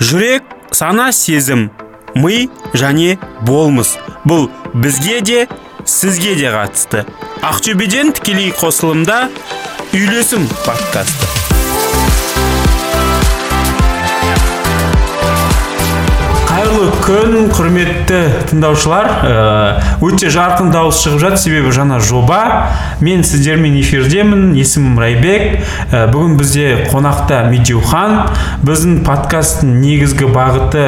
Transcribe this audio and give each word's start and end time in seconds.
жүрек 0.00 0.42
сана 0.72 1.12
сезім 1.12 1.70
ми 2.14 2.48
және 2.74 3.18
болмыс. 3.46 3.96
Бұл 4.24 4.48
бізге 4.74 5.20
де 5.20 5.46
сізге 5.84 6.34
де 6.40 6.50
қатысты. 6.52 7.04
Ақтөбеден 7.44 8.14
тікелей 8.16 8.52
қосылымда 8.56 9.28
үйлесім 9.92 10.48
подкасты 10.64 11.19
қайырлы 16.70 16.90
күн 17.02 17.48
құрметті 17.50 18.18
тыңдаушылар. 18.50 19.06
Э, 19.26 19.80
өте 20.06 20.30
жарқын 20.30 20.70
дауыс 20.70 21.00
шығып 21.02 21.18
жатыр. 21.18 21.40
Себебі 21.42 21.72
жаңа 21.74 21.98
жоба. 21.98 22.68
Мен 23.00 23.24
сіздермен 23.24 23.74
эфирдемін. 23.80 24.54
Есімім 24.54 24.98
райбек. 25.00 25.64
Э, 25.90 26.06
бүгін 26.12 26.36
бізде 26.38 26.86
қонақта 26.92 27.42
медеухан. 27.50 28.30
Біздің 28.62 29.02
подкасттың 29.02 29.80
негізгі 29.82 30.30
бағыты 30.30 30.86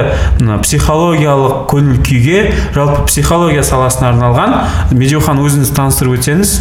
психологиялық 0.63 1.67
көңіл 1.72 1.99
күйге 2.07 2.53
жалпы 2.75 3.07
психология 3.07 3.64
саласына 3.67 4.13
арналған. 4.13 4.55
Медеухан 4.93 5.43
өзіңіз 5.43 5.75
таныстырып 5.75 6.21
өтсеңіз. 6.21 6.61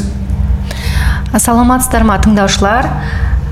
Саламатсыздар 1.38 2.08
ма 2.09 2.17
тыңдаушылар. 2.17 2.89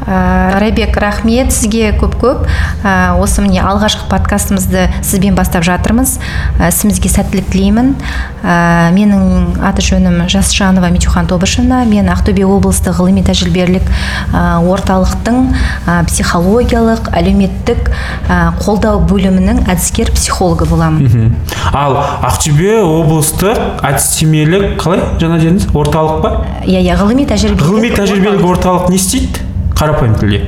Ә, 0.06 0.60
райбек 0.60 0.98
рахмет 0.98 1.54
сізге 1.54 1.92
көп 2.00 2.16
көп 2.22 2.46
ә, 2.84 3.16
осы 3.20 3.44
міне 3.44 3.62
алғашқы 3.64 4.08
подкастымызды 4.12 4.88
сізбен 5.02 5.36
бастап 5.36 5.64
жатырмыз. 5.68 6.18
Ә, 6.60 6.70
ісімізге 6.70 7.12
сәттілік 7.12 7.50
тілеймін. 7.52 7.96
Ә, 8.44 8.92
менің 8.96 9.60
аты 9.66 9.84
жөнім 9.84 10.28
жасжанова 10.32 10.90
митюхан 10.94 11.28
тобышевна 11.28 11.84
мен 11.90 12.10
ақтөбе 12.12 12.46
облыстық 12.48 13.00
ғылыми 13.00 13.24
тәжірибелік 13.28 13.90
ә, 14.32 14.60
орталықтың 14.64 15.42
ә, 15.86 16.00
психологиялық 16.08 17.12
әлеуметтік 17.20 17.92
ә, 18.30 18.40
қолдау 18.64 19.04
бөлімінің 19.10 19.66
әдіскер 19.70 20.14
психологы 20.16 20.70
боламын. 20.70 21.36
Ал 21.74 22.00
ақтөбе 22.30 22.80
облыстық 22.84 23.84
әдістемелік 23.86 24.80
қалай? 24.80 25.04
Жаңа 25.22 25.42
дедіңіз? 25.42 25.70
Орталық 25.76 26.24
па? 26.24 26.34
Иә 26.64 26.82
иә 26.86 26.98
ғылыми 27.00 27.28
тәжірибелік 27.30 27.68
ғылыми 27.68 27.94
тәжірибелік 27.98 28.50
орталық 28.54 28.90
не 28.94 29.00
істейді? 29.00 29.49
Қарапайым 29.80 30.16
тілде? 30.20 30.44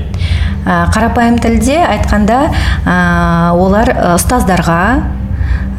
Қарапайым 0.66 1.40
тілде 1.42 1.80
айтқанда 1.88 2.40
ә, 2.86 2.96
олар 3.56 3.90
ұстаздарға 4.14 4.82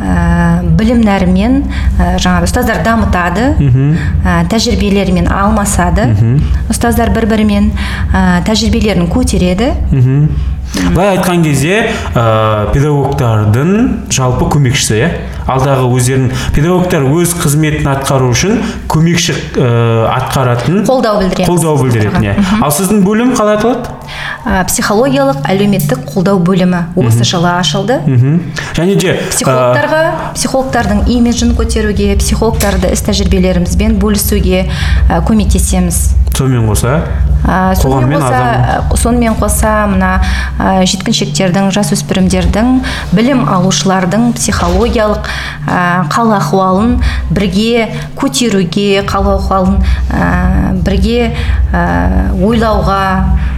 ә, 0.03 0.63
білім 0.79 1.05
нәрімен 1.07 1.59
ә, 2.01 2.17
жаңағы 2.19 2.49
ұстаздар 2.49 2.81
дамытады 2.87 3.53
ә, 4.25 4.43
тәжірибелерімен 4.51 5.29
алмасады. 5.31 6.09
Ұстаздар 6.73 7.13
бір 7.15 7.29
бірімен 7.31 7.71
ә, 8.11 8.43
тәжірибелерін 8.49 9.07
көтереді. 9.13 9.71
Былай 10.91 11.17
айтқан 11.17 11.45
кезде 11.47 11.79
ә, 12.15 12.73
педагогтардың 12.75 13.71
жалпы 14.13 14.49
көмекшісі 14.57 14.99
иә 14.99 15.11
алдағы 15.47 15.89
өздерінің 15.97 16.43
педагогтар 16.55 17.07
өз 17.07 17.35
қызметін 17.39 17.89
атқару 17.93 18.31
үшін 18.33 18.61
көмекші 18.91 19.35
ә, 19.35 19.71
атқаратын 20.13 20.85
қолдау 20.87 21.19
білдіреміз 21.23 21.51
қолдау 21.51 21.81
білдіретін 21.83 22.27
иә. 22.29 22.35
Ал 22.63 22.71
сіздің 22.75 23.03
бөлім 23.07 23.35
қалай 23.39 23.59
аталады? 23.59 23.91
Ә, 24.47 24.63
психологиялық 24.71 25.43
әлеуметтік 25.51 26.07
қолдау 26.13 26.39
бөлімі 26.43 26.85
осы 27.03 27.27
жылы 27.27 27.51
ашылды. 27.57 27.99
Мхм. 28.07 28.41
Және 28.79 28.97
де 28.97 29.17
ә, 29.17 29.29
психологтарға 29.31 30.03
психологтардың 30.39 31.05
имиджін 31.17 31.55
көтеруге 31.59 32.15
психологтарды 32.23 32.93
іс 32.95 33.03
тәжірибелерімізбен 33.09 33.99
бөлісуге 34.03 34.67
ә, 35.09 35.23
көмектесеміз. 35.27 36.22
Сонымен 36.43 36.67
қоса 36.67 36.99
Ә, 37.43 37.75
сонымен 37.75 38.23
қоса 38.23 38.83
сонымен 38.95 39.35
қоса 39.35 39.71
мына 39.91 40.11
ә, 40.63 40.85
жеткіншектердің 40.87 41.73
жасөспірімдердің 41.75 42.77
білім 43.17 43.43
алушылардың 43.51 44.29
психологиялық 44.37 45.27
ә, 45.67 45.81
қал 46.13 46.31
ахуалын 46.37 47.01
бірге 47.35 47.89
көтеруге 48.15 49.03
қал 49.11 49.27
ахуалын 49.35 49.81
ә, 50.15 50.29
бірге 50.87 51.33
ойлауға 51.73 53.03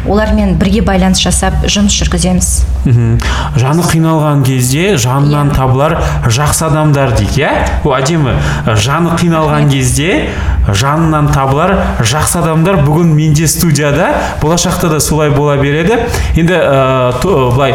олармен 0.07 0.55
бірге 0.61 0.85
байланыс 0.87 1.19
жасап 1.25 1.65
жұмыс 1.67 1.97
жүргіземіз. 1.99 2.49
Мхм. 2.85 3.19
жаны 3.59 3.83
қиналған 3.89 4.45
кезде 4.47 4.97
жанынан 5.01 5.51
табылар 5.51 5.97
жақсы 6.29 6.67
адамдар 6.69 7.17
дейді 7.19 7.43
иә? 7.43 7.53
Ол 7.85 7.97
әдемі. 7.97 8.37
Жаны 8.67 9.17
қиналған 9.19 9.71
кезде 9.73 10.29
жанынан 10.69 11.33
табылар 11.35 11.75
жақсы 12.01 12.39
адамдар. 12.43 12.85
Бүгін 12.87 13.15
менде 13.17 13.49
студияда 13.49 14.13
болашақта 14.43 14.89
да 14.89 15.01
солай 15.01 15.31
бола 15.31 15.57
береді. 15.57 16.05
Енді 16.37 16.55
ә, 16.55 17.23
былай 17.25 17.75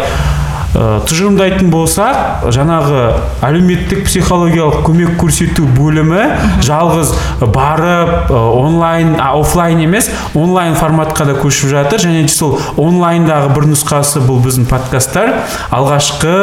тұжырымдайтын 0.73 1.71
болсақ 1.73 2.49
жаңағы 2.53 2.99
әлеуметтік 3.45 4.03
психологиялық 4.05 4.83
көмек 4.85 5.15
көрсету 5.17 5.65
бөлімі 5.73 6.27
жалғыз 6.65 7.13
барып 7.41 8.29
ә, 8.29 8.41
онлайн 8.53 9.15
а, 9.17 9.31
офлайн 9.39 9.81
емес 9.81 10.11
онлайн 10.37 10.75
форматқа 10.77 11.25
да 11.25 11.33
көшіп 11.39 11.71
жатыр. 11.73 12.03
Және 12.03 12.21
де 12.27 12.33
сол 12.33 12.59
онлайндағы 12.77 13.49
бір 13.55 13.65
нұсқасы 13.71 14.21
бұл 14.27 14.43
біздің 14.45 14.67
подкасттар. 14.69 15.33
Алғашқы 15.73 16.35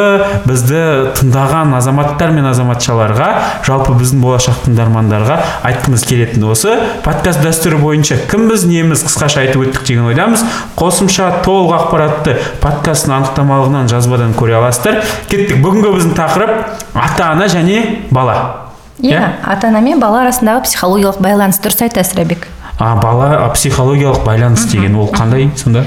бізді 0.47 0.83
тыңдаған 1.17 1.77
азаматтар 1.77 2.35
мен 2.35 2.49
азаматшаларға 2.51 3.29
жалпы 3.67 3.95
біздің 4.01 4.23
болашақ 4.25 4.65
тыңдармандарға 4.67 5.39
айтқымыз 5.71 6.03
келетіні 6.09 6.51
осы. 6.51 6.75
Подкаст 7.05 7.43
дәстүрі 7.45 7.79
бойынша 7.79 8.19
кімбіз 8.27 8.67
неміз 8.67 9.05
қысқаша 9.07 9.45
айтып 9.45 9.69
өттік 9.69 9.87
деген 9.87 10.11
ойдамыз. 10.11 10.43
Қосымша 10.77 11.31
толық 11.45 11.75
ақпаратты 11.77 12.37
подкасттың 12.63 13.17
анықтамалығынан 13.21 13.91
жазбадан 14.17 14.33
көре 14.37 14.57
аласыздар 14.57 15.01
кеттік. 15.29 15.59
Бүгінгі 15.61 15.91
біздің 15.93 16.15
тақырып 16.17 16.97
ата 16.97 17.31
ана 17.31 17.47
және 17.51 18.07
бала. 18.11 18.67
Иә 19.01 19.21
ата 19.45 19.69
ана 19.69 19.81
мен 19.81 19.99
бала 19.99 20.23
арасындағы 20.25 20.65
психологиялық 20.65 21.21
байланыс 21.21 21.59
дұрыс 21.61 21.83
айтасыз 21.85 22.17
рәбек 22.17 22.47
а 22.79 22.95
бала 22.95 23.45
а, 23.45 23.49
психологиялық 23.53 24.23
байланыс 24.25 24.65
деген 24.71 24.95
ол 24.95 25.09
қандай 25.09 25.49
сонда? 25.57 25.85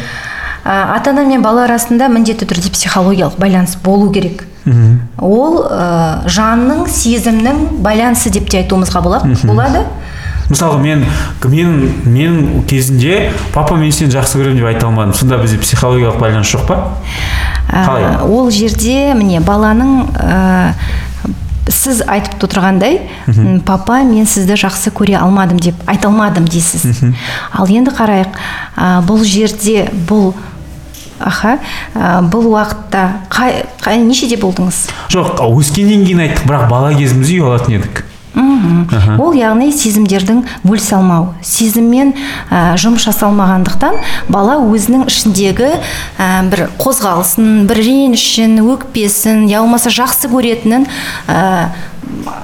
Ә, 0.65 0.95
ата 0.97 1.11
ана 1.11 1.25
мен 1.27 1.43
бала 1.43 1.65
арасында 1.65 2.09
міндетті 2.09 2.47
түрде 2.51 2.71
психологиялық 2.71 3.39
байланыс 3.39 3.77
болу 3.83 4.11
керек. 4.13 4.45
Ол 5.19 5.65
ә, 5.67 6.27
жанның 6.27 6.87
сезімнің 6.87 7.83
байланысы 7.83 8.31
деп 8.31 8.51
те 8.51 8.63
айтуымызға 8.63 9.03
болады 9.03 9.35
болады. 9.47 9.85
Мысалға 10.51 10.81
мен 10.83 11.05
мен 11.47 11.93
мен 12.05 12.63
кезінде 12.69 13.31
папа 13.55 13.77
мен 13.79 13.93
сені 13.95 14.11
жақсы 14.13 14.41
көремін 14.41 14.59
деп 14.59 14.67
айта 14.73 14.87
алмадым. 14.89 15.15
Сонда 15.15 15.39
бізде 15.39 15.61
психологиялық 15.63 16.19
байланыс 16.19 16.51
жоқ 16.51 16.67
па? 16.67 16.81
Ә, 17.71 17.85
Қалай? 17.87 18.09
ол 18.27 18.51
жерде 18.51 19.15
міне 19.15 19.41
баланың 19.41 20.11
ә, 20.19 20.73
сіз 21.71 22.03
айтып 22.03 22.43
отырғандай 22.49 23.01
папа 23.67 24.03
мен 24.03 24.27
сізді 24.27 24.59
жақсы 24.59 24.91
көре 24.91 25.17
алмадым 25.21 25.61
деп 25.63 25.79
айта 25.87 26.11
алмадым 26.11 26.49
дейсіз. 26.51 26.87
Ал 27.55 27.71
енді 27.71 27.95
қарайық 27.95 28.35
ә, 28.77 29.01
бұл 29.07 29.23
жерде 29.25 29.87
бұл 30.09 30.33
аха 31.21 31.59
ә, 31.95 32.21
бұл 32.27 32.51
уақытта 32.51 33.07
қай, 33.31 33.63
қай 33.85 34.03
нешеде 34.03 34.41
болдыңыз? 34.41 34.89
Жоқ 35.15 35.43
өскеннен 35.47 36.07
кейін 36.09 36.25
айттық 36.27 36.49
бірақ 36.49 36.71
бала 36.73 36.95
кезімізде 36.97 37.39
ұялатын 37.39 37.77
едік. 37.79 38.07
Ол 38.35 39.35
яғни 39.35 39.71
сезімдердің 39.75 40.45
бөлісе 40.63 40.97
алмау. 40.97 41.33
Сезіммен 41.43 42.13
ә, 42.51 42.77
жұмыс 42.81 43.05
жасалмағандықтан 43.09 43.99
бала 44.31 44.59
өзінің 44.63 45.09
ішіндегі 45.11 45.71
ә, 45.75 46.29
бір 46.51 46.69
қозғалысын 46.81 47.67
бір 47.71 47.83
ренішін 47.83 48.61
өкпесін 48.63 49.49
я 49.51 49.65
болмаса 49.65 49.91
жақсы 49.95 50.31
көретінін 50.31 50.87
ә, 51.27 51.71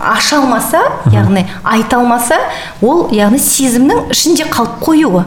аша 0.02 0.40
алмаса 0.40 0.82
яғни 1.12 1.46
айта 1.64 2.00
алмаса 2.00 2.38
ол 2.82 3.08
яғни 3.14 3.38
сезімнің 3.42 4.10
ішінде 4.14 4.46
қалып 4.50 4.78
қоюы. 4.84 5.24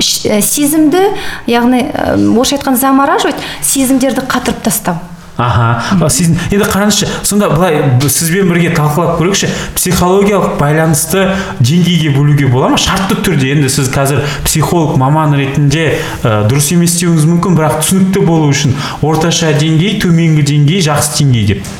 Сезімді 0.00 1.08
яғни 1.50 1.86
орысша 2.34 2.58
айтқанда 2.58 2.80
замораживать 2.80 3.42
сезімдерді 3.62 4.26
қатырып 4.28 4.62
тастау. 4.64 4.98
Аха. 5.36 6.08
Сіздің 6.08 6.38
енді 6.54 6.68
қараңызшы 6.70 7.08
сонда 7.26 7.48
былай 7.52 7.78
сізбен 8.08 8.50
бірге 8.52 8.72
талқылап 8.74 9.18
көрейікші. 9.18 9.50
Психологиялық 9.78 10.58
байланысты 10.60 11.26
деңгейге 11.60 12.14
бөлуге 12.16 12.48
бола 12.52 12.70
ма? 12.74 12.80
Шартты 12.80 13.18
түрде. 13.24 13.52
Енді 13.54 13.70
сіз 13.72 13.90
қазір 13.94 14.22
психолог 14.44 14.98
маман 15.00 15.34
ретінде 15.38 15.98
ә, 16.22 16.44
дұрыс 16.48 16.72
емес 16.76 16.98
деуіңіз 17.00 17.26
мүмкін 17.30 17.58
бірақ 17.58 17.80
түсінікті 17.82 18.26
болу 18.26 18.52
үшін 18.52 18.76
орташа 19.02 19.54
деңгей 19.58 19.98
төменгі 20.02 20.46
деңгей 20.54 20.84
жақсы 20.86 21.18
деңгей 21.20 21.50
деп. 21.54 21.74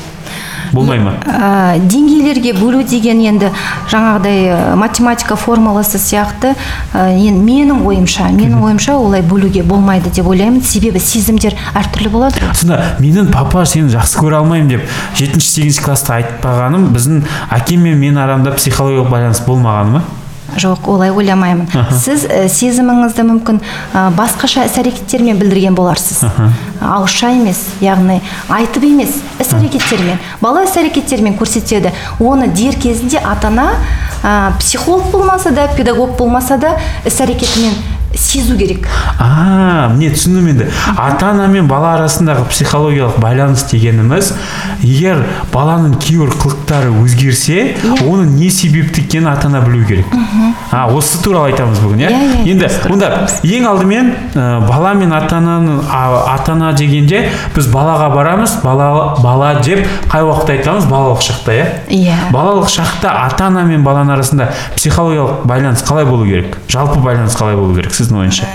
Болмай 0.75 0.99
ма? 0.99 1.13
Ә, 1.25 1.79
деңгейлерге 1.79 2.53
бөлу 2.57 2.83
деген 2.87 3.21
енді 3.23 3.51
жаңағыдай 3.91 4.41
ә, 4.51 4.57
математика 4.79 5.37
формуласы 5.39 5.99
сияқты 6.01 6.53
ә, 6.93 7.07
енді 7.15 7.41
менің 7.45 7.85
ойымша 7.87 8.29
менің 8.35 8.63
ойымша 8.65 8.97
олай 8.99 9.23
бөлуге 9.25 9.63
болмайды 9.63 10.11
деп 10.13 10.27
ойлаймын. 10.27 10.61
Себебі 10.65 10.99
сезімдер 10.99 11.55
әртүрлі 11.75 12.11
болады. 12.13 12.41
Ғой. 12.43 12.55
сонда 12.59 12.81
менің 12.99 13.31
папа 13.33 13.65
сені 13.69 13.91
жақсы 13.93 14.19
көре 14.19 14.39
алмаймын 14.41 14.75
деп 14.75 14.85
жетінші 15.15 15.49
сегізінші 15.55 15.85
класста 15.85 16.19
айтпағаным 16.19 16.91
біздің 16.95 17.23
әкем 17.55 17.87
мен 17.87 17.99
мен 17.99 18.19
арамда 18.21 18.55
психологиялық 18.57 19.09
байланыс 19.11 19.43
болмағаны 19.47 19.99
ма? 19.99 20.03
Жоқ 20.55 20.87
олай 20.87 21.11
ойламаймын. 21.11 21.67
Сіз 21.91 22.25
ә, 22.25 22.45
сезіміңізді 22.51 23.25
мүмкін 23.27 23.59
ә, 23.93 24.07
басқаша 24.15 24.65
іс 24.69 24.77
әрекеттермен 24.81 25.39
білдірген 25.39 25.75
боларсыз. 25.75 26.23
Ауызша 26.81 27.31
емес 27.35 27.63
яғни 27.83 28.21
айтып 28.49 28.87
емес 28.87 29.17
іс 29.39 29.51
әрекеттермен 29.55 30.21
бала 30.41 30.63
іс 30.67 30.77
әрекеттермен 30.79 31.37
көрсетеді. 31.39 31.91
Оны 32.19 32.47
дер 32.47 32.79
кезінде 32.79 33.19
ата 33.19 33.51
ана 33.51 33.71
ә, 34.23 34.55
психолог 34.59 35.11
болмаса 35.11 35.51
да 35.51 35.67
педагог 35.75 36.17
болмаса 36.17 36.57
да 36.57 36.77
іс 37.05 37.19
әрекетімен 37.19 37.94
сезу 38.17 38.57
керек. 38.57 38.87
А 39.19 39.89
міне 39.93 40.11
түсіндім 40.15 40.47
енді. 40.53 40.67
Ата 40.97 41.31
ана 41.31 41.47
мен 41.51 41.67
бала 41.67 41.95
арасындағы 41.97 42.45
психологиялық 42.49 43.19
байланыс 43.21 43.65
дегеніміз 43.71 44.31
егер 44.83 45.23
баланың 45.53 45.97
кейбір 46.01 46.33
қылықтары 46.35 46.91
өзгерсе 47.03 47.75
оны 48.05 48.25
не 48.29 48.49
себепті 48.49 49.03
екенін 49.05 49.31
ата 49.33 49.47
ана 49.49 49.61
білу 49.65 49.85
керек. 49.85 50.05
А 50.71 50.87
осы 50.91 51.21
туралы 51.23 51.51
айтамыз 51.51 51.79
бүгін 51.83 52.05
иә? 52.05 52.09
Иә, 52.11 52.29
иә, 52.43 52.45
енді 52.51 52.69
онда 52.91 53.09
ең 53.43 53.67
алдымен 53.69 54.11
ә, 54.35 54.45
бала 54.67 54.93
мен 54.97 55.13
ата 55.15 55.39
ананың 55.39 55.81
ата 55.89 56.55
ана 56.55 56.71
дегенде 56.77 57.29
біз 57.55 57.69
балаға 57.71 58.09
барамыз 58.15 58.57
бала 58.63 59.15
бала 59.21 59.53
деп 59.63 59.85
қай 60.11 60.25
уақытта 60.25 60.57
айтамыз? 60.57 60.87
Балалық 60.89 61.23
шақта 61.23 61.55
иә? 61.55 61.67
Иә. 61.89 62.17
Балалық 62.33 62.69
шақта 62.71 63.13
ата 63.25 63.47
ана 63.49 63.63
мен 63.67 63.83
баланың 63.85 64.15
арасында 64.17 64.49
психологиялық 64.75 65.45
байланыс 65.47 65.83
қалай 65.85 66.05
болу 66.05 66.25
керек? 66.27 66.57
Жалпы 66.69 66.99
байланыс 66.99 67.35
қалай 67.37 67.55
болу 67.55 67.75
керек? 67.75 67.93
Сіздің 68.05 68.21
ойыңызша 68.21 68.51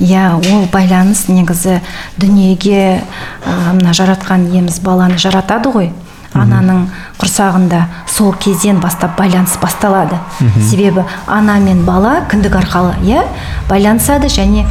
иә 0.00 0.24
ол 0.40 0.66
байланыс 0.72 1.26
негізі 1.28 1.80
дүниеге 2.18 2.80
ә, 2.96 3.54
мына 3.76 3.92
жаратқан 3.96 4.48
иеміз 4.50 4.80
баланы 4.80 5.20
жаратады 5.20 5.72
ғой. 5.72 5.92
Ананың 6.36 6.82
құрсағында 7.16 7.78
сол 8.12 8.34
кезден 8.36 8.80
бастап 8.80 9.16
байланыс 9.16 9.54
басталады. 9.60 10.18
Себебі 10.60 11.06
ана 11.26 11.56
мен 11.62 11.84
бала 11.86 12.18
кіндік 12.30 12.58
арқалы 12.60 12.92
иә 13.06 13.22
байланысады 13.70 14.28
және 14.28 14.66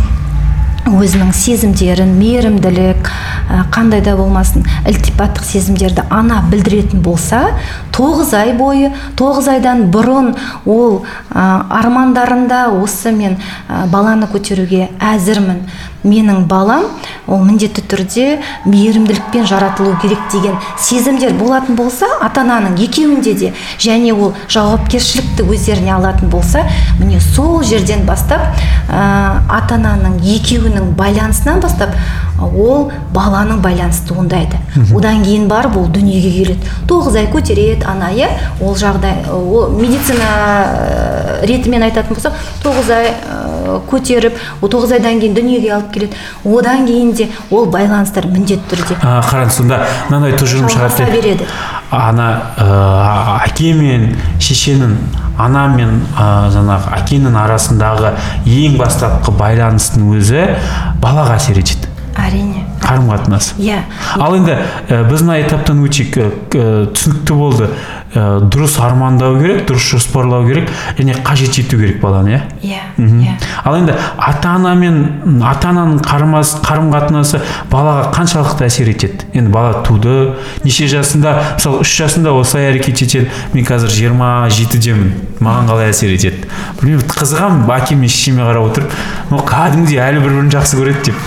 өзінің 0.85 1.31
сезімдерін 1.33 2.11
мейірімділік 2.19 3.09
қандай 3.73 4.03
да 4.05 4.13
болмасын 4.19 4.65
ілтипаттық 4.85 5.45
сезімдерді 5.47 6.05
ана 6.13 6.43
білдіретін 6.51 7.01
болса 7.05 7.41
тоғыз 7.95 8.33
ай 8.37 8.53
бойы 8.57 8.91
тоғыз 9.17 9.49
айдан 9.55 9.87
бұрын 9.93 10.35
ол 10.65 11.01
ә, 11.31 11.65
армандарында 11.81 12.67
осы 12.77 13.11
мен 13.15 13.39
ә, 13.67 13.85
баланы 13.89 14.29
көтеруге 14.29 14.89
әзірмін. 15.01 15.65
Менің 16.05 16.45
балам 16.49 16.85
ол 17.27 17.41
міндетті 17.45 17.83
түрде 17.89 18.25
мейірімділікпен 18.69 19.47
жаратылу 19.49 19.95
керек 20.01 20.21
деген 20.31 20.57
сезімдер 20.77 21.33
болатын 21.39 21.75
болса 21.75 22.07
ата 22.21 22.43
ананың 22.45 22.77
екеуінде 22.85 23.33
де 23.33 23.53
және 23.81 24.13
ол 24.13 24.33
жауапкершілікті 24.47 25.47
өздеріне 25.49 25.95
алатын 25.97 26.29
болса 26.29 26.65
міне 26.99 27.19
сол 27.19 27.63
жерден 27.63 28.05
бастап 28.05 28.45
ә, 28.89 29.41
ата 29.49 29.79
ананың 29.79 30.21
екеуінің 30.37 30.93
байланысынан 30.99 31.63
бастап 31.63 31.95
ол 32.41 32.91
баланың 33.15 33.61
байланысы 33.63 34.05
туындайды 34.09 34.59
одан 34.95 35.23
кейін 35.23 35.47
барып 35.47 35.77
ол 35.79 35.87
дүниеге 35.87 36.31
келеді. 36.35 36.71
Тоғыз 36.89 37.15
ай 37.21 37.29
көтереді 37.31 37.87
ана 37.87 38.11
иә 38.13 38.27
ол 38.61 38.75
жағдай 38.75 39.29
ол 39.31 39.71
медицина 39.71 40.27
ә, 40.27 41.45
ретімен 41.47 41.85
айтатын 41.87 42.17
болсақ 42.17 42.35
тоғыз 42.63 42.91
ай 42.91 43.09
ә, 43.13 43.39
көтеріп 43.89 44.37
тоғыз 44.61 44.95
айдан 44.97 45.19
кейін 45.21 45.35
дүниеге 45.37 45.71
алып 45.75 45.91
келеді. 45.93 46.19
Одан 46.45 46.85
кейін 46.87 47.13
де 47.17 47.29
ол 47.49 47.67
байланыстар 47.71 48.27
міндетті 48.31 48.75
түрде. 48.75 48.97
Қараңыз 49.01 49.59
сонда 49.59 49.81
мынандай 50.09 50.35
тұжырым 50.39 50.69
шығады 50.71 51.09
береді. 51.11 51.47
Ана 51.91 52.29
ә, 52.57 52.67
әке 53.45 53.73
мен 53.77 54.11
шешенің 54.41 54.95
ана 55.39 55.67
мен 55.73 55.99
ә, 56.15 56.49
жаңағы 56.53 56.93
әкенің 56.99 57.35
арасындағы 57.45 58.13
ең 58.45 58.77
бастапқы 58.79 59.35
байланыстың 59.39 60.13
өзі 60.15 60.47
балаға 61.03 61.39
әсер 61.39 61.59
етеді. 61.61 61.91
Әрине. 62.15 62.63
Қарым 62.85 63.09
қатынас 63.11 63.53
иә. 63.59 63.81
Ал 64.21 64.37
енді 64.37 64.55
ә, 64.55 65.01
біз 65.09 65.25
мына 65.25 65.39
этаптан 65.41 65.81
өтейік 65.83 66.19
ә, 66.21 66.27
түсінікті 66.93 67.37
болды. 67.37 67.69
Ә, 68.15 68.39
дұрыс 68.47 68.77
армандау 68.81 69.37
керек 69.41 69.65
дұрыс 69.69 69.89
жоспарлау 69.91 70.45
керек 70.47 70.71
және 70.97 71.15
қажет 71.25 71.59
ету 71.59 71.77
керек 71.77 71.99
баланы 72.01 72.35
иә? 72.35 72.41
Иә 72.63 72.81
иә. 72.97 73.35
Ал 73.63 73.77
енді 73.77 73.95
ата 74.17 74.55
ана 74.55 74.73
мен 74.75 75.41
ата 75.43 75.69
ананың 75.69 75.99
қарым 76.05 76.91
қатынасы 76.93 77.41
балаға 77.71 78.09
қаншалықты 78.15 78.67
әсер 78.69 78.89
етеді? 78.93 79.27
Енді 79.33 79.51
бала 79.51 79.83
туды 79.83 80.35
неше 80.63 80.87
жасында 80.87 81.35
мысалы 81.55 81.83
үш 81.83 81.95
жасында 81.99 82.33
осылай 82.39 82.71
әрекет 82.71 83.03
етеді 83.03 83.29
мен 83.53 83.67
қазір 83.67 83.91
жиырма 83.91 84.31
жетідемін 84.49 85.11
маған 85.43 85.69
қалай 85.71 85.91
әсер 85.91 86.13
етеді? 86.15 86.47
Білмеймін 86.79 87.09
қызығамын 87.11 87.73
әкем 87.75 87.99
мен 88.03 88.11
шешеме 88.11 88.45
қарап 88.47 88.69
отырып 88.71 88.95
ну 89.31 89.41
кәдімгідей 89.45 89.99
әлі 90.05 90.23
бір 90.23 90.37
бірін 90.37 90.51
жақсы 90.53 90.79
көреді 90.79 91.09
деп. 91.09 91.25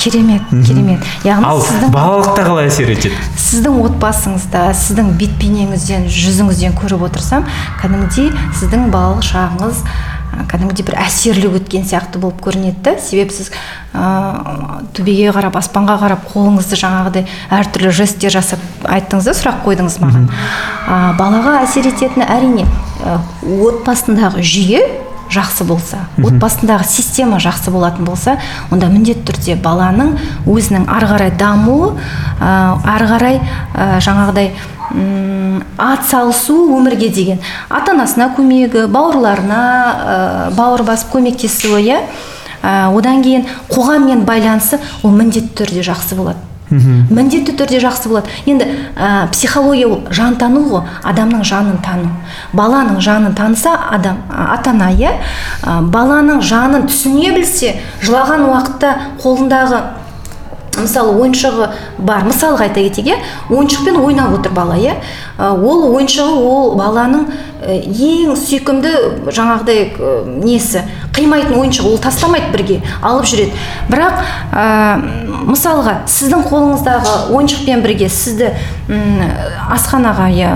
Керемет 0.00 0.42
керемет. 0.66 1.04
Яғни 1.24 1.44
ал 1.44 1.60
сіздің 1.64 1.92
балалықта 1.92 2.44
қалай 2.46 2.70
әсер 2.70 2.90
етеді? 2.94 3.16
Сіздің 3.36 3.76
отбасыңызда 3.84 4.64
сіздің 4.76 5.12
бет 5.20 5.34
бейнеңізден 5.40 6.06
жүзіңізден 6.30 6.78
көріп 6.78 7.04
отырсам 7.10 7.44
кәдімгідей 7.82 8.32
сіздің 8.56 8.88
балалық 8.94 9.26
шағыңыз 9.26 9.84
кәдімгідей 10.50 10.86
бір 10.86 10.96
әсерлі 11.02 11.50
өткен 11.58 11.84
сияқты 11.88 12.20
болып 12.22 12.40
көрінеді 12.44 12.84
да. 12.86 12.94
Себебі 13.02 13.34
сіз 13.34 13.50
ә, 13.92 14.84
төбеге 14.94 15.32
қарап 15.34 15.58
аспанға 15.58 15.98
қарап 16.04 16.28
қолыңызды 16.30 16.78
жаңағыдай 16.78 17.26
әртүрлі 17.58 17.92
жесттер 17.98 18.34
жасап 18.38 18.62
айттыңыз 18.86 19.26
да 19.26 19.34
сұрақ 19.36 19.62
қойдыңыз 19.66 19.98
маған. 20.04 20.30
Ә, 20.86 21.00
балаға 21.18 21.58
әсер 21.64 21.90
ететіні 21.90 22.28
әрине 22.30 22.66
ә, 23.02 23.18
отбасындағы 23.66 24.44
жүйе 24.46 24.84
жақсы 25.30 25.64
болса 25.64 26.04
отбасындағы 26.18 26.86
система 26.88 27.38
жақсы 27.42 27.70
болатын 27.70 28.04
болса 28.08 28.36
онда 28.70 28.90
міндетті 28.90 29.26
түрде 29.30 29.56
баланың 29.62 30.16
өзінің 30.50 30.88
ары 30.90 31.08
қарай 31.12 31.32
дамуы 31.38 31.94
ары 32.40 33.08
қарай 33.10 33.40
ә, 33.74 34.00
жаңағыдай 34.02 34.52
ат 35.78 36.06
салысу 36.10 36.56
өмірге 36.74 37.10
деген. 37.14 37.38
Ата 37.70 37.94
анасына 37.94 38.32
көмегі 38.34 38.88
бауырларына 38.90 39.60
ә, 39.60 40.18
бауыр 40.56 40.82
басып 40.82 41.14
көмектесуі 41.14 41.84
иә. 41.84 42.00
Ә, 42.60 42.90
одан 42.90 43.22
кейін 43.22 43.46
қоғаммен 43.70 44.26
байланысы 44.26 44.80
ол 45.02 45.14
міндетті 45.14 45.62
түрде 45.62 45.86
жақсы 45.86 46.18
болады. 46.18 46.49
Міндетті 46.70 47.54
түрде 47.58 47.80
жақсы 47.82 48.08
болады. 48.08 48.30
Енді 48.46 48.66
ә, 48.96 49.28
психология 49.32 49.88
ол 49.88 50.02
жан 50.10 50.36
тану 50.38 50.62
ғой. 50.68 50.82
Адамның 51.02 51.44
жанын 51.44 51.80
тану. 51.84 52.10
Баланың 52.52 53.00
жанын 53.02 53.34
таныса 53.34 53.74
адам 53.90 54.22
ата 54.30 54.70
ана 54.70 54.90
иә? 54.94 55.16
Ә, 55.62 55.80
баланың 55.82 56.42
жанын 56.42 56.86
түсіне 56.90 57.34
білсе 57.34 57.76
жылаған 58.04 58.46
уақытта 58.50 58.94
қолындағы 59.22 59.82
мысалы 60.80 61.16
ойыншығы 61.20 61.68
бар. 61.98 62.24
Мысалға 62.28 62.68
айта 62.68 62.82
кетейік 62.84 63.10
иә? 63.10 63.18
Ойыншықпен 63.50 63.98
ойнап 64.00 64.38
отыр 64.38 64.54
бала 64.54 64.78
иә? 64.78 64.94
Ол 65.38 65.90
ойыншығы 65.90 66.38
ол 66.38 66.74
баланың 66.78 67.26
ә, 67.60 67.80
ең 67.82 68.36
сүйкімді 68.38 68.94
жаңағыдай 69.28 69.90
ә, 69.90 70.14
несі? 70.44 70.84
Қимайтын 71.16 71.56
ойыншығы 71.58 71.92
ол 71.92 71.98
тастамайды 71.98 72.50
бірге 72.54 72.80
алып 73.02 73.26
жүреді. 73.30 73.52
Бірақ 73.90 74.20
ә, 74.52 74.64
мысалға 75.50 75.96
сіздің 76.10 76.44
қолыңыздағы 76.50 77.14
ойыншықпен 77.34 77.82
бірге 77.84 78.08
сізді 78.12 78.52
м, 78.88 79.22
асханаға 79.74 80.28
иә 80.34 80.50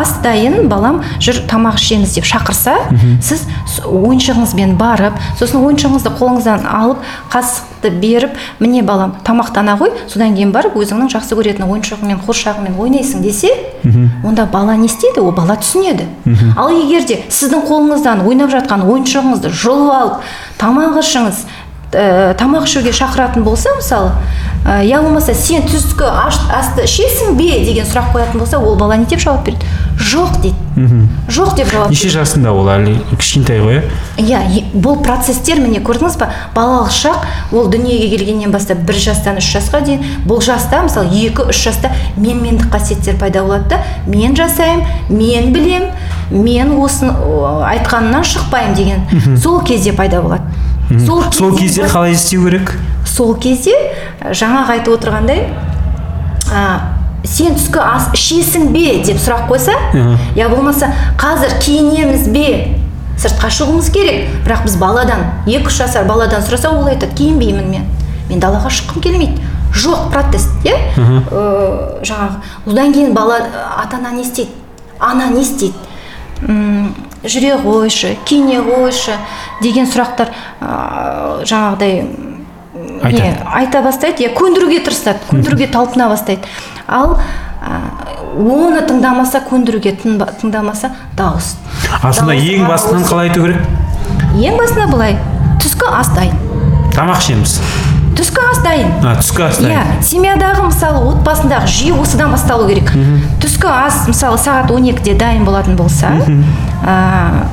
ас 0.00 0.16
дайын 0.24 0.68
балам 0.70 1.00
жүр 1.20 1.42
тамақ 1.50 1.78
ішеміз 1.80 2.14
деп 2.16 2.26
шақырса 2.28 2.76
сіз 3.22 3.46
ойыншығыңызбен 3.86 4.76
барып 4.80 5.18
сосын 5.38 5.60
ойыншығыңызды 5.64 6.12
қолыңыздан 6.18 6.66
алып 6.66 7.02
қасықты 7.32 7.90
беріп 8.00 8.36
міне 8.60 8.82
балам 8.86 9.16
тамақтана 9.26 9.76
ғой 9.80 9.92
содан 10.06 10.34
кейін 10.36 10.52
барып 10.54 10.76
өзіңнің 10.80 11.10
жақсы 11.14 11.36
көретін 11.38 11.66
ойыншығыңмен 11.68 12.22
қуыршағыңмен 12.26 12.78
ойнайсың 12.80 13.22
десе 13.24 13.50
онда 14.24 14.46
бала 14.52 14.76
не 14.76 14.86
істейді? 14.86 15.20
Ол 15.20 15.32
бала 15.32 15.56
түсінеді. 15.56 16.06
Ал 16.56 16.70
егер 16.70 17.06
де 17.08 17.18
сіздің 17.28 17.64
қолыңыздан 17.68 18.24
ойнап 18.28 18.50
жатқан 18.52 18.84
ойыншығыңызды 18.84 19.50
жұлып 19.70 19.90
алып 19.94 20.30
тамақ 20.60 20.98
ішіңіз 21.00 21.44
ә, 21.92 22.34
тамақ 22.38 22.66
ішуге 22.66 22.92
шақыратын 22.94 23.44
болса 23.46 23.72
мысалы 23.76 24.12
ә, 24.64 24.82
болмаса 25.02 25.34
сен 25.34 25.64
түскі 25.68 26.06
асты 26.06 26.86
ішесің 26.86 27.36
бе 27.38 27.62
деген 27.64 27.86
сұрақ 27.86 28.12
қоятын 28.14 28.42
болса 28.42 28.58
ол 28.58 28.76
бала 28.76 28.96
не 28.96 29.06
деп 29.06 29.20
жауап 29.22 29.46
береді? 29.46 29.66
Жоқ 29.98 30.40
дейді. 30.42 30.59
Жоқ 31.28 31.56
деп 31.56 31.70
жауап 31.72 31.90
неше 31.90 32.10
жасында 32.12 32.52
ол 32.52 32.68
әлі 32.70 32.96
кішкентай 33.16 33.60
ғой. 33.60 33.82
Иә 34.18 34.40
иә 34.48 34.62
бұл 34.74 35.00
процесстер 35.04 35.60
міне 35.60 35.80
көрдіңіз 35.84 36.18
ба? 36.20 36.30
Балалық 36.54 36.92
шақ 36.94 37.26
ол 37.52 37.68
дүниеге 37.72 38.08
келгеннен 38.16 38.52
бастап 38.54 38.78
бір 38.88 38.98
жастан 39.00 39.40
үш 39.40 39.50
жасқа 39.56 39.82
дейін 39.86 40.04
бұл 40.26 40.42
жаста 40.44 40.82
мысалы 40.86 41.10
екі 41.26 41.48
үш 41.50 41.64
жаста 41.66 41.90
менмендік 42.16 42.70
қасиеттер 42.72 43.18
пайда 43.20 43.42
болады 43.42 43.76
да 43.76 43.82
мен 44.06 44.36
жасаймын 44.36 44.86
мен 45.08 45.52
білем 45.52 45.90
мен 46.30 46.76
осыны 46.78 47.12
о, 47.12 47.64
айтқанымнан 47.66 48.24
шықпаймын 48.24 48.74
деген. 48.74 49.36
Сол 49.38 49.60
кезде 49.64 49.92
пайда 49.92 50.22
болады. 50.22 50.42
Сол 51.06 51.24
сол 51.32 51.56
кезде 51.56 51.82
қалай 51.86 52.12
істеу 52.12 52.46
керек? 52.48 52.72
Сол 53.06 53.34
кезде 53.38 53.74
жаңағы 54.22 54.76
айтып 54.78 54.94
отырғандай 54.96 55.44
ә, 56.50 56.64
сен 57.24 57.54
түскі 57.58 57.80
ас 57.82 58.08
ішесің 58.16 58.70
бе 58.72 59.02
деп 59.04 59.18
сұрақ 59.20 59.48
қойса 59.50 59.74
я 60.36 60.48
болмаса 60.48 60.92
қазір 61.20 61.58
киінеміз 61.60 62.28
бе? 62.32 62.76
Сыртқа 63.20 63.50
шығуымыз 63.52 63.90
керек. 63.92 64.30
Бірақ 64.46 64.62
біз 64.64 64.76
баладан 64.80 65.26
екі 65.44 65.66
үш 65.68 65.76
жасар 65.82 66.06
баладан 66.08 66.40
сұраса 66.40 66.70
ол 66.72 66.86
айтады 66.88 67.12
киінбеймін 67.18 67.66
мен. 67.68 67.82
Мен 68.30 68.40
далаға 68.40 68.70
шыққым 68.72 69.02
келмейді. 69.04 69.42
Жоқ 69.76 70.08
протест 70.10 70.48
иә? 70.64 70.72
Э, 70.96 72.00
жаңағы 72.00 72.40
одан 72.72 72.94
кейін 72.94 73.12
бала 73.12 73.36
ата 73.76 73.96
ана 74.00 74.10
не 74.16 74.22
істейді? 74.22 74.50
Ана 74.98 75.28
не 75.30 75.42
істейді? 75.42 75.74
М, 76.48 76.94
жүре 77.22 77.58
қойшы 77.60 78.16
киіне 78.24 78.62
қойшы 78.64 79.12
деген 79.60 79.84
сұрақтар 79.84 80.32
ә, 80.60 81.44
жаңағыдай 81.44 82.00
м, 82.00 82.40
Айтады. 83.04 83.20
не, 83.20 83.36
айта 83.52 83.82
бастайды 83.84 84.24
иә 84.24 84.32
көндіруге 84.32 84.80
тырысады 84.86 85.20
көндіруге 85.28 85.68
талпына 85.68 86.08
бастайды. 86.08 86.48
Ал 86.90 87.16
ә, 87.62 87.80
оны 88.34 88.82
тыңдамаса 88.88 89.42
көндіруге 89.46 89.94
тыңдамаса 90.02 90.90
дауыс. 91.16 91.54
А 92.02 92.12
сонда 92.12 92.34
Дауысқа 92.34 92.56
ең 92.56 92.66
басынан 92.68 93.06
қалай 93.06 93.30
айту 93.30 93.44
керек? 93.46 93.62
Ең 94.40 94.58
басында 94.58 94.88
былай 94.90 95.16
түскі 95.62 95.90
ас 96.00 96.10
дайын 96.16 96.36
тамақ 96.94 97.22
ішеміз. 97.22 97.60
Түскі 98.18 98.42
ас 98.50 98.58
дайын 98.64 98.90
а, 99.06 99.14
түскі 99.20 99.44
ас 99.46 99.60
дайын 99.62 99.76
иә 99.76 100.02
семьядағы 100.04 100.66
мысалы 100.66 101.04
отбасындағы 101.12 101.70
жүйе 101.70 101.94
осыдан 102.02 102.34
басталу 102.34 102.66
керек. 102.68 102.90
Түскі 103.40 103.70
ас 103.70 104.02
мысалы 104.10 104.40
сағат 104.42 104.70
12-де 104.72 105.14
дайын 105.18 105.46
болатын 105.46 105.78
болса 105.78 106.10
ә, 106.18 106.96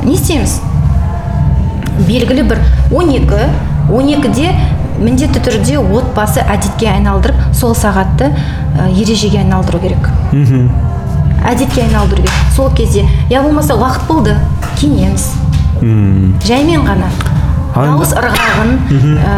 не 0.04 0.18
істейміз? 0.18 0.60
Белгілі 2.08 2.44
бір 2.50 2.62
12 2.92 3.78
12-де 3.88 4.52
міндетті 5.00 5.42
түрде 5.46 5.80
отбасы 5.80 6.42
әдетке 6.42 6.92
айналдырып 6.92 7.56
сол 7.56 7.76
сағатты 7.78 8.32
ә, 8.32 8.90
ережеге 8.92 9.44
айналдыру 9.44 9.80
керек. 9.80 10.12
Мхм 10.32 10.70
әдетке 11.48 11.84
айналдыру 11.84 12.22
керек. 12.22 12.32
Сол 12.56 12.72
кезде 12.76 13.06
я 13.30 13.42
болмаса 13.42 13.74
уақыт 13.76 14.08
болды 14.08 14.36
киінеміз 14.80 15.32
жаймен 16.46 16.86
ғана. 16.88 17.10
Дауыс 17.78 18.14
ырғағын 18.18 18.72
ә, 19.22 19.34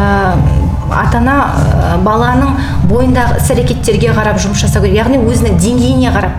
ата 0.96 1.18
ана 1.18 1.34
ә, 1.52 1.98
баланың 2.04 2.54
бойындағы 2.88 3.36
іс 3.36 3.50
әрекеттерге 3.52 4.14
қарап 4.16 4.40
жұмыс 4.40 4.62
жасау 4.64 4.86
керек. 4.86 4.96
Яғни 5.02 5.20
өзінің 5.20 5.58
деңгейіне 5.60 6.12
қарап. 6.14 6.38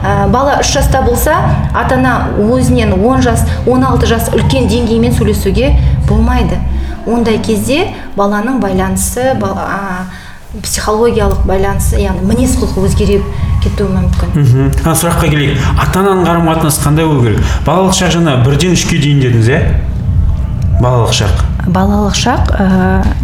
Ә, 0.00 0.28
бала 0.32 0.56
үш 0.62 0.72
жаста 0.72 1.02
болса 1.04 1.36
ата 1.74 1.98
ана 1.98 2.30
өзінен 2.40 2.96
10 2.96 3.26
жас 3.26 3.44
16 3.66 4.08
жас 4.08 4.30
үлкен 4.32 4.70
деңгеймен 4.72 5.12
сөйлесуге 5.12 5.74
болмайды. 6.08 6.56
Ондай 7.06 7.38
кезде 7.38 7.88
баланың 8.16 8.60
байланысы 8.60 9.34
ба- 9.40 9.54
а, 9.56 10.06
психологиялық 10.62 11.46
байланысы 11.46 11.98
яғни 11.98 12.26
мінез 12.28 12.56
құлқы 12.60 12.84
өзгере 12.86 13.20
кетуі 13.62 13.88
мүмкін. 13.90 14.34
Мхм. 14.34 14.68
Сұраққа 14.86 15.28
келейік. 15.32 15.58
Ата 15.82 15.98
ананың 16.00 16.24
қарым 16.28 16.46
қатынасы 16.46 16.84
қандай 16.84 17.08
болу 17.08 17.22
керек? 17.24 17.40
Балалық 17.66 17.92
шақ 17.98 18.12
жаңа 18.14 18.36
бірден 18.44 18.72
үшке 18.76 18.98
дейін 19.02 19.20
дедіңіз 19.24 19.48
иә? 19.50 19.60
Балалық 20.80 21.12
шақ. 21.12 21.42
Балалық 21.66 22.14
шақ 22.18 22.50
ә, 22.54 22.66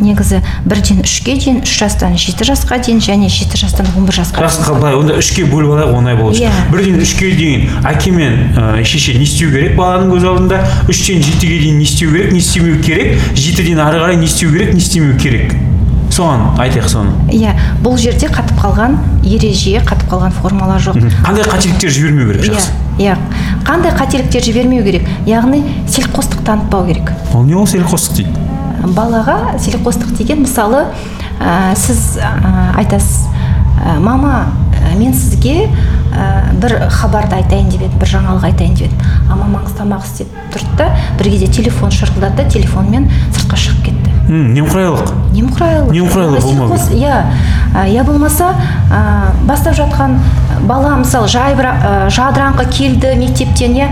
негізі 0.01 0.41
бірден 0.65 1.03
үшке 1.05 1.37
дейін 1.37 1.63
үш 1.65 1.75
жастан 1.81 2.17
жеті 2.21 2.47
жасқа 2.49 2.79
дейін 2.85 3.01
және 3.05 3.29
жеті 3.33 3.61
жастан 3.61 3.89
он 3.97 4.07
бір 4.09 4.21
жасқа 4.21 4.45
жақсы 4.47 4.75
былай 4.75 4.97
онда 4.99 5.19
үшке 5.21 5.45
бөліп 5.51 5.75
алайық 5.77 5.97
оңай 5.99 6.17
болу 6.19 6.35
үшін 6.35 6.49
Иә. 6.49 6.53
бірден 6.73 7.01
үшке 7.05 7.33
дейін 7.37 7.69
әке 7.85 8.13
мен 8.15 8.39
ә, 8.57 8.85
шеше 8.85 9.17
не 9.19 9.25
істеу 9.29 9.51
керек 9.53 9.77
баланың 9.79 10.15
көз 10.15 10.29
алдында? 10.31 10.63
Үштен 10.89 11.23
жетіге 11.23 11.59
дейін 11.67 11.79
не 11.79 11.89
істеу 11.89 12.13
керек 12.13 12.33
не 12.33 12.39
істемеу 12.41 12.81
керек? 12.83 13.19
Жетіден 13.35 13.81
ары 13.81 14.01
қарай 14.03 14.17
не 14.17 14.27
істеу 14.31 14.53
керек 14.53 14.73
не 14.75 14.81
істемеу 14.81 15.19
керек? 15.19 15.55
Соған 16.11 16.59
айтайық 16.61 16.89
соны. 16.91 17.15
Иә 17.33 17.55
бұл 17.85 17.97
жерде 18.01 18.29
қатып 18.31 18.59
қалған 18.61 18.97
ереже 19.25 19.81
қатып 19.87 20.11
қалған 20.11 20.35
формалар 20.35 20.83
жоқ. 20.83 20.99
Қандай 21.25 21.47
қателіктер 21.47 21.91
жібермеу 21.95 22.29
керек 22.33 22.45
иә 22.45 22.55
жақсы? 22.55 22.71
Иә 22.99 23.17
қандай 23.67 23.95
қателіктер 23.97 24.45
жібермеу 24.45 24.85
керек? 24.85 25.09
Яғни 25.27 25.63
селқостық 25.89 26.43
танытпау 26.45 26.87
керек. 26.89 27.13
Ол 27.35 27.45
не 27.45 27.55
ол 27.55 27.69
селқостық 27.71 28.21
дейді? 28.21 28.47
Балаға 28.97 29.57
селқостық 29.61 30.17
деген 30.19 30.43
мысалы 30.47 30.87
ә, 31.41 31.75
сіз 31.77 32.19
ә, 32.19 32.77
айтасыз 32.81 33.29
ә, 33.81 33.99
мама 34.01 34.47
ә, 34.73 34.97
мен 34.99 35.15
сізге 35.15 35.69
ә, 36.13 36.53
бір 36.61 36.89
хабарды 36.91 37.37
айтайын 37.37 37.69
деп 37.71 37.85
едім 37.87 37.99
бір 38.01 38.13
жаңалық 38.17 38.49
айтайын 38.51 38.75
деп 38.75 38.89
едім 38.89 39.31
а 39.31 39.37
мамаңыз 39.37 39.77
тамақ 39.79 40.05
істеп 40.09 40.33
тұрды 40.55 40.77
да 40.81 40.91
бір 41.19 41.31
кезде 41.31 41.47
телефон 41.61 41.93
шырылдады 41.95 42.43
да 42.43 42.49
телефонмен 42.51 43.11
сыртқа 43.37 43.61
шығып 43.61 43.85
кетті. 43.91 44.10
Немқұрайлық. 44.31 45.11
Немқұрайлы 45.35 45.91
Немқұрайлы 45.91 46.39
Онда 46.39 46.67
болмау 46.69 46.95
иә 46.95 47.17
ә, 47.75 47.89
я 47.91 48.05
болмаса 48.05 48.53
ә, 48.87 49.33
бастап 49.47 49.75
жатқан 49.75 50.19
бала 50.69 50.95
мысалы 51.01 51.27
жай 51.29 51.57
бір 51.59 51.73
ә, 51.73 52.09
жадыраңқы 52.15 52.69
келді 52.71 53.17
мектептен 53.19 53.75
иә 53.75 53.89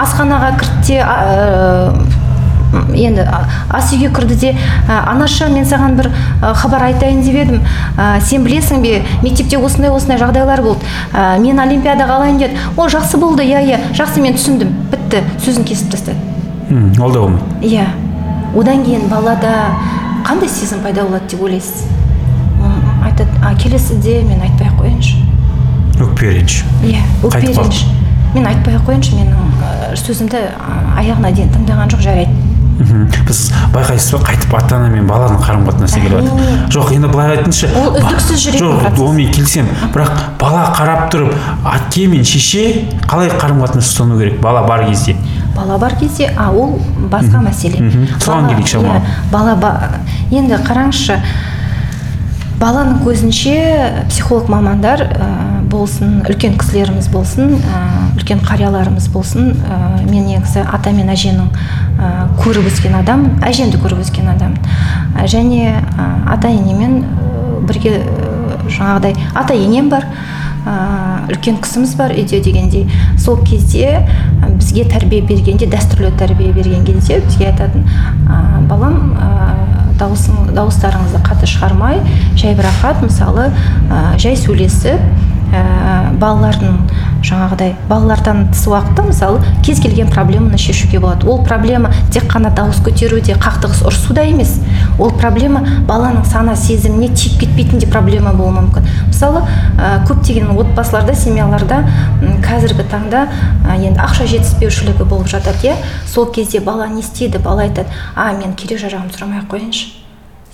асханаға 0.00 0.54
кірді 0.62 0.86
де 0.88 1.00
ә, 1.04 1.92
енді 2.96 3.26
ас 3.68 3.92
үйге 3.92 4.08
кірді 4.16 4.38
де 4.40 4.52
ә, 4.88 5.02
анаша 5.12 5.50
мен 5.52 5.68
саған 5.68 5.98
бір 5.98 6.08
ә, 6.40 6.54
хабар 6.56 6.86
айтайын 6.88 7.20
деп 7.26 7.36
едім. 7.36 7.60
Ә, 7.98 8.16
сен 8.24 8.46
білесің 8.46 8.80
бе 8.80 9.02
мектепте 9.20 9.58
осындай 9.60 9.92
осындай 9.92 10.16
жағдайлар 10.22 10.62
болды. 10.64 10.88
Ә, 11.12 11.36
мен 11.42 11.60
олимпиадаға 11.60 12.16
алайын 12.16 12.40
деді. 12.40 12.56
О 12.76 12.88
жақсы 12.88 13.20
болды 13.20 13.44
иә 13.44 13.60
иә. 13.68 13.80
Жақсы 13.92 14.24
мен 14.24 14.40
түсіндім. 14.40 14.72
Бітті. 14.92 15.20
Сөзін 15.44 15.68
кесіп 15.68 15.92
тастады. 15.92 16.16
М, 16.70 16.94
ол 16.98 17.12
да 17.12 17.26
болмайды. 17.26 17.44
Иә. 17.60 17.86
Одан 18.56 18.84
кейін 18.84 19.08
балада 19.08 19.52
қандай 20.26 20.48
сезім 20.48 20.82
пайда 20.84 21.04
болады 21.06 21.28
деп 21.30 21.42
ойлайсыз? 21.42 21.86
Айтады 23.02 23.30
а 23.42 23.54
келесіде 23.54 24.20
мен 24.28 24.42
айтпай 24.42 24.68
ақ 24.68 24.80
қояйыншы. 24.82 25.16
Өкпе 26.02 26.32
реніш 26.36 26.62
иә 26.84 27.02
өкпе 27.22 27.46
реніш 27.48 27.84
мен 28.34 28.46
айтпай 28.46 28.76
ақ 28.76 28.88
қояйыншы 28.88 29.16
менің 29.18 29.96
сөзімді 30.04 30.42
аяғына 31.00 31.32
дейін 31.32 31.52
тыңдаған 31.56 31.94
жоқ 31.94 32.04
жарайды. 32.04 32.52
Мхм. 32.82 33.04
біз 33.26 33.40
байқайсыз 33.74 34.12
ба 34.16 34.18
қайтып 34.26 34.54
ата 34.56 34.76
ана 34.76 34.88
мен 34.90 35.06
баланың 35.06 35.42
қарым 35.44 35.66
қатынасы 35.68 36.00
келіп 36.00 36.22
жатыр? 36.24 36.54
Жоқ 36.72 36.92
енді 36.96 37.10
былай 37.12 37.36
айтыңызшы. 37.36 37.68
Ол 37.78 37.98
үздіксіз 38.00 38.46
жүретін 38.46 38.64
жоқ 38.64 39.02
онымен 39.04 39.30
келісемін 39.36 39.92
бірақ 39.94 40.22
бала 40.40 40.64
қарап 40.74 41.04
тұрып 41.12 41.36
әке 41.68 42.08
мен 42.10 42.24
шеше 42.24 42.64
қалай 43.06 43.30
қарым 43.36 43.62
қатынас 43.62 43.92
ұстану 43.92 44.18
керек? 44.18 44.40
Бала 44.40 44.64
бар 44.66 44.86
кезде. 44.88 45.14
Бала 45.56 45.78
бар 45.78 45.94
кезде 46.00 46.30
а 46.36 46.50
ол 46.50 46.78
басқа 47.10 47.42
мәселе. 47.44 47.78
Соған 48.18 48.42
Бала- 48.42 48.48
келейік 48.48 48.66
шамалы. 48.68 48.98
иә, 48.98 49.02
бала 49.32 49.54
ба- 49.56 49.90
енді 50.30 50.54
қараңызшы 50.64 51.18
баланың 52.60 53.00
көзінше 53.02 53.54
психолог 54.08 54.48
мамандар 54.48 55.00
ә, 55.02 55.26
болсын 55.68 56.20
үлкен 56.28 56.54
кісілеріміз 56.60 57.08
болсын 57.10 57.56
ә, 57.58 57.80
үлкен 58.16 58.38
қарияларымыз 58.44 59.08
болсын 59.10 59.56
ә, 59.66 60.04
мен 60.08 60.26
негізі 60.28 60.62
ата 60.72 60.92
мен 60.94 61.10
әженің 61.10 61.48
ә, 61.98 62.28
көріп 62.38 62.68
өскен 62.70 62.94
адам 63.00 63.26
әжемді 63.42 63.80
көріп 63.82 64.04
өскен 64.04 64.30
адам 64.30 64.54
Ә, 65.18 65.26
және 65.26 65.74
ә, 65.74 66.06
ата 66.32 66.48
енемен 66.48 67.02
бірге 67.66 67.98
ә, 67.98 68.68
жаңағыдай 68.70 69.16
ата 69.34 69.54
енем 69.54 69.88
бар. 69.90 70.06
Ә, 70.66 71.26
үлкен 71.30 71.58
кісіміз 71.62 71.94
бар 71.98 72.14
үйде 72.16 72.40
дегендей. 72.44 72.86
Сол 73.18 73.40
кезде 73.46 74.06
бізге 74.58 74.84
тәрбие 74.90 75.22
бергенде 75.26 75.68
дәстүрлі 75.70 76.12
тәрбие 76.18 76.52
берген 76.52 76.84
кезде 76.86 77.20
бізге 77.24 77.50
айтатын 77.52 77.86
ә, 78.28 78.62
балам 78.70 79.16
дауысың 80.00 80.52
дауыстарыңызды 80.56 81.20
қатты 81.26 81.48
шығармай 81.50 82.00
жай 82.38 82.56
бір 82.58 82.66
рахат 82.68 83.02
мысалы 83.04 83.50
жай 84.18 84.36
сөйлесіп 84.40 84.98
ә, 85.52 85.62
балалардың 86.18 86.78
жаңағыдай 87.22 87.74
балалардан 87.88 88.48
тыс 88.52 88.66
уақытта 88.66 89.04
мысалы 89.06 89.40
кез 89.64 89.80
келген 89.80 90.10
проблеманы 90.10 90.58
шешуге 90.58 90.98
болады. 91.00 91.26
Ол 91.26 91.44
проблема 91.44 91.92
тек 92.10 92.26
қана 92.30 92.50
дауыс 92.54 92.82
көтеруде 92.84 93.36
қақтығыс 93.38 93.84
ұрысуда 93.86 94.26
емес. 94.26 94.58
Ол 94.98 95.10
проблема 95.10 95.62
баланың 95.88 96.26
сана 96.28 96.56
сезіміне 96.56 97.12
тиіп 97.14 97.40
кетпейтін 97.40 97.82
де 97.82 97.86
проблема 97.86 98.34
болуы 98.34 98.58
мүмкін. 98.58 98.90
Мысалы 99.08 99.44
ә, 99.78 100.02
көптеген 100.08 100.52
отбасыларда 100.56 101.14
семьяларда 101.14 101.82
қазіргі 102.44 102.88
таңда 102.90 103.26
ә, 103.64 103.78
енді 103.78 104.02
ақша 104.02 104.26
жетіспеушілігі 104.26 105.08
болып 105.08 105.30
жатады 105.30 105.72
иә. 105.72 105.78
Сол 106.06 106.30
кезде 106.32 106.60
бала 106.60 106.88
не 106.88 107.00
істейді 107.00 107.38
бала 107.38 107.62
айтады 107.62 107.88
а 108.14 108.32
мен 108.32 108.54
керек 108.58 108.82
жарағымды 108.82 109.18
сұрамай 109.18 109.44
ақ 109.44 109.52
қояйыншы 109.54 110.01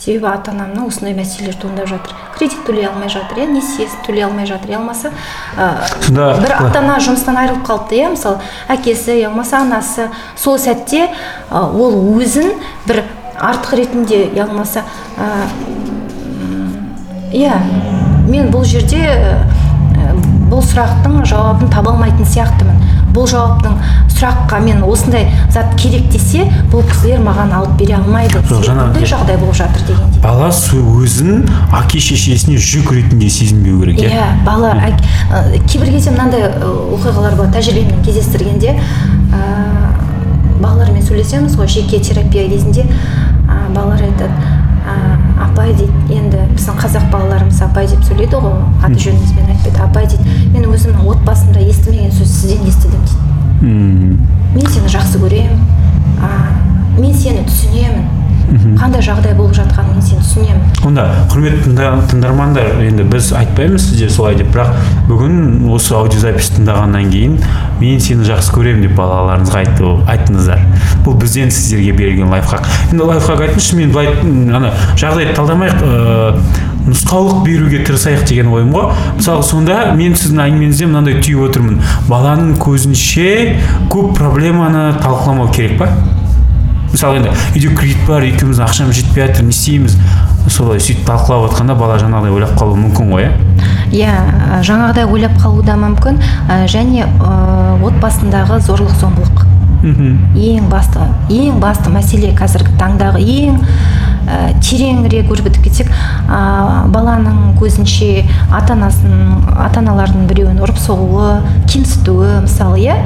себебі 0.09 0.29
ата 0.31 0.53
анамның 0.55 0.89
осындай 0.89 1.15
мәселелер 1.17 1.57
туындап 1.61 1.89
жатыр. 1.91 2.15
Кредит 2.37 2.63
төлей 2.67 2.87
алмай 2.89 3.11
жатыр 3.13 3.43
иә 3.43 3.49
несиесін 3.53 4.01
төлей 4.07 4.25
алмай 4.25 4.47
жатыр. 4.49 4.73
Иә 4.73 4.79
болмаса 4.79 5.13
ә, 5.57 5.69
бір 6.09 6.55
ата 6.57 6.81
ана 6.81 6.97
жұмыстан 7.05 7.37
айырылып 7.43 7.67
қалыпты 7.69 7.99
иә 8.01 8.13
мысалы 8.15 8.41
әкесі 8.73 9.19
я 9.21 9.29
болмаса 9.29 9.61
анасы. 9.61 10.09
Сол 10.37 10.59
сәтте 10.59 11.09
ә, 11.51 11.61
ол 11.61 11.99
өзін 12.17 12.55
бір 12.87 13.05
артық 13.37 13.77
ретінде 13.83 14.25
я 14.35 14.47
болмаса 14.47 14.85
ә, 15.19 15.45
иә 17.33 17.61
мен 18.29 18.49
бұл 18.55 18.65
жерде 18.65 19.05
бұл 20.49 20.63
сұрақтың 20.65 21.21
жауабын 21.29 21.69
таба 21.69 21.93
алмайтын 21.93 22.25
сияқтымын. 22.25 22.98
Бұл 23.15 23.29
жауаптың 23.31 23.79
сұраққа 24.19 24.61
мен 24.65 24.83
осындай 24.87 25.29
зат 25.55 25.75
керек 25.81 26.09
десе 26.13 26.47
бұл 26.73 26.85
кісілер 26.89 27.23
маған 27.25 27.55
алып 27.61 27.77
бере 27.81 27.99
алмайды. 27.99 28.43
Бұндай 28.49 29.07
жағдай 29.09 29.39
болып 29.41 29.59
жатыр 29.59 29.87
дегендей 29.89 30.19
бала 30.23 30.51
өзін 30.51 31.45
әке 31.79 32.01
шешесіне 32.03 32.59
жүк 32.59 32.91
ретінде 32.95 33.29
сезінбеу 33.31 33.81
керек 33.83 34.01
иә? 34.03 34.11
Иә 34.13 34.27
бала 34.47 34.73
ә, 34.75 35.59
кейбір 35.67 35.93
кезде 35.95 36.11
мынандай 36.11 36.49
ә, 36.49 36.51
оқиғалар 36.97 37.37
болады 37.39 37.59
тәжірибемен 37.59 38.03
кездестіргенде 38.07 38.75
ә, 38.75 39.43
балалармен 40.59 41.05
сөйлесеміз 41.07 41.57
ғой 41.59 41.71
жеке 41.71 42.01
терапия 42.03 42.49
кезінде 42.51 42.87
а, 43.47 43.69
балалар 43.75 44.09
айтады 44.09 44.58
а, 44.89 45.45
апай 45.45 45.75
дейді 45.77 46.17
енді 46.17 46.43
біздің 46.57 46.79
қазақ 46.81 47.09
балаларымыз 47.13 47.61
апай 47.67 47.89
деп 47.91 48.05
сөйлейді 48.09 48.41
ғой 48.43 48.57
аты 48.87 49.01
жөнімізбен 49.05 49.53
айтпайды. 49.55 49.83
Апай 49.85 50.09
дейді 50.11 50.37
мен 50.55 50.69
өзімнің 50.73 51.09
отбасымда 51.15 51.65
естімеген 51.69 52.15
сөз 52.17 52.33
сізден 52.41 52.69
естідім 52.69 53.05
дейді. 53.05 53.25
Мхм. 53.61 54.17
Мен 54.55 54.71
сені 54.73 54.93
жақсы 54.95 55.21
көремін. 55.23 55.61
А, 56.23 56.33
мен 56.99 57.15
сені 57.15 57.45
түсінемін. 57.49 58.09
Қандай 58.79 59.03
жағдай 59.05 59.35
болып 59.37 59.55
жатқанын 59.57 59.97
мен 59.97 60.03
сені 60.03 60.23
түсінемін. 60.23 60.63
Онда 60.89 61.05
құрметті 61.33 61.65
тыңда- 61.67 62.07
тыңдармандар 62.11 62.81
енді 62.87 63.05
біз 63.13 63.33
айтпаймыз 63.37 63.89
сізде 63.91 64.09
солай 64.11 64.37
деп. 64.39 64.53
Бірақ 64.55 64.73
бүгін 65.09 65.69
осы 65.75 65.95
аудиозапись 65.95 66.53
тыңдағаннан 66.57 67.11
кейін 67.13 67.37
мен 67.81 68.01
сені 68.01 68.25
жақсы 68.29 68.55
көремін 68.55 68.87
деп 68.89 68.97
балаларыңызға 68.99 69.61
айтты, 69.65 69.93
айттыңыздар. 70.09 70.65
Бұл 71.05 71.19
бізден 71.21 71.51
сіздерге 71.51 71.93
берілген 71.93 72.33
лайфхак. 72.33 72.67
Енді 72.93 73.05
лайфхак 73.13 73.45
айтыңызшы 73.49 73.77
мен 73.77 73.93
былай 73.93 74.15
ана 74.57 74.73
жағдайды 74.97 75.37
талдамайық 75.37 75.85
ыыы 75.85 76.67
нұсқаулық 76.89 77.43
беруге 77.45 77.83
тырысайық 77.85 78.25
деген 78.25 78.49
ойым 78.49 78.71
ғой. 78.73 78.95
Мысалы 79.19 79.43
сонда 79.45 79.93
мен 79.93 80.15
сіздің 80.17 80.41
әңгімеңізден 80.47 80.89
мынандай 80.89 81.19
түйіп 81.21 81.51
отырмын. 81.51 81.83
Баланың 82.09 82.55
көзінше 82.63 83.59
көп 83.93 84.15
проблеманы 84.17 84.95
талқыламау 85.03 85.53
керек 85.53 85.79
па? 85.83 85.91
Мысалы 86.93 87.21
енді 87.21 87.35
үйде 87.55 87.75
кредит 87.77 88.01
бар 88.09 88.25
екеуміздің 88.29 88.65
ақшамыз 88.69 88.97
жетпей 88.99 89.27
жатыр 89.27 89.45
не 89.45 89.53
істейміз? 89.55 89.99
Солай 90.49 90.81
сөйтіп 90.81 91.05
талқылап 91.09 91.51
жатқанда 91.51 91.75
бала 91.77 91.99
жаңағыдай 92.01 92.33
ойлап 92.33 92.55
қалуы 92.57 92.79
мүмкін 92.81 93.13
ғой 93.13 93.27
иә 93.27 93.33
иә 93.93 94.63
жаңағыдай 94.65 95.05
ойлап 95.05 95.37
қалуы 95.43 95.65
да 95.67 95.77
мүмкін 95.77 96.23
және 96.73 97.05
ә, 97.05 97.77
отбасындағы 97.85 98.61
зорлық 98.65 98.95
зомбылық. 99.01 99.45
Мхм. 99.79 100.17
Ең 100.35 100.71
басты 100.73 101.05
ең 101.31 101.61
басты 101.63 101.93
мәселе 101.95 102.33
қазіргі 102.35 102.73
таңдағы 102.81 103.21
ең 103.23 103.61
ә, 104.29 104.53
тереңірек 104.61 105.31
өрбітіп 105.33 105.65
кетсек 105.65 105.89
ә, 106.29 106.87
баланың 106.93 107.55
көзінше 107.59 108.25
ата 108.53 108.75
анасын 108.77 109.41
ата 109.57 109.81
аналардың 109.81 110.27
біреуін 110.29 110.61
ұрып 110.65 110.81
соғуы 110.83 111.39
кемсітуі 111.71 112.43
мысалы 112.45 112.83
иә? 112.85 112.99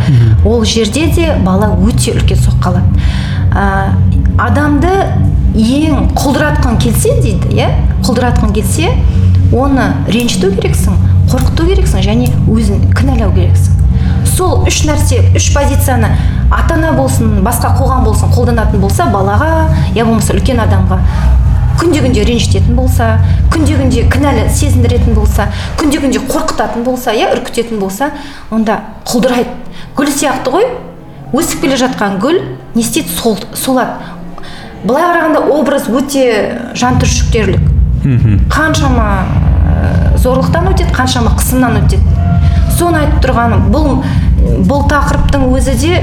Ол 0.45 0.65
жерде 0.67 1.07
де 1.15 1.31
бала 1.47 1.71
өте 1.79 2.17
үлкен 2.17 2.41
соққы 2.43 2.73
алады. 2.73 3.07
Ә, 3.53 3.95
адамды 4.43 4.93
ең 5.55 6.13
құлдыратқың 6.17 6.79
келсе 6.83 7.15
дейді 7.23 7.55
иә? 7.55 7.71
Құлдыратқың 8.03 8.55
келсе 8.57 8.91
оны 9.53 9.93
ренжіту 10.09 10.51
керексің 10.57 10.97
қорқыту 11.31 11.69
керексің 11.69 12.05
және 12.05 12.31
өзін 12.51 12.89
кінәлау 12.97 13.35
керексің. 13.37 13.79
Сол 14.33 14.65
үш 14.67 14.83
нәрсе 14.89 15.21
үш 15.37 15.51
позицияны 15.55 16.15
ата 16.53 16.75
ана 16.75 16.93
болсын 16.97 17.41
басқа 17.45 17.73
қоғам 17.79 18.05
болсын 18.05 18.33
қолданатын 18.35 18.81
болса 18.81 19.09
балаға 19.13 19.69
я 19.95 20.05
болмаса 20.05 20.35
үлкен 20.37 20.61
адамға 20.63 21.01
күнде 21.81 22.03
күнде 22.05 22.25
ренжітетін 22.29 22.77
болса 22.77 23.17
күнде 23.51 23.77
күнде 23.79 24.05
кінәлі 24.13 24.47
сезіндіретін 24.53 25.17
болса 25.17 25.49
күнде 25.81 25.99
күнде 26.03 26.21
қорқытатын 26.29 26.85
болса 26.87 27.15
иә 27.17 27.33
үркітетін 27.35 27.81
болса 27.81 28.11
онда 28.51 28.81
құлдырайды. 29.09 29.51
Гүл 29.97 30.09
сияқты 30.13 30.53
ғой. 30.53 30.69
Өсіп 31.33 31.65
келе 31.65 31.79
жатқан 31.81 32.19
гүл 32.21 32.39
не 32.75 32.83
істейді? 32.85 33.09
Сол, 33.09 33.39
солады. 33.55 34.13
Былай 34.85 35.05
қарағанда 35.09 35.43
образ 35.55 35.89
өте 35.89 36.25
жан 36.75 36.99
түршіктерлік 37.01 37.63
мхм. 38.05 38.39
Қаншама 38.53 39.09
ә, 39.23 40.19
зорлықтан 40.19 40.69
өтеді 40.73 40.93
қаншама 40.95 41.35
қысымнан 41.39 41.81
өтеді. 41.83 42.03
Соны 42.79 43.03
айтып 43.05 43.23
тұрғаным 43.25 43.71
бұл 43.73 44.03
бұл 44.67 44.87
тақырыптың 44.91 45.47
өзі 45.55 45.77
де 45.79 46.01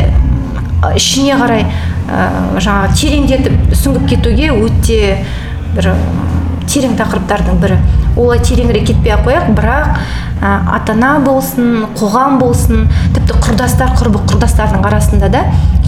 ішіне 0.96 1.38
қарай 1.40 1.66
ә, 1.66 2.28
жаңағы 2.60 2.96
тереңдетіп 3.00 3.76
сүңгіп 3.76 4.10
кетуге 4.14 4.52
өте 4.56 5.00
бір 5.76 5.92
терең 6.70 6.96
тақырыптардың 7.00 7.60
бірі. 7.62 7.80
Олай 8.20 8.40
тереңірек 8.46 8.90
кетпей 8.90 9.14
ақ 9.16 9.26
қояйық 9.26 9.52
бірақ 9.58 9.98
ә, 10.42 10.54
ата 10.76 10.94
ана 10.94 11.18
болсын 11.24 11.88
қоғам 11.98 12.38
болсын 12.42 12.88
тіпті 13.16 13.38
құрдастар 13.44 13.96
құрбы 13.98 14.22
құрдастардың 14.30 14.86
арасында 14.88 15.30
да 15.34 15.44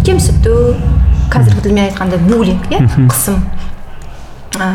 кемсіту 0.05 0.75
қазіргі 1.31 1.65
тілмен 1.67 1.89
айтқанда 1.89 2.19
буллинг 2.25 2.67
иә 2.71 2.81
қысым. 3.11 3.39
Ә, 4.57 4.67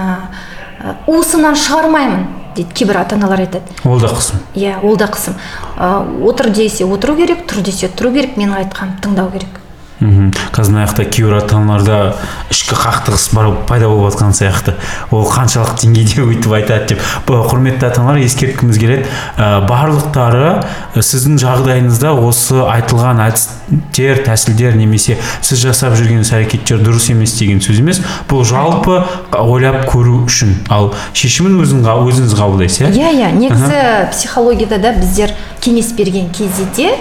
ә, 0.80 0.96
уысымнан 1.10 1.58
шығармаймын 1.58 2.26
дейді 2.56 2.72
кейбір 2.72 3.02
ата 3.02 3.16
аналар 3.16 3.44
айтады. 3.44 3.76
Ол 3.84 4.00
да 4.00 4.08
қысым. 4.08 4.40
Иә 4.54 4.78
ол 4.82 4.96
да 4.96 5.10
қысым. 5.12 5.36
Ә, 5.76 6.06
отыр 6.28 6.50
десе 6.50 6.86
отыру 6.86 7.16
керек 7.16 7.44
тұр 7.50 7.62
десе 7.66 7.88
тұру 7.88 8.14
керек 8.14 8.38
менің 8.38 8.62
айтқанымды 8.62 9.04
тыңдау 9.04 9.32
керек. 9.34 9.60
Мхм. 10.00 10.30
Қазір 10.52 10.74
мына 10.74 10.86
жақта 10.86 11.04
кейбір 11.08 11.38
ата 11.40 11.56
аналарда 11.56 12.16
ішкі 12.52 12.76
қақтығыс 12.76 13.26
бар 13.34 13.48
пайда 13.68 13.88
болып 13.88 14.12
жатқан 14.12 14.34
сияқты. 14.36 14.74
Ол 15.10 15.24
қаншалық 15.30 15.76
деңгейде 15.80 16.24
өйтіп 16.26 16.52
айтады 16.58 16.94
деп. 16.94 17.02
Құрметті 17.26 17.88
ата 17.88 18.02
аналар 18.02 18.20
ескерткіміз 18.24 18.78
келеді. 18.80 19.08
Ә, 19.36 19.64
барлықтары 19.68 20.62
ә, 20.94 21.00
сіздің 21.00 21.40
жағдайыңызда 21.40 22.12
осы 22.20 22.60
айтылған 22.60 23.24
әдістер 23.26 24.22
тәсілдер 24.26 24.76
немесе 24.76 25.18
сіз 25.40 25.64
жасап 25.64 25.96
жүрген 25.96 26.24
іс 26.24 26.32
әрекеттер 26.36 26.82
дұрыс 26.84 27.10
емес 27.12 27.36
деген 27.40 27.62
сөз 27.64 27.80
емес. 27.80 28.02
Бұл 28.28 28.44
жалпы 28.46 29.02
ойлап 29.40 29.86
көру 29.90 30.24
үшін. 30.26 30.58
Ал 30.68 30.92
шешімін 31.16 31.60
өзің, 31.64 31.84
өзіңіз 31.86 32.36
қабылдайсыз 32.36 32.86
иә? 32.86 32.92
Иә 32.92 33.12
иә. 33.16 33.32
Негізі 33.36 34.10
психологияда 34.12 34.78
да 34.78 34.96
біздер 34.98 35.32
кеңес 35.64 35.94
берген 35.96 36.30
кезде 36.36 36.68
де 36.76 36.92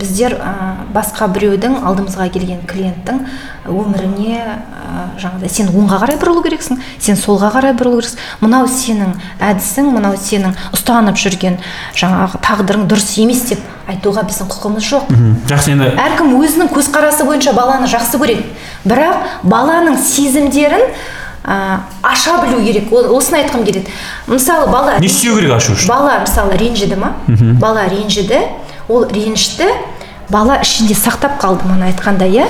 біздер 0.00 0.34
ә, 0.40 0.52
басқа 0.94 1.26
біреудің 1.34 1.74
алдымызға 1.84 2.28
келген 2.32 2.62
клиенттің 2.68 3.18
өміріне 3.68 4.38
ә, 4.40 5.02
жаңағыдай 5.20 5.52
сен 5.52 5.68
оңға 5.74 5.98
қарай 6.02 6.16
бұрылу 6.20 6.42
керексің 6.46 6.80
сен 6.98 7.18
солға 7.20 7.50
қарай 7.54 7.74
бұрылу 7.76 8.00
керексің. 8.00 8.22
Мынау 8.40 8.66
сенің 8.72 9.12
әдісің 9.50 9.90
мынау 9.92 10.16
сенің 10.16 10.56
ұстанып 10.72 11.20
жүрген 11.20 11.60
жаңағы 12.00 12.40
тағдырың 12.46 12.88
дұрыс 12.90 13.12
емес 13.20 13.44
деп 13.50 13.60
айтуға 13.90 14.24
біздің 14.30 14.48
құқымыз 14.54 14.88
жоқ. 14.90 15.12
Жақсы 15.50 15.74
енді. 15.74 15.92
Әркім 16.00 16.34
өзінің 16.40 16.72
көзқарасы 16.72 17.26
бойынша 17.28 17.52
баланы 17.52 17.88
жақсы 17.90 18.20
көреді. 18.22 18.44
Бірақ 18.86 19.42
баланың 19.44 19.98
сезімдерін 20.00 20.86
ә, 21.44 21.80
аша 22.02 22.38
білу 22.44 22.62
керек 22.64 22.92
Ол- 22.92 23.12
осыны 23.16 23.42
айтқым 23.42 23.64
келеді. 23.66 23.90
Мысалы 24.26 24.70
бала 24.70 24.98
не 25.00 25.06
істеу 25.06 25.36
керек 25.36 25.52
ашу 25.56 25.72
үшін? 25.74 25.88
бала 25.88 26.18
мысалы 26.24 26.56
ренжіді 26.56 26.96
ма 27.00 27.14
бала 27.60 27.88
ренжіді 27.88 28.40
ол 28.90 29.06
ренішті 29.08 29.68
бала 30.30 30.58
ішінде 30.62 30.94
сақтап 30.98 31.38
қалды 31.40 31.66
мана 31.70 31.86
айтқанда 31.90 32.26
иә. 32.26 32.48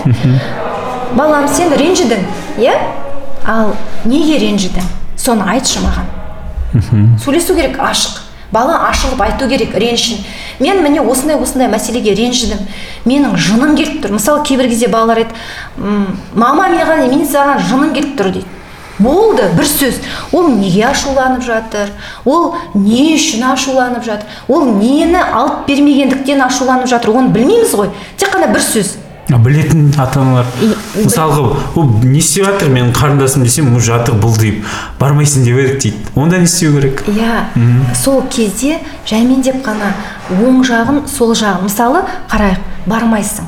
Балам 1.15 1.47
сен 1.49 1.73
ренжідің 1.77 2.25
иә. 2.59 2.75
Ал 3.47 3.75
неге 4.05 4.39
ренжідің? 4.41 4.85
Соны 5.17 5.45
айтшы 5.53 5.81
маған. 5.85 6.09
Сөйлесу 7.21 7.55
керек 7.57 7.79
ашық. 7.79 8.21
Бала 8.53 8.81
ашылып 8.89 9.21
айту 9.23 9.47
керек 9.49 9.75
ренішін 9.79 10.25
мен 10.61 10.83
міне 10.83 11.01
осындай 11.01 11.37
осындай 11.39 11.69
мәселеге 11.71 12.15
ренжідім. 12.19 12.59
Менің 13.07 13.37
жыным 13.39 13.77
келіп 13.79 14.01
тұр. 14.05 14.17
Мысалы 14.17 14.43
кейбір 14.45 14.67
кезде 14.69 14.89
балалар 14.89 15.23
айтады 15.23 15.39
«М, 15.79 16.17
мама 16.35 16.67
маған 16.69 17.07
мен 17.11 17.23
саған 17.27 17.63
жыным 17.69 17.93
келіп 17.95 18.17
тұр 18.19 18.33
дейді. 18.35 18.47
Болды 19.01 19.49
бір 19.57 19.67
сөз. 19.67 20.01
Ол 20.33 20.49
неге 20.55 20.87
ашуланып 20.91 21.43
жатыр? 21.45 21.91
Ол 22.25 22.55
не 22.75 23.15
үшін 23.17 23.45
ашуланып 23.53 24.05
жатыр? 24.05 24.27
Ол 24.49 24.67
нені 24.79 25.19
алып 25.21 25.67
бермегендіктен 25.69 26.43
ашуланып 26.47 26.89
жатыр? 26.91 27.11
Оны 27.17 27.33
білмейміз 27.35 27.75
ғой. 27.75 27.91
Тек 28.17 28.35
қана 28.35 28.53
бір 28.53 28.63
сөз. 28.65 28.97
А, 29.31 29.39
білетін 29.39 29.93
ата 29.95 30.19
аналар 30.19 30.47
мысалға 30.97 31.53
ол 31.79 31.85
не 32.03 32.19
істеп 32.19 32.49
жатыр 32.49 32.73
менің 32.75 32.89
қарындасым 32.97 33.45
десем 33.47 33.69
уже 33.77 33.93
жатыр 33.93 34.17
бұлдиып 34.19 34.65
бармайсың 34.99 35.45
деп 35.47 35.61
едік 35.61 35.79
дейді. 35.85 36.01
Онда 36.19 36.41
не 36.43 36.49
істеу 36.51 36.73
керек? 36.75 37.05
Иә. 37.07 37.45
Сол 37.95 38.25
кезде 38.27 38.81
жәймендеп 39.07 39.61
қана 39.63 39.93
оң 40.35 40.65
жағын 40.67 41.05
сол 41.07 41.31
жағын. 41.39 41.63
Мысалы 41.69 42.03
қарайық 42.33 42.59
бармайсың. 42.91 43.47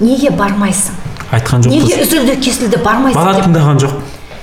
Неге 0.00 0.30
бармайсың? 0.36 1.00
Айтқан 1.32 1.64
неге 1.64 1.94
жоқпыз. 1.94 2.04
Үзілді 2.04 2.36
кесілді 2.44 2.84
бармайсың 2.84 3.16
бала 3.16 3.34
деп? 3.38 3.48
тыңдаған 3.48 3.80
жоқ. 3.86 3.96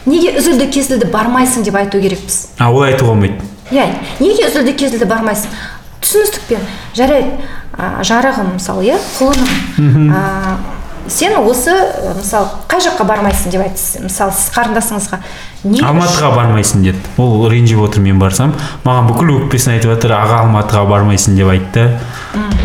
Неге 0.06 0.36
үзілді 0.39 0.68
кесілді 0.74 1.10
бармайсың 1.13 1.63
деп 1.65 1.76
айту 1.80 2.02
керекпіз? 2.02 2.39
А 2.60 2.70
олай 2.72 2.94
айтуға 2.94 3.13
болмайды. 3.15 3.41
Иә 3.72 3.88
неге 4.20 4.48
үзілді 4.50 4.74
кесілді 4.78 5.06
бармайсың? 5.10 5.50
Түсіністікпен 6.06 6.65
жарайды 6.96 7.32
ә, 7.78 8.04
жарығым 8.06 8.56
мысалы 8.60 8.86
иә 8.86 9.00
құлыным. 9.18 10.13
Ә, 10.13 10.22
сен 11.10 11.34
осы 11.41 11.74
мысалы 12.20 12.48
қай 12.70 12.82
жаққа 12.86 13.06
бармайсың 13.10 13.52
деп 13.54 13.63
айтсыз 13.65 14.04
мысалы 14.06 14.34
сіз 14.38 14.52
қарындасыңызға 14.54 15.20
не 15.65 15.82
алматыға 15.82 16.30
бармайсың 16.36 16.84
деді. 16.86 17.02
Ол 17.18 17.48
ренжіп 17.50 17.82
отыр 17.88 18.02
мен 18.06 18.20
барсам. 18.22 18.54
Маған 18.86 19.10
бүкіл 19.10 19.34
өкпесін 19.39 19.74
айтып 19.80 19.96
жатыр 19.96 20.13
аға 20.20 20.44
алматыға 20.46 20.86
бармайсың 20.89 21.38
деп 21.39 21.50
айтты. 21.50 21.88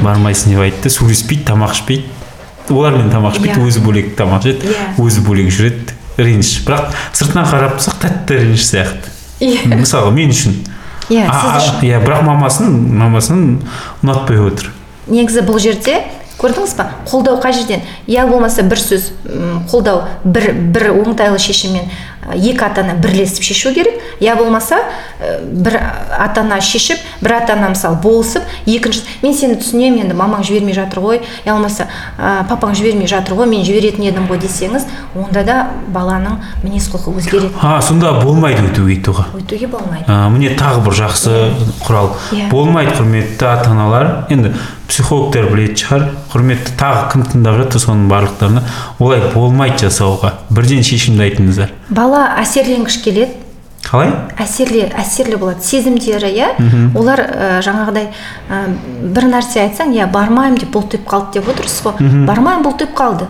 Бармайсың 0.04 0.52
деп 0.52 0.66
айтты. 0.66 0.92
Сөйлеспейді 0.92 1.46
тамақ 1.48 1.72
ішпейді. 1.78 2.04
Олармен 2.70 3.08
тамақ 3.10 3.34
ішпейді 3.40 3.56
Иә. 3.60 3.66
өзі 3.66 3.80
бөлек 3.84 4.12
тамақ 4.20 4.44
жейді 4.44 4.68
Иә. 4.68 4.84
өзі 5.00 5.24
бөлек 5.26 5.48
жүреді. 5.50 5.96
Реніш 6.18 6.60
бірақ 6.66 6.94
сыртынан 7.12 7.48
қарап 7.50 7.78
тұрсақ 7.78 8.00
тәтті 8.02 8.38
реніш 8.44 8.66
сияқты. 8.70 9.12
Иә. 9.40 9.76
мысалы 9.80 10.12
мен 10.12 10.30
үшін. 10.34 10.56
Иә 11.10 11.26
иә 11.26 12.00
бірақ 12.04 12.22
мамасын 12.26 12.70
мамасын 12.98 13.44
ұнатпай 14.02 14.38
отыр. 14.44 14.70
Негізі 15.10 15.42
бұл 15.46 15.58
жерде 15.58 15.96
көрдіңіз 16.40 16.74
ба 16.78 16.86
қолдау 17.08 17.40
қай 17.42 17.52
жерден? 17.52 17.82
Я 18.06 18.26
болмаса 18.28 18.62
бір 18.62 18.80
сөз 18.80 19.10
қолдау 19.70 20.04
бір 20.24 20.52
бір 20.54 20.90
оңтайлы 20.94 21.40
шешіммен. 21.42 21.90
Екі 22.34 22.64
ата 22.64 22.82
ана 22.82 22.94
бірлесіп 22.94 23.42
шешу 23.42 23.74
керек. 23.74 24.00
Я 24.20 24.36
болмаса 24.36 24.78
ә, 25.20 25.40
бір 25.42 25.80
ата 26.18 26.40
ана 26.40 26.60
шешіп 26.60 26.98
бір 27.20 27.36
ата 27.40 27.54
ана 27.54 27.70
мысалы 27.74 28.00
болысып 28.02 28.42
екінші 28.66 29.04
мен 29.22 29.34
сені 29.34 29.58
түсінемін 29.60 30.04
енді 30.06 30.18
мамаң 30.18 30.44
жібермей 30.46 30.74
жатыр 30.74 31.02
ғой. 31.04 31.20
Я 31.44 31.54
болмаса 31.54 31.88
ә, 32.18 32.46
папаң 32.48 32.74
жібермей 32.74 33.08
жатыр 33.10 33.38
ғой 33.38 33.50
мен 33.50 33.64
жіберетін 33.64 34.08
едім 34.10 34.28
ғой 34.30 34.40
десеңіз 34.42 34.86
онда 35.14 35.44
да 35.44 35.58
баланың 35.92 36.40
мінез 36.64 36.90
құлқы 36.92 37.16
өзгереді. 37.20 37.52
А 37.62 37.80
сонда 37.82 38.12
болмайды 38.20 38.62
өйтуге 38.66 38.96
өйтуға? 38.96 39.28
Өйтуге 39.36 39.70
болмайды. 39.70 40.04
А, 40.06 40.28
міне 40.32 40.54
тағы 40.58 40.84
бір 40.86 40.98
жақсы 41.04 41.36
құрал. 41.84 42.14
Иә. 42.32 42.50
болмайды 42.50 42.94
құрметті 42.96 43.46
ата 43.46 43.70
аналар 43.70 44.26
енді 44.30 44.54
психологтар 44.90 45.46
білетін 45.52 45.78
шығар. 45.80 46.06
Құрметті 46.32 46.74
тағы 46.80 47.04
кім 47.12 47.22
тыңдап 47.30 47.60
жатыр 47.62 47.84
соның 47.84 48.08
барлықтарына? 48.10 48.62
Олай 48.98 49.22
болмайды 49.34 49.86
жасауға. 49.86 50.34
Бірден 50.50 50.82
шешімді 50.86 51.28
айтыңыздар. 51.28 51.72
Бала 51.94 52.26
әсерленгіш 52.42 53.00
келеді. 53.04 53.38
Қалай? 53.86 54.10
Әсерлі 54.38 54.84
әсерлі 55.00 55.38
болады. 55.40 55.64
Сезімдері 55.64 56.28
иә? 56.36 56.50
Олар 56.98 57.22
ә, 57.24 57.48
жаңағыдай 57.64 58.10
ә, 58.12 58.60
бір 59.16 59.30
нәрсе 59.32 59.64
айтсаң 59.64 59.94
иә 59.96 60.06
бармаймын 60.12 60.60
деп 60.60 60.74
бұлтиып 60.76 61.06
қалды 61.08 61.40
деп 61.40 61.48
отырсыз 61.54 61.86
ғой. 61.86 62.10
Бармаймын 62.28 62.66
бұлтиып 62.66 62.92
қалды. 62.94 63.26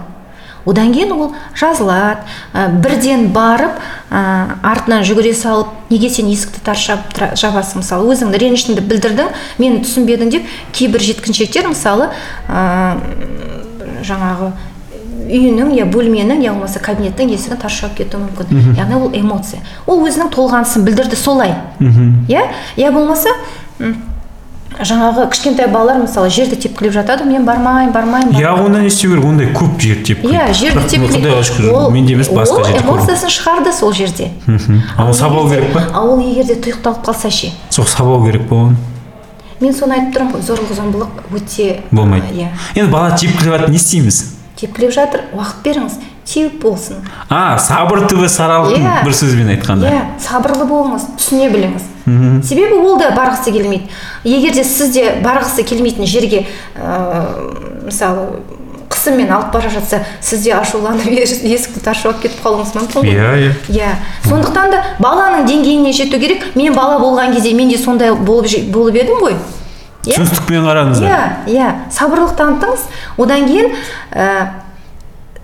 Одан 0.66 0.92
кейін 0.94 1.12
ол 1.12 1.35
жазылады. 1.59 2.25
Ә, 2.53 2.68
бірден 2.83 3.29
барып 3.35 3.79
ә, 4.11 4.57
артынан 4.62 5.05
жүгіре 5.07 5.35
салып 5.35 5.68
неге 5.90 6.11
сен 6.11 6.29
есікті 6.31 6.61
тарс 6.64 6.88
жабасың 7.40 7.83
мысалы? 7.83 8.11
Өзің 8.14 8.35
ренішіңді 8.35 8.85
білдірдің 8.87 9.31
мені 9.59 9.85
түсінбедің 9.85 10.35
деп 10.35 10.51
кейбір 10.73 11.01
жеткіншектер 11.05 11.70
мысалы 11.70 12.11
ә, 12.49 12.96
жаңағы 14.07 14.53
үйінің 15.31 15.75
я 15.77 15.85
бөлменің 15.87 16.40
я 16.42 16.53
болмаса 16.53 16.81
кабинеттің 16.83 17.31
есігін 17.37 17.61
тарс 17.62 17.77
жауып 17.83 18.01
кетуі 18.01 18.25
мүмкін. 18.25 18.73
Яғни 18.75 18.96
ол 18.99 19.11
эмоция. 19.14 19.61
Ол 19.87 20.03
өзінің 20.09 20.33
толғанысын 20.35 20.83
білдірді 20.83 21.16
солай. 21.16 21.55
Иә? 22.27 22.49
Я 22.77 22.90
болмаса 22.90 23.29
м, 23.79 23.94
жаңағы 24.78 25.26
кішкентай 25.33 25.66
балалар 25.68 25.98
мысалы 26.04 26.30
жерді 26.30 26.56
тепкілеп 26.56 26.92
жатады 26.94 27.24
мен 27.28 27.44
бармаймын 27.44 27.92
бармаймын 27.92 28.37
иә 28.38 28.52
онда 28.54 28.80
не 28.80 28.87
істеу 28.88 29.11
керек 29.12 29.24
ондай 29.26 29.48
көп 29.52 29.80
жер 29.83 29.98
тепкі 30.06 30.30
иә 30.30 30.46
жерді 30.54 31.00
құдайға 31.02 31.42
шүкір 31.48 31.72
ол- 31.74 31.90
менде 31.90 32.14
емес 32.14 32.30
басқа 32.30 32.61
ол 32.61 32.64
жерде 32.64 32.78
көрдім. 32.78 32.88
эмоциясын 32.94 33.33
шығарды 33.35 33.72
сол 33.72 33.92
жерде. 33.92 34.30
Мхм. 34.46 34.80
а 34.96 35.04
оны 35.04 35.14
сабау 35.14 35.48
керек 35.50 35.72
па? 35.74 35.83
ал 35.92 36.12
ол 36.14 36.20
егер 36.20 36.44
де 36.46 36.54
тұйықталып 36.54 37.02
қалса 37.04 37.30
ше? 37.30 37.50
Сол 37.70 37.85
сабау 37.85 38.24
керек 38.24 38.48
па 38.48 38.54
оны? 38.56 38.76
Мен 39.61 39.74
соны 39.74 39.92
айтып 39.98 40.14
тұрмын 40.16 40.33
ғой 40.38 40.46
зорлық 40.46 40.72
зомбылық 40.76 41.09
өте 41.35 41.80
болмайды. 41.90 42.26
иә 42.33 42.48
енді 42.76 42.90
бала 42.92 43.11
тепкілеп 43.11 43.52
жатыр 43.52 43.68
не 43.70 43.76
істейміз? 43.76 44.24
Тепкілеп 44.56 44.92
жатыр 44.92 45.20
уақыт 45.35 45.62
беріңіз. 45.64 45.98
Теуіп 46.31 46.61
болсын. 46.62 47.01
А 47.29 47.59
сабыр 47.59 48.05
түбі 48.07 48.29
саралықтың 48.31 48.85
Иә. 48.87 49.05
бір 49.05 49.12
сөзбен 49.19 49.51
айтқанда. 49.57 49.90
Иә 49.90 50.03
сабырлы 50.23 50.66
болыңыз 50.71 51.09
түсіне 51.19 51.51
біліңіз. 51.51 51.88
Себебі 52.47 52.79
ол 52.81 52.99
да 52.99 53.11
барғысы 53.14 53.53
келмейді. 53.53 53.90
Егер 54.25 54.55
де 54.55 54.64
сіз 54.64 54.90
де 54.95 55.05
барғысы 55.25 55.62
келмейтін 55.64 56.07
жерге 56.07 56.47
ә, 56.75 57.85
мысалы 57.87 58.40
қысыммен 58.90 59.31
алып 59.31 59.53
бара 59.55 59.71
жатса 59.71 60.01
сіз 60.21 60.43
де 60.45 60.53
ашуланып 60.57 61.07
ес- 61.23 61.43
есікті 61.47 61.81
тарс 61.85 62.03
жауып 62.03 62.23
кетіп 62.25 62.40
қалуыңыз 62.45 62.73
мүмкін 62.75 63.05
ғой. 63.05 63.12
Иә 63.14 63.31
иә. 63.38 63.53
Иә. 63.71 63.93
Сондықтан 64.27 64.71
да 64.75 64.83
баланың 64.99 65.47
деңгейіне 65.47 65.93
жету 65.95 66.19
керек. 66.19 66.49
Мен 66.57 66.75
бала 66.75 66.99
болған 66.99 67.35
кезде 67.37 67.55
мен 67.55 67.69
де 67.71 67.79
сондай 67.79 68.11
болып, 68.14 68.51
болып 68.73 68.97
едім 68.99 69.23
ғой. 69.23 69.37
Иә. 70.07 70.16
Түсіністікпен 70.16 70.66
қараңыздар. 70.66 71.07
Иә 71.47 71.55
иә. 71.55 71.71
Сабырлық 71.95 72.35
танытыңыз. 72.38 72.87
Одан 73.21 73.47
кейін 73.47 73.71
ә, 74.11 74.27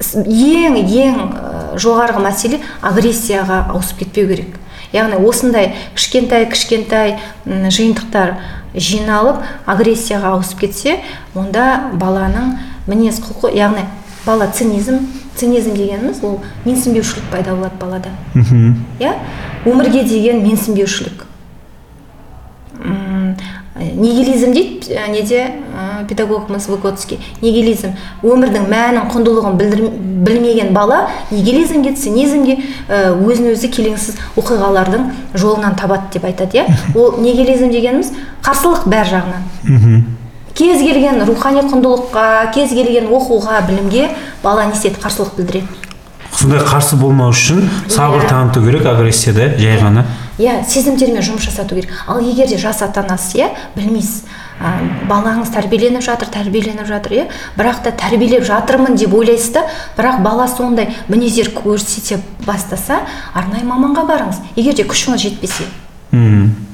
ең 0.00 0.76
ең 0.82 1.18
ә, 1.20 1.78
жоғарғы 1.80 2.22
мәселе 2.24 2.61
агрессияға 2.82 3.66
ауысып 3.72 4.04
кетпеу 4.04 4.28
керек. 4.28 4.56
Яғни 4.92 5.18
осындай 5.28 5.74
кішкентай 5.96 6.46
кішкентай 6.52 7.16
жиынтықтар 7.46 8.37
жиналып 8.76 9.42
агрессияға 9.66 10.37
ауысып 10.37 10.66
кетсе 10.66 10.98
онда 11.35 11.92
баланың 11.96 12.56
мінез 12.87 13.20
құлқы 13.24 13.54
яғни 13.56 13.87
бала 14.26 14.50
цинизм 14.52 15.00
цинизм 15.37 15.74
дегеніміз 15.76 16.22
ол 16.24 16.40
менсінбеушілік 16.64 17.30
пайда 17.30 17.54
болады 17.54 17.76
балада. 17.80 18.11
Мхм. 18.35 18.85
Иә? 19.00 19.14
Өмірге 19.66 20.04
деген 20.04 20.42
менсінбеушілік. 20.42 21.26
Нигилизм 23.78 24.52
дейді 24.52 24.94
ә, 24.96 25.08
неде 25.10 25.40
ә, 25.76 26.06
педагогымыз 26.08 26.68
выготский 26.68 27.20
нигилизм. 27.42 27.92
Өмірдің 28.22 28.68
мәнін 28.70 29.08
құндылығын 29.12 29.56
білдір, 29.60 29.82
білмеген 30.26 30.72
бала 30.72 31.10
нигилизмге 31.30 31.92
цинизмге 31.94 32.58
өзін 32.88 33.52
өзі 33.52 33.70
келеңсіз 33.72 34.16
оқиғалардың 34.36 35.10
жолынан 35.34 35.76
табады 35.76 36.12
деп 36.14 36.24
айтады 36.24 36.62
иә? 36.62 36.66
Ол 36.94 37.18
нигилизм 37.20 37.70
дегеніміз 37.70 38.12
қарсылық 38.42 38.86
бәр 38.88 39.10
жағынан. 39.12 39.48
Мхм. 39.64 40.04
Кез 40.56 40.80
келген 40.80 41.20
рухани 41.28 41.60
құндылыққа 41.68 42.52
кез 42.54 42.70
келген 42.72 43.10
оқуға 43.12 43.60
білімге 43.68 44.08
бала 44.42 44.64
не 44.64 44.72
істейді? 44.72 45.02
Қарсылық 45.02 45.36
білдіреді. 45.36 45.66
Сондай 46.36 46.60
қарсы 46.60 46.96
болмау 46.96 47.30
үшін 47.32 47.68
сабыр 47.88 48.24
Иә. 48.24 48.28
таныту 48.28 48.62
керек 48.64 48.86
агрессияда 48.86 49.52
жай 49.58 49.78
ғана. 49.80 50.04
Иә 50.38 50.64
сезімдермен 50.68 51.22
жұмыс 51.25 51.46
жасату 51.49 51.75
керек. 51.75 51.90
Ал 52.07 52.20
егер 52.20 52.49
де 52.49 52.59
жас 52.59 52.83
ата 52.83 53.01
анасы 53.01 53.38
иә 53.38 53.49
білмейсіз 53.77 54.25
ә, 54.61 54.72
балаңыз 55.09 55.53
тәрбиеленіп 55.55 56.05
жатыр 56.05 56.29
тәрбиеленіп 56.35 56.87
жатыр 56.88 57.12
иә 57.12 57.25
бірақ 57.57 57.83
та 57.85 57.92
тәрбиелеп 57.92 58.44
жатырмын 58.44 58.96
деп 58.96 59.14
ойлайсыз 59.14 59.53
да 59.55 59.64
бірақ 59.96 60.20
бала 60.22 60.49
сондай 60.49 60.94
мінездер 61.09 61.53
көрсете 61.57 62.20
бастаса 62.46 63.01
арнайы 63.35 63.64
маманға 63.64 64.07
барыңыз. 64.09 64.42
Егер 64.57 64.75
де 64.75 64.85
күшіңіз 64.85 65.25
жетпесе. 65.25 65.64
Мхм 66.12 66.66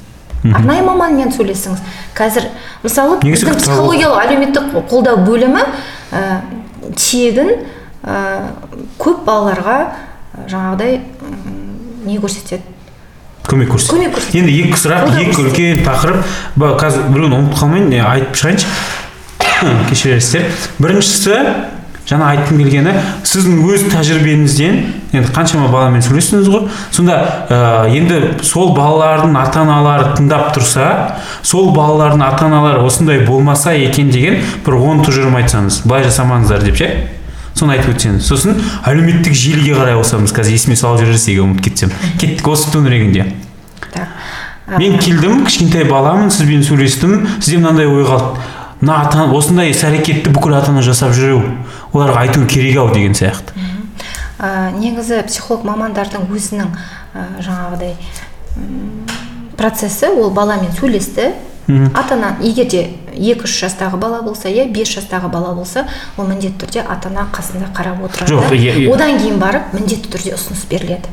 арнайы 0.50 0.82
маманмен 0.82 1.30
сөйлесіңіз. 1.30 1.82
Қазір 2.18 2.48
мысалы 2.82 3.20
біздің 3.22 3.60
психологиялық 3.60 4.24
әлеуметтік 4.26 4.72
қолдау 4.90 5.22
бөлімі 5.22 5.62
ә, 6.10 6.40
тегін 6.98 7.52
ә, 8.02 8.50
көп 8.98 9.22
балаларға 9.28 9.76
жаңағыдай 10.50 10.98
не 12.08 12.18
көрсетеді? 12.18 12.71
Көмек 13.48 13.72
көрсет. 13.72 13.92
Көмек 13.94 14.16
көрсет. 14.16 14.38
енді 14.38 14.56
екі 14.62 14.80
сұрақ 14.80 15.12
екі 15.22 15.44
үлкен 15.44 15.84
тақырып. 15.86 16.32
Қазір 16.80 17.12
біреуін 17.12 17.38
ұмытып 17.38 17.60
қалмайын 17.60 17.94
айтып 18.06 18.40
шығайыншы. 18.40 18.66
Кешірерсіздер 19.90 20.50
біріншісі 20.82 21.38
жаңа 22.08 22.32
айтқым 22.32 22.58
келгені 22.58 22.92
сіздің 23.28 23.60
өз 23.70 23.84
тәжірибеңізден 23.92 24.78
енді 25.14 25.30
қаншама 25.34 25.68
баламен 25.70 26.02
сөйлестіңіз 26.02 26.50
ғой. 26.50 26.66
Сонда 26.90 27.18
ә, 27.46 27.60
енді 27.94 28.42
сол 28.42 28.72
балалардың 28.74 29.36
ата 29.38 29.62
аналары 29.62 30.10
тыңдап 30.16 30.50
тұрса 30.56 30.88
сол 31.46 31.70
балалардың 31.76 32.24
ата 32.26 32.48
аналары 32.48 32.82
осындай 32.82 33.22
болмаса 33.26 33.76
екен 33.78 34.10
деген 34.10 34.42
бір 34.66 34.80
он 34.80 35.04
тұжырым 35.06 35.38
айтсаңыз 35.44 35.84
былай 35.86 36.08
жасамаңыздар 36.08 36.66
деп 36.66 36.82
ше? 36.82 36.90
Соны 37.62 37.76
айтып 37.76 37.94
өтсеңіз 37.94 38.26
сосын 38.26 38.58
әлеуметтік 38.88 39.34
желіге 39.38 39.76
қарай 39.78 39.94
ауысамыз. 39.96 40.34
Қазір 40.34 40.56
есіме 40.56 40.76
салып 40.78 41.04
жібересіз 41.04 41.28
егер 41.30 41.44
ұмытып 41.46 41.68
кетсем. 41.68 41.92
Кеттік 42.18 42.48
осы 42.50 42.72
төңірегінде. 42.74 43.28
Так. 43.92 44.08
Мен 44.78 44.98
келдім 44.98 45.44
кішкентай 45.46 45.86
баламын 45.86 46.32
сізбен 46.34 46.64
сөйлестім. 46.66 47.28
Сізде 47.38 47.60
мынандай 47.60 47.86
ой 47.86 48.02
қалды. 48.08 48.42
Мына 48.82 48.98
ата 49.06 49.28
осындай 49.30 49.70
іс 49.70 49.84
әрекетті 49.86 50.32
бүкіл 50.34 50.56
ата 50.58 50.72
ана 50.72 50.82
жасап 50.82 51.14
жүр 51.14 51.44
оларға 51.92 52.24
айту 52.24 52.42
керек 52.50 52.80
ау 52.82 52.90
деген 52.90 53.14
сияқты. 53.14 53.54
Ә, 54.42 54.72
негізі 54.74 55.20
психолог 55.28 55.62
мамандардың 55.68 56.26
өзінің 56.26 56.72
ә, 57.14 57.26
жаңағыдай 57.46 57.94
процесі 59.54 60.10
ол 60.10 60.32
баламен 60.34 60.74
сөйлесті. 60.74 61.30
Ата 61.94 62.16
ана 62.16 62.34
егер 62.42 62.66
де 62.66 62.82
екі 63.12 63.46
үш 63.46 63.54
жастағы 63.64 63.98
бала 64.00 64.22
болса 64.22 64.50
иә 64.50 64.66
бес 64.72 64.90
жастағы 64.92 65.28
бала 65.32 65.52
болса 65.54 65.84
ол 66.16 66.26
міндетті 66.30 66.64
түрде 66.64 66.82
ата 66.82 67.10
ана 67.10 67.26
қасында 67.32 67.70
қарап 67.76 68.02
отырады. 68.06 68.32
Жоқ, 68.32 68.94
одан 68.94 69.18
кейін 69.20 69.38
барып 69.42 69.74
міндетті 69.76 70.12
түрде 70.12 70.34
ұсыныс 70.36 70.64
беріледі. 70.70 71.12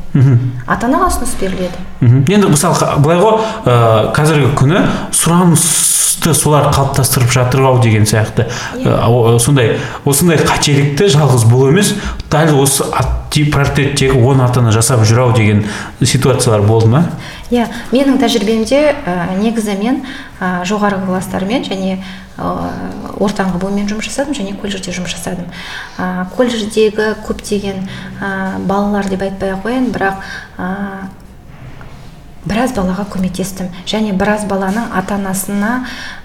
Ата 0.66 0.88
анаға 0.88 1.10
ұсыныс 1.12 1.36
беріледі. 1.40 1.84
Мхм. 2.00 2.24
енді 2.28 2.50
мысалы 2.54 2.96
былай 3.04 3.20
ғой 3.20 3.38
ә, 3.64 4.12
қазіргі 4.16 4.52
күні 4.58 4.84
сұранысты 5.12 6.34
солар 6.34 6.70
қалыптастырып 6.74 7.32
жатыр 7.32 7.64
ау 7.68 7.80
деген 7.82 8.08
сияқты. 8.08 8.48
Ә, 8.80 9.38
сондай 9.38 9.78
осындай 10.04 10.40
қателікті 10.40 11.10
жалғыз 11.12 11.46
бұл 11.50 11.70
емес 11.70 11.94
дәл 12.32 12.56
осы 12.62 12.88
портреттегі 13.30 14.18
он 14.26 14.40
ата 14.40 14.60
ана 14.60 14.72
жасап 14.72 15.04
жүр 15.06 15.20
ау 15.28 15.32
деген 15.36 15.64
ситуациялар 16.02 16.62
болды 16.66 16.88
ма? 16.88 17.04
Иә 17.50 17.66
менің 17.90 18.18
тәжірибемде 18.22 18.80
ә, 18.94 19.14
негізі 19.40 19.76
мен 19.80 20.02
ә, 20.40 20.62
жоғарғы 20.68 21.06
класстармен 21.08 21.66
және 21.66 21.98
ә, 22.38 22.50
ортаңғы 23.20 23.60
буынмен 23.62 23.88
жұмыс 23.90 24.08
жасадым 24.08 24.36
және 24.38 24.54
колледжде 24.60 24.94
жұмыс 24.96 25.14
жасадым. 25.16 25.50
Ә, 25.98 26.26
колледждегі 26.36 27.14
көптеген 27.26 27.82
ә, 28.20 28.58
балалар 28.66 29.10
деп 29.10 29.26
айтпай 29.26 29.56
ақ 29.56 29.66
қояйын 29.66 29.90
бірақ 29.94 30.22
біраз 32.44 32.72
балаға 32.72 33.04
көмектестім. 33.12 33.68
Және 33.88 34.14
біраз 34.16 34.46
баланың 34.48 34.92
ата 34.96 35.16
анасына 35.18 35.72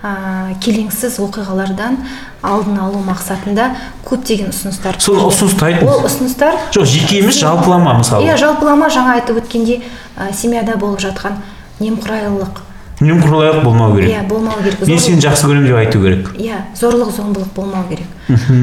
ә, 0.01 0.55
келеңсіз 0.63 1.17
оқиғалардан 1.23 1.97
алдын 2.45 2.77
алу 2.79 3.01
мақсатында 3.03 3.71
көптеген 4.07 4.53
ұсыныстар 4.53 4.99
сол 5.03 5.25
ұсынысты 5.27 5.67
айтыңыз. 5.69 5.91
ол 5.91 6.05
ұсыныстар 6.07 6.59
жоқ 6.75 6.85
жеке 6.87 7.19
емес 7.19 7.41
жалпылама 7.41 7.97
мысалы? 7.99 8.29
Иә 8.29 8.37
жалпылама 8.39 8.87
жаңа 8.89 9.17
айтып 9.19 9.41
өткендей 9.43 9.81
ә, 10.15 10.31
семьяда 10.31 10.77
болып 10.79 11.03
жатқан 11.03 11.41
немқұрайлылық 11.81 12.63
немқұрайлық 13.01 13.63
болмау 13.65 13.95
керек. 13.97 14.09
Иә 14.13 14.21
болмау 14.27 14.61
керек. 14.63 14.85
Мен 14.87 14.99
сені 15.03 15.19
жақсы 15.19 15.49
көремін 15.49 15.67
деп 15.67 15.79
айту 15.81 15.99
керек. 15.99 16.29
Иә 16.39 16.61
зорлық 16.79 17.11
зомбылық 17.11 17.49
болмау 17.55 17.83
керек. 17.89 18.07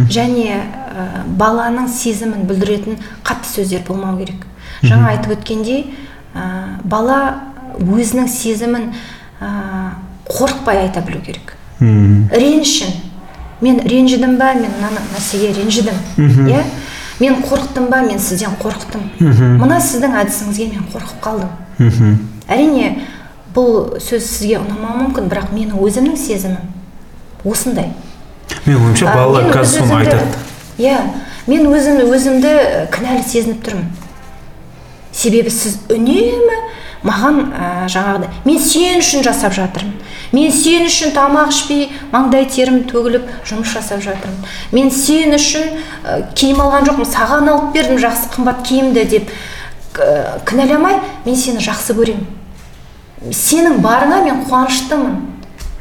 Және 0.09 0.57
ә, 0.57 1.27
баланың 1.27 1.91
сезімін 1.93 2.47
білдіретін 2.49 2.97
қатты 3.27 3.51
сөздер 3.51 3.85
болмау 3.85 4.17
керек. 4.17 4.47
Жаңа 4.81 5.13
айтып 5.13 5.37
өткендей 5.37 5.85
ә, 6.35 6.79
бала 6.85 7.19
өзінің 7.79 8.29
сезімін 8.29 8.93
ә, 9.41 9.49
қорықпай 10.29 10.85
айта 10.87 11.01
білу 11.01 11.21
керек. 11.21 11.57
Мхм. 11.81 12.29
ренішін 12.31 12.89
мен 13.61 13.81
ренжідім 13.81 14.37
ба? 14.39 14.53
Мен 14.55 14.71
мына 14.81 15.01
нәрсеге 15.15 15.53
ренжідім? 15.55 15.95
Иә? 16.19 16.63
Мен 17.21 17.43
қорықтым 17.43 17.89
ба? 17.91 18.03
Мен 18.03 18.19
сізден 18.19 18.55
қорықтым. 18.63 19.03
Мына 19.59 19.81
сіздің 19.81 20.15
әдісіңізге 20.23 20.69
мен 20.73 20.85
қорқып 20.93 21.19
қалдым. 21.23 21.51
Мхм. 21.79 22.17
әрине 22.49 23.01
бұл 23.55 23.99
сөз 24.01 24.25
сізге 24.27 24.59
ұнамауы 24.63 25.09
мүмкін 25.09 25.29
бірақ 25.31 25.51
менің 25.53 25.79
өзімнің 25.83 26.17
сезімім 26.17 26.59
осындай. 27.45 27.91
Менің 28.67 28.87
ойымша 28.87 29.09
А, 29.11 29.15
балалар 29.17 29.51
қазір 29.53 29.81
соны 29.83 29.99
айтады. 30.01 30.27
иә 30.79 30.99
мен 31.47 31.67
өзім 31.67 32.01
өзімді 32.07 32.53
кінәлі 32.95 33.23
сезініп 33.27 33.63
тұрмын. 33.67 33.87
Себебі 35.13 35.51
сіз 35.51 35.79
үнемі 35.93 36.59
маған 37.03 37.39
ә, 37.51 37.71
жаңағыдай 37.91 38.31
мен 38.47 38.61
сен 38.63 39.01
үшін 39.03 39.25
жасап 39.27 39.55
жатырмын 39.57 39.97
мен 40.33 40.53
сен 40.55 40.87
үшін 40.87 41.13
тамақ 41.17 41.51
ішпей 41.51 41.89
маңдай 42.13 42.47
терім 42.51 42.85
төгіліп 42.91 43.27
жұмыс 43.49 43.73
жасап 43.75 44.05
жатырмын 44.05 44.47
мен 44.73 44.91
сен 44.95 45.35
үшін 45.35 45.67
ә, 46.05 46.21
киім 46.39 46.63
алған 46.63 46.87
жоқпын 46.89 47.11
саған 47.11 47.51
алып 47.51 47.75
бердім 47.75 47.99
жақсы 48.03 48.31
қымбат 48.37 48.63
киімді 48.69 49.05
деп 49.17 49.35
ә, 49.99 50.39
кінәламай 50.49 51.01
мен 51.27 51.37
сені 51.37 51.61
жақсы 51.63 51.97
көремін. 51.99 52.25
Сенің 53.35 53.83
барыңа 53.83 54.23
мен 54.25 54.41
қуаныштымын 54.49 55.19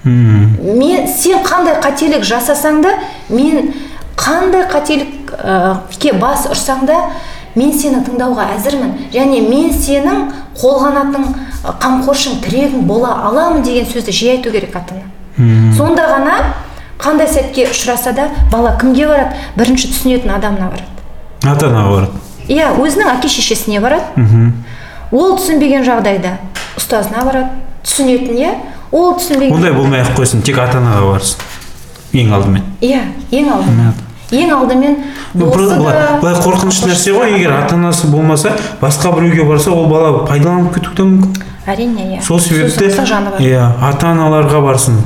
мен 0.04 1.08
сен 1.10 1.42
қандай 1.46 1.78
қателік 1.82 2.26
жасасаң 2.26 2.82
да 2.84 2.96
мен 3.30 3.74
қандай 4.18 4.66
қателікке 4.70 6.14
бас 6.20 6.48
ұрсаң 6.50 6.86
да 6.90 7.00
мен 7.56 7.72
сені 7.74 8.02
тыңдауға 8.06 8.48
әзірмін. 8.56 8.92
Және 9.14 9.42
мен 9.48 9.72
сенің 9.76 10.26
қолғанатың 10.62 11.28
қамқоршың 11.82 12.42
тірегің 12.46 12.86
бола 12.90 13.14
аламын 13.30 13.64
деген 13.64 13.86
сөзді 13.86 14.12
жиі 14.16 14.32
айту 14.38 14.52
керек 14.52 14.76
ата 14.76 14.96
ана 14.96 15.74
сонда 15.78 16.08
ғана 16.10 16.36
қандай 17.02 17.28
сәтке 17.30 17.68
ұшыраса 17.70 18.14
да 18.14 18.28
бала 18.52 18.76
кімге 18.80 19.08
барады? 19.08 19.36
Бірінші 19.58 19.92
түсінетін 19.94 20.36
адамына 20.36 20.70
барады. 20.70 20.90
Ата 21.44 21.70
анаға 21.70 21.96
барады. 21.96 22.22
Иә 22.48 22.74
өзінің 22.78 23.16
әке 23.16 23.30
шешесіне 23.32 23.80
барады 23.82 24.52
ол 25.12 25.36
түсінбеген 25.38 25.84
жағдайда 25.88 26.38
ұстазына 26.80 27.26
барады. 27.26 27.50
Түсінетін 27.84 28.38
иә. 28.38 28.54
Ол 28.92 29.16
түсінбеген 29.18 29.56
ондай 29.56 29.74
болмай 29.74 30.04
ақ 30.04 30.14
қойсын 30.20 30.44
тек 30.46 30.60
ата 30.62 30.78
анаға 30.80 31.14
барсын. 31.14 31.42
Ең 32.14 32.34
алдымен. 32.36 32.64
Иә 32.84 33.02
ең 33.32 33.50
алдымен. 33.56 33.94
Ең 34.32 34.52
алдымен 34.56 34.98
былай 35.36 36.36
қорқынышты 36.42 36.92
нәрсе 36.92 37.14
ғой 37.16 37.36
егер 37.36 37.52
ата 37.56 37.76
анасы 37.76 38.08
болмаса 38.08 38.54
басқа 38.82 39.12
біреуге 39.16 39.44
барса 39.48 39.72
ол 39.72 39.88
бала 39.92 40.26
пайдаланып 40.26 40.76
кетуі 40.76 40.96
де 40.96 41.04
мүмкін. 41.04 41.44
әрине 41.68 42.06
иә. 42.18 42.22
Сол 42.24 42.40
себепті 42.40 42.90
иә 43.44 43.68
ата 43.82 44.14
аналарға 44.14 44.62
барсын 44.64 45.02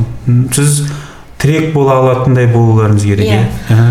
сіз 0.53 0.83
тірек 1.45 1.73
бола 1.75 1.99
алатындай 1.99 2.47
болуларыңыз 2.49 3.03
керек 3.05 3.27
Иә. 3.29 3.43
иә? 3.69 3.83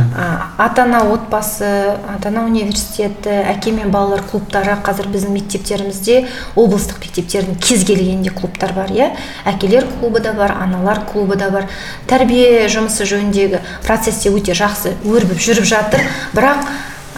Ата 0.59 0.83
ана 0.83 1.03
отбасы 1.13 1.65
ата 2.11 2.29
ана 2.29 2.45
университеті 2.49 3.31
әке 3.31 3.73
мен 3.73 3.91
балалар 3.95 4.25
клубтары 4.27 4.75
қазір 4.83 5.09
біздің 5.13 5.35
мектептерімізде 5.37 6.25
облыстық 6.57 6.99
мектептердің 7.05 7.61
кез 7.63 7.85
келгенде 7.87 8.31
клубтар 8.35 8.75
бар 8.75 8.91
иә? 8.91 9.13
Әкелер 9.45 9.87
клубы 10.01 10.21
да 10.21 10.33
бар 10.33 10.57
аналар 10.63 11.05
клубы 11.13 11.37
да 11.37 11.51
бар. 11.51 11.69
Тәрбие 12.11 12.67
жұмысы 12.67 13.07
жөніндегі 13.07 13.63
процесс 13.87 14.23
те 14.25 14.35
өте 14.35 14.55
жақсы 14.55 14.97
өрбіп 15.05 15.39
жүріп 15.39 15.65
жатыр. 15.69 16.03
Бірақ 16.35 16.67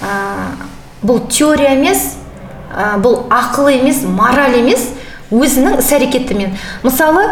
а, 0.03 0.53
бұл 1.03 1.27
теория 1.31 1.77
емес 1.77 2.17
а, 2.75 2.97
бұл 3.01 3.25
ақыл 3.33 3.73
емес 3.73 4.05
мораль 4.05 4.61
емес 4.61 4.91
өзінің 5.31 5.81
іс 5.81 5.93
әрекетімен 5.97 6.57
мысалы 6.85 7.29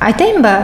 айтайын 0.00 0.42
ба? 0.42 0.54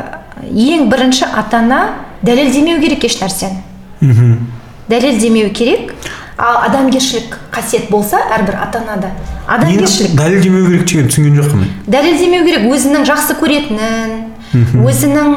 Ең 0.46 0.88
бірінші 0.90 1.27
ата 1.33 1.62
ана 1.62 1.81
дәлелдемеу 2.22 2.81
керек 2.81 3.05
еш 3.05 3.18
нәрсені. 3.22 3.62
Мхм. 4.01 4.46
дәлелдемеу 4.88 5.51
керек. 5.51 5.94
Ал 6.38 6.61
адамгершілік 6.68 7.38
қасиет 7.51 7.88
болса 7.90 8.18
әрбір 8.31 8.59
ата 8.61 8.83
анада 8.83 9.11
адамгершілік 9.49 10.12
дәлелдемеу 10.18 10.66
керек 10.66 10.87
деген 10.87 11.09
түсінген 11.09 11.38
жоқпын 11.40 11.62
мен. 11.62 11.70
Дәлелдемеу 11.87 12.44
керек 12.44 12.66
өзінің 12.68 13.07
жақсы 13.09 13.38
көретінін 13.40 14.18
өзінің 14.55 15.33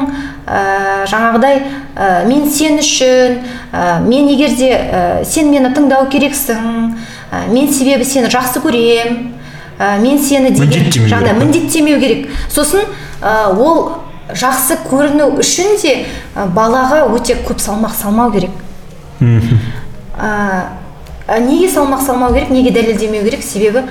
ә, 0.46 1.06
жаңағыдай 1.10 1.60
ә, 1.96 2.26
мен 2.28 2.44
сен 2.50 2.78
үшін 2.80 3.40
ә, 3.72 4.00
мен 4.04 4.28
егер 4.28 4.54
де 4.56 4.70
ә, 4.76 5.24
сен 5.24 5.50
мені 5.50 5.72
тыңдау 5.74 6.08
керексің 6.12 6.94
ә, 7.32 7.46
мен 7.50 7.72
себебі 7.72 8.04
сені 8.04 8.30
жақсы 8.30 8.62
көрем 8.62 9.18
ә, 9.78 9.98
мен 10.02 10.18
сені 10.18 10.50
деген 10.50 10.68
Міндеттемеу 10.68 11.08
жаңағыдай 11.08 11.32
керек, 11.32 11.38
да? 11.38 11.44
міндеттемеу 11.44 12.00
керек. 12.00 12.28
Сосын 12.52 12.86
ол 13.22 13.92
жақсы 14.32 14.78
көріну 14.88 15.30
үшін 15.40 15.76
де 15.82 15.94
ә, 16.34 16.46
балаға 16.46 17.04
өте 17.14 17.36
көп 17.46 17.60
салмақ 17.60 17.94
салмау 17.94 18.32
керек. 18.32 18.50
А 20.16 21.38
неге 21.40 21.68
салмақ 21.68 22.02
салмау 22.06 22.32
керек 22.34 22.50
неге 22.50 22.70
дәлелдемеу 22.70 23.24
керек? 23.24 23.44
Себебі 23.44 23.84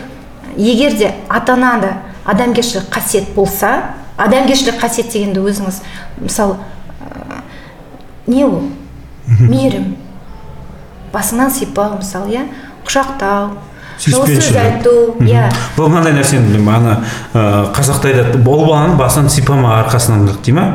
егер 0.57 0.97
де 0.97 1.13
ата 1.29 1.53
анада 1.53 1.93
адамгершілік 2.25 2.89
қасиет 2.89 3.33
болса 3.35 3.93
адамгершілік 4.17 4.79
қасиет 4.81 5.11
дегенді 5.11 5.39
өзіңіз 5.39 5.81
мысалы 6.19 6.57
а, 6.99 7.43
не 8.27 8.45
ол? 8.45 8.63
Мейірім. 9.39 9.95
Басыңнан 11.13 11.51
сипау 11.53 11.97
мысалы 11.99 12.33
иә? 12.33 12.45
Құшақтау 12.85 13.53
жылы 13.99 14.25
сөз 14.25 14.39
Сүйіспеншілік. 14.39 14.59
айту 14.63 14.93
иә 15.19 15.45
бұл 15.77 15.89
мынандай 15.91 16.13
нәрсені 16.15 16.47
білемін 16.53 16.75
ана 16.75 16.97
қазақта 17.75 18.11
айтады 18.11 18.43
ол 18.47 18.65
баланы 18.65 18.95
басынан 18.99 19.29
сипама 19.29 19.79
арқасынан 19.83 20.27
қақ 20.29 20.41
дей 20.45 20.53
ма 20.55 20.65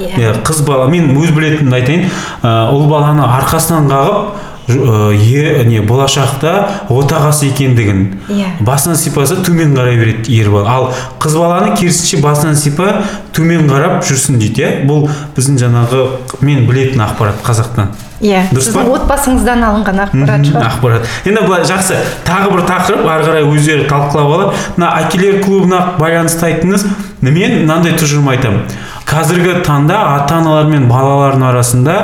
Иә. 0.00 0.16
иә 0.18 0.32
қыз 0.42 0.64
бала 0.66 0.88
мен 0.90 1.12
өз 1.16 1.30
білетінімді 1.36 1.76
айтайын 1.78 2.08
ұл 2.42 2.88
баланы 2.90 3.22
арқасынан 3.22 3.86
қағып 3.92 4.50
е, 4.76 5.64
не 5.68 5.80
болашақта 5.80 6.86
отағасы 6.88 7.48
екендігін 7.50 8.02
Иә. 8.28 8.52
басынан 8.60 8.96
сипаса 8.96 9.36
төмен 9.42 9.74
қарай 9.76 9.96
береді 9.98 10.32
ер 10.40 10.50
бала 10.50 10.70
ал 10.70 10.92
қыз 11.20 11.36
баланы 11.38 11.76
керісінше 11.76 12.22
басынан 12.22 12.56
сипа 12.56 13.02
төмен 13.32 13.68
қарап 13.70 14.02
жүрсін 14.06 14.38
дейді 14.38 14.62
иә? 14.62 14.70
Бұл 14.86 15.08
біздің 15.36 15.58
жаңағы 15.62 16.06
мен 16.40 16.66
білетін 16.68 17.00
ақпарат 17.06 17.42
қазақтан 17.44 17.92
иә 18.22 18.44
Дұрыс 18.52 18.70
па? 18.72 18.82
сіздің 18.82 18.92
отбасыңыздан 18.96 19.64
алынған 19.66 20.02
ақпарат 20.06 20.44
шығар. 20.46 20.66
ақпарат. 20.68 21.08
Енді 21.26 21.40
былай 21.46 21.64
жақсы 21.66 21.96
тағы 22.26 22.52
бір 22.52 22.62
тақырып 22.68 23.08
ары 23.10 23.24
қарай 23.26 23.48
өздері 23.50 23.88
талқылап 23.90 24.34
алып 24.36 24.60
мына 24.76 24.90
әкелер 25.02 25.40
клубына 25.42 25.80
байланысты 25.98 26.46
айттыңыз 26.52 26.86
мен 27.22 27.58
мынандай 27.64 27.96
тұжырым 27.98 28.30
айтамын 28.30 28.62
қазіргі 29.10 29.56
таңда 29.66 29.98
ата 30.20 30.38
аналар 30.38 30.70
мен 30.70 30.86
балалардың 30.88 31.42
арасында 31.50 31.96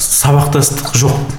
сабақтастық 0.00 0.90
жоқ. 0.98 1.38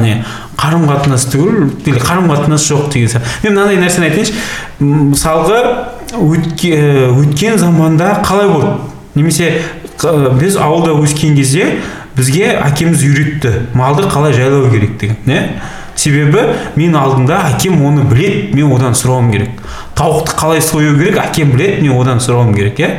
Не 0.00 0.24
қарым 0.56 0.86
қатынас 0.88 1.26
түгіл 1.32 1.70
қарым 2.00 2.28
қатынас 2.30 2.66
жоқ 2.70 2.90
деген 2.92 3.08
сияқты 3.08 3.44
мен 3.44 3.54
мынандай 3.54 3.76
нәрсені 3.80 4.08
айтайыншы. 4.10 4.32
М, 4.80 5.12
мысалға 5.12 5.60
өтке- 6.12 7.10
өткен 7.16 7.58
заманда 7.58 8.20
қалай 8.24 8.48
болды? 8.48 8.72
Немесе 9.14 9.62
қ- 9.98 10.38
біз 10.38 10.56
ауылда 10.56 10.90
өскен 11.00 11.34
кезде 11.36 11.78
бізге 12.16 12.56
әкеміз 12.60 13.02
үйретті. 13.04 13.52
Малды 13.74 14.02
қалай 14.08 14.32
жайлау 14.32 14.70
керектігін 14.70 15.16
иә 15.26 15.42
себебі 16.00 16.46
мен 16.76 16.96
алдымда 16.96 17.42
әкем 17.52 17.80
оны 17.86 18.04
білет 18.08 18.54
мен 18.56 18.72
одан 18.74 18.94
сұрауым 18.96 19.30
керек. 19.32 19.50
Тауықты 19.98 20.36
қалай 20.38 20.62
сою 20.64 20.96
керек 20.98 21.18
әкем 21.20 21.52
білет 21.52 21.82
мен 21.82 21.98
одан 22.00 22.20
сұрауым 22.22 22.54
керек 22.56 22.80
иә. 22.80 22.90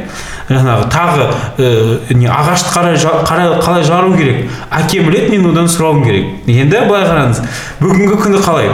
Жаңағы 0.52 0.88
тағы 0.92 1.28
ә, 1.58 2.14
не 2.14 2.28
ағашты 2.28 2.74
қалай, 2.74 2.98
жа- 3.00 3.22
қалай, 3.26 3.84
жару 3.88 4.14
керек 4.18 4.50
әкем 4.70 5.08
білет 5.10 5.30
мен 5.32 5.48
одан 5.52 5.70
сұрауым 5.72 6.04
керек. 6.06 6.28
Енді 6.48 6.86
былай 6.90 7.08
қараңыз 7.08 7.42
бүгінгі 7.82 8.20
күні 8.26 8.42
қалай? 8.44 8.70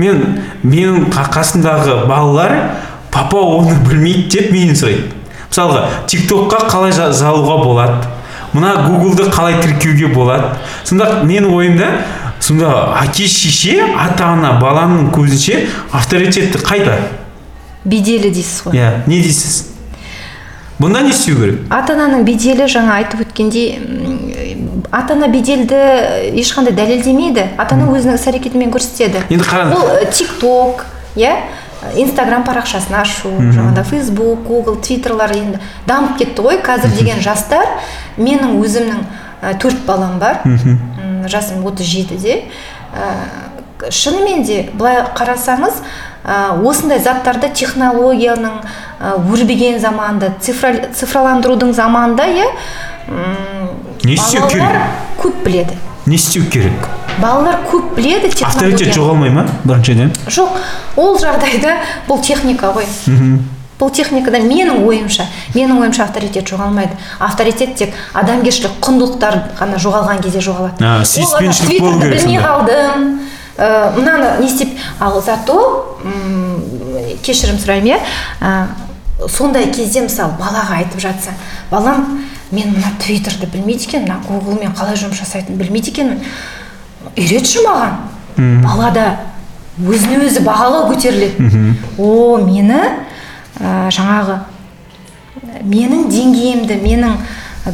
Мен 0.00 0.40
менің 0.64 1.08
қа- 1.12 1.28
қасымдағы 1.32 2.04
балалар 2.08 2.56
папа 3.12 3.38
оны 3.38 3.76
білмейді 3.88 4.28
деп 4.30 4.50
менен 4.52 4.74
сұрайды. 4.74 5.12
Мысалға 5.50 5.84
тик 6.06 6.28
токқа 6.30 6.66
қалай 6.70 6.92
залуға 6.92 7.56
болады 7.64 8.16
мына 8.52 8.72
гуглды 8.88 9.28
қалай 9.30 9.60
тіркеуге 9.62 10.08
болады. 10.14 10.56
Сонда 10.84 11.20
менің 11.22 11.52
ойымда 11.54 11.88
сонда 12.50 12.96
әке 12.98 13.28
шеше 13.30 13.78
ата 13.94 14.32
ана 14.34 14.56
баланың 14.60 15.10
көзінше 15.14 15.68
авторитеті 15.94 16.58
қайда? 16.58 16.96
Беделі 17.84 18.30
дейсіз 18.34 18.64
ғой. 18.66 18.74
Иә 18.74 18.88
не 19.06 19.20
дейсіз? 19.22 19.68
Бұнда 20.80 21.04
не 21.04 21.12
істеу 21.14 21.36
керек? 21.38 21.62
Ата 21.70 21.94
ананың 21.94 22.24
беделі 22.26 22.66
жаңа 22.70 22.98
айтып 22.98 23.22
өткендей 23.26 23.78
ата 24.90 25.14
ана 25.14 25.28
беделді 25.30 25.78
ешқандай 26.40 26.74
дәлелдемейді 26.74 27.46
ата 27.56 27.76
ана 27.76 27.90
өзінің 27.94 28.18
іс 28.18 28.26
әрекетімен 28.32 28.74
көрсетеді. 28.74 29.22
Енді 29.30 29.46
қараңыз. 29.46 29.76
ол 29.76 30.10
тик 30.10 30.34
ток 30.40 30.86
иә? 31.14 31.36
Инстаграм 31.96 32.42
парақшасын 32.44 32.98
ашу 32.98 33.30
жаңағыдай 33.38 33.86
фейсбук 33.88 34.42
гугл 34.44 34.76
твиттерлар 34.82 35.32
енді 35.36 35.60
дамып 35.86 36.18
кетті 36.18 36.42
ғой. 36.44 36.60
Қазір 36.64 36.92
деген 36.98 37.22
жастар 37.24 37.64
менің 38.18 38.58
өзімнің 38.60 39.04
төрт 39.60 39.84
балам 39.86 40.18
бар. 40.18 40.40
М, 40.44 41.26
жасым 41.28 41.64
отыз 41.66 41.86
жетіде. 41.86 42.42
Ә, 42.94 43.90
шынымен 43.90 44.42
де 44.44 44.68
былай 44.74 45.02
қарасаңыз 45.16 45.80
ә, 46.26 46.60
осындай 46.66 46.98
заттарды 47.00 47.48
технологияның 47.54 48.58
ә, 49.00 49.14
өрбіген 49.32 49.78
заманда 49.80 50.34
цифра, 50.40 50.74
цифраландырудың 50.92 51.72
заманында 51.72 52.26
иә 52.28 52.48
Не 54.04 54.14
істеу 54.14 54.46
керек? 54.48 54.76
көп 55.20 55.42
біледі. 55.44 55.76
Не 56.06 56.14
істеу 56.16 56.44
керек. 56.50 56.88
Балалар 57.20 57.58
көп 57.70 57.94
біледі 57.96 58.30
авторитет 58.44 58.94
жоғалмай 58.94 59.30
ма 59.34 59.46
біріншіден? 59.64 60.12
Жоқ 60.28 60.54
ол 61.00 61.18
жағдайда 61.20 61.78
бұл 62.08 62.22
техника 62.24 62.70
ғой. 62.76 62.86
Бұл 63.80 63.90
техникада 63.96 64.38
менің 64.44 64.84
ойымша 64.84 65.24
менің 65.54 65.80
ойымша 65.80 66.04
авторитет 66.04 66.48
жоғалмайды. 66.50 66.96
Авторитет 67.18 67.74
тек 67.80 67.94
адамгершілік 68.14 68.76
құндылықтар 68.84 69.38
ғана 69.58 69.80
жоғалған 69.80 70.20
кезде 70.24 70.42
жоғалады. 70.44 70.84
А, 70.84 71.00
сүйіспеншілік 71.08 71.80
болу 71.80 72.00
керек 72.02 72.20
білмей 72.20 72.42
қалдым. 72.44 73.08
Ә, 73.56 73.90
мынаны 73.96 74.36
не 74.40 74.50
істеп 74.50 74.76
ал 75.00 75.20
зато 75.24 75.56
кешірім 77.24 77.58
сұраймын 77.60 77.94
иә. 77.94 77.98
Ә, 78.40 78.68
сондай 79.28 79.70
кезде 79.72 80.04
мысалы 80.04 80.36
балаға 80.40 80.80
айтып 80.80 81.00
жатса 81.00 81.34
балам 81.70 82.20
мен 82.50 82.72
мына 82.74 82.94
твиттерді 83.00 83.46
білмейді 83.52 83.88
екенмін 83.88 84.14
мына 84.14 84.20
гуглмен 84.28 84.72
қалай 84.76 84.96
жұмыс 84.98 85.20
жасайтынын 85.20 85.60
білмейді 85.60 85.92
екенмін. 85.92 86.24
Үйретші 87.16 87.64
маған 87.66 88.62
балада 88.64 89.06
өзіне 89.80 90.20
өзі 90.24 90.42
бағалау 90.44 90.88
көтеріледі. 90.90 91.76
О 91.98 92.38
мені 92.42 92.80
ә, 93.60 93.88
жаңағы 93.92 94.38
менің 95.64 96.08
деңгейімді 96.10 96.76
менің 96.82 97.14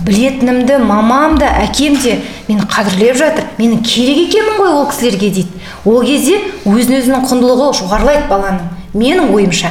білетінімді 0.06 0.78
мамам 0.82 1.36
да 1.38 1.46
әкем 1.62 1.96
де 2.02 2.18
мені 2.48 2.64
қадірлеп 2.68 3.16
жатыр. 3.16 3.44
Менің 3.58 3.82
керек 3.86 4.26
екенмін 4.28 4.58
ғой 4.58 4.72
ол 4.80 4.86
кісілерге 4.90 5.30
дейді. 5.30 5.48
Ол 5.86 6.02
кезде 6.04 6.40
өзін 6.66 6.98
өзінің 7.00 7.26
құндылығы 7.30 7.68
жоғарылайды 7.80 8.26
баланың 8.28 8.66
менің 8.94 9.30
ойымша. 9.34 9.70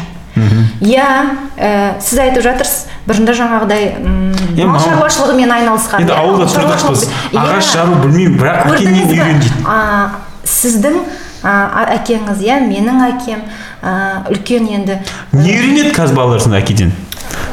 Иә 0.84 1.06
ә, 1.58 1.99
сіз 2.04 2.19
айтып 2.19 2.43
жатырсыз 2.43 2.88
бұрында 3.08 3.36
жаңағыдай 3.38 3.86
м, 4.01 4.34
мал 4.67 4.80
шаруашылығымен 4.84 5.51
айналысқан 5.56 6.01
енді 6.04 6.12
иә, 6.12 6.17
ауылда 6.19 6.47
тұрдықпыз 6.51 7.06
шаруашылығы- 7.06 7.38
ағаш 7.39 7.69
Иә. 7.69 7.71
жару 7.71 7.99
білмеймін 8.01 8.36
бірақ 8.41 8.73
әкемнен 8.73 9.08
үйрен 9.13 9.39
дейді. 9.39 9.62
А, 9.63 10.10
сіздің 10.43 10.97
а, 11.45 11.86
әкеңіз 11.95 12.41
иә 12.43 12.60
менің 12.65 13.01
әкем 13.12 13.43
а, 13.81 14.25
үлкен 14.34 14.67
енді. 14.79 14.99
Не 15.34 15.53
үйренеді 15.53 15.95
қазір 15.95 16.17
балалар 16.17 16.41
сонда 16.43 16.60
әкеден? 16.63 16.93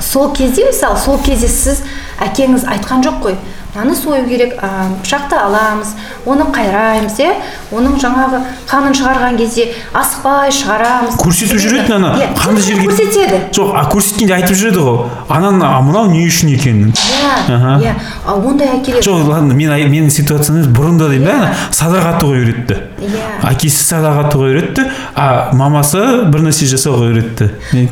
Сол 0.00 0.32
кезде 0.34 0.66
мысалы 0.66 0.98
сол 0.98 1.20
кезде 1.22 1.48
сіз 1.48 1.84
әкеңіз 2.24 2.66
айтқан 2.72 3.04
жоқ 3.04 3.26
қой. 3.26 3.36
Мынаны 3.72 3.94
сою 3.96 4.26
керек 4.28 4.58
а, 4.60 4.90
пышақты 5.00 5.32
аламыз 5.32 5.94
оны 6.28 6.44
қайраймыз 6.52 7.14
иә. 7.24 7.30
Оның 7.72 7.94
жаңағы 8.02 8.42
қанын 8.68 8.92
шығарған 8.98 9.38
кезде 9.40 9.70
асықпай 9.96 10.52
шығарамыз. 10.52 11.16
Көрсетіп 11.16 11.56
жүреді 11.56 11.96
ана 11.96 12.12
Иә, 12.20 12.28
қанды 12.36 12.60
жерге 12.60 12.90
көрсетеді. 12.90 13.40
Жоқ 13.56 13.72
а 13.72 13.86
көрсеткенде 13.88 14.36
айтып 14.36 14.60
жүреді 14.60 14.84
ғой. 14.84 15.00
Ананы 15.32 15.64
а 15.64 15.80
мынау 15.80 16.10
не 16.12 16.26
үшін 16.28 16.52
екенін? 16.52 16.92
Иә 16.92 17.80
иә. 17.80 17.96
Ондай 18.28 18.74
әкелер 18.76 19.00
жоқ 19.08 19.24
ладно 19.30 19.56
мен 19.56 19.72
менің 19.72 20.12
ситуациям 20.12 20.60
емес 20.60 20.68
бұрында 20.68 21.08
деймін 21.08 21.30
да 21.30 21.38
ана 21.40 21.54
садақ 21.72 22.12
атуға 22.12 22.42
үйретті. 22.42 22.82
Иә. 23.02 23.28
әкесі 23.50 23.82
садақ 23.82 24.20
атуға 24.26 24.48
үйретті 24.52 24.84
а 25.18 25.50
мамасы 25.58 26.00
бір 26.30 26.44
нәрсе 26.46 26.68
жасауға 26.70 27.08
үйретті. 27.10 27.48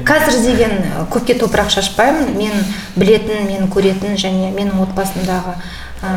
Қазір 0.06 0.36
деген 0.44 0.74
көпке 1.10 1.34
топырақ 1.40 1.72
шашпаймын. 1.74 2.30
Мен 2.38 2.64
білетін 2.96 3.46
мен 3.48 3.66
көретін 3.72 4.14
және 4.20 4.52
менің 4.54 4.78
отбасымдағы 4.84 5.56
ә, 6.00 6.12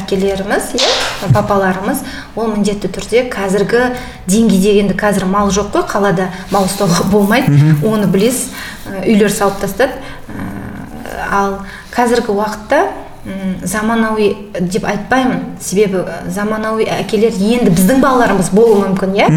әкелеріміз 0.00 0.72
иә 0.78 1.32
папаларымыз 1.34 2.00
ол 2.36 2.48
міндетті 2.54 2.90
түрде 2.94 3.26
қазіргі 3.32 3.92
деңгейде 4.30 4.78
енді 4.82 4.96
қазір 4.98 5.28
мал 5.30 5.52
жоқ 5.54 5.70
қой 5.76 5.86
қалада 5.90 6.30
мал 6.50 6.66
ұстауға 6.70 7.10
болмайды. 7.12 7.52
Оны 7.84 8.08
білесіз 8.08 8.48
үйлер 9.04 9.32
салып 9.34 9.60
тастады. 9.60 9.92
Ал 11.30 11.60
қазіргі 11.92 12.32
уақытта 12.32 12.86
заманауи 13.62 14.28
деп 14.60 14.84
айтпаймын 14.88 15.40
себебі 15.60 16.02
ә, 16.06 16.18
заманауи 16.32 16.84
әкелер 16.88 17.34
енді 17.38 17.70
біздің 17.74 18.00
балаларымыз 18.02 18.50
болуы 18.54 18.78
мүмкін 18.86 19.14
иә? 19.18 19.28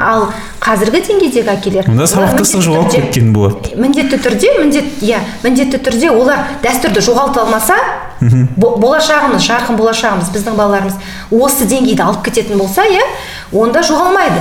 Ал 0.00 0.28
қазіргі 0.62 1.02
деңгейдегі 1.08 1.50
әкелер 1.52 1.90
онда 1.90 2.06
сабақтастық 2.08 2.62
міндетті 2.62 2.66
жоғалып 2.68 2.90
түрде- 2.92 3.02
кеткен 3.08 3.32
болады 3.36 3.74
міндетті 3.82 4.20
түрде 4.24 4.52
міндет 4.60 5.02
иә 5.04 5.20
міндетті 5.44 5.80
түрде 5.88 6.10
олар 6.14 6.46
дәстүрді 6.62 7.02
жоғалта 7.08 7.44
алмаса 7.44 7.76
бо- 8.56 8.76
болашағымыз 8.80 9.44
жарқын 9.48 9.76
болашағымыз 9.78 10.30
біздің 10.34 10.56
балаларымыз 10.58 10.96
осы 11.30 11.66
деңгейді 11.70 12.02
алып 12.06 12.24
кететін 12.30 12.58
болса 12.58 12.82
иә 12.88 13.02
онда 13.52 13.80
жоғалмайды. 13.80 14.40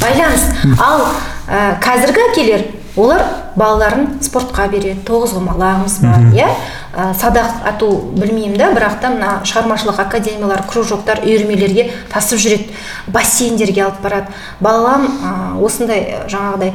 Байланыс. 0.00 0.44
Ал 0.80 1.02
ә, 1.48 1.76
қазіргі 1.82 2.22
әкелер 2.30 2.62
олар 2.96 3.22
балаларын 3.56 4.16
спортқа 4.24 4.68
береді 4.72 5.02
тоғызқұмалағымыз 5.06 5.98
бар 6.02 6.26
иә? 6.32 6.48
Ә, 6.96 7.12
садақ 7.20 7.66
ату 7.68 7.90
білмеймін 8.16 8.56
да 8.56 8.70
бірақ 8.72 8.98
та 9.02 9.10
мына 9.12 9.32
шығармашылық 9.44 10.00
академиялар 10.06 10.64
кружоктар 10.70 11.20
үйірмелерге 11.26 11.90
тасып 12.12 12.40
жүреді 12.40 12.72
бассейндерге 13.12 13.84
алып 13.84 14.00
барады. 14.02 14.32
Балам 14.60 15.06
ә, 15.06 15.32
осындай 15.60 16.04
ә, 16.06 16.22
жаңағыдай 16.32 16.72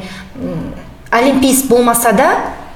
олимпист 1.11 1.67
болмаса 1.69 2.13
да 2.13 2.29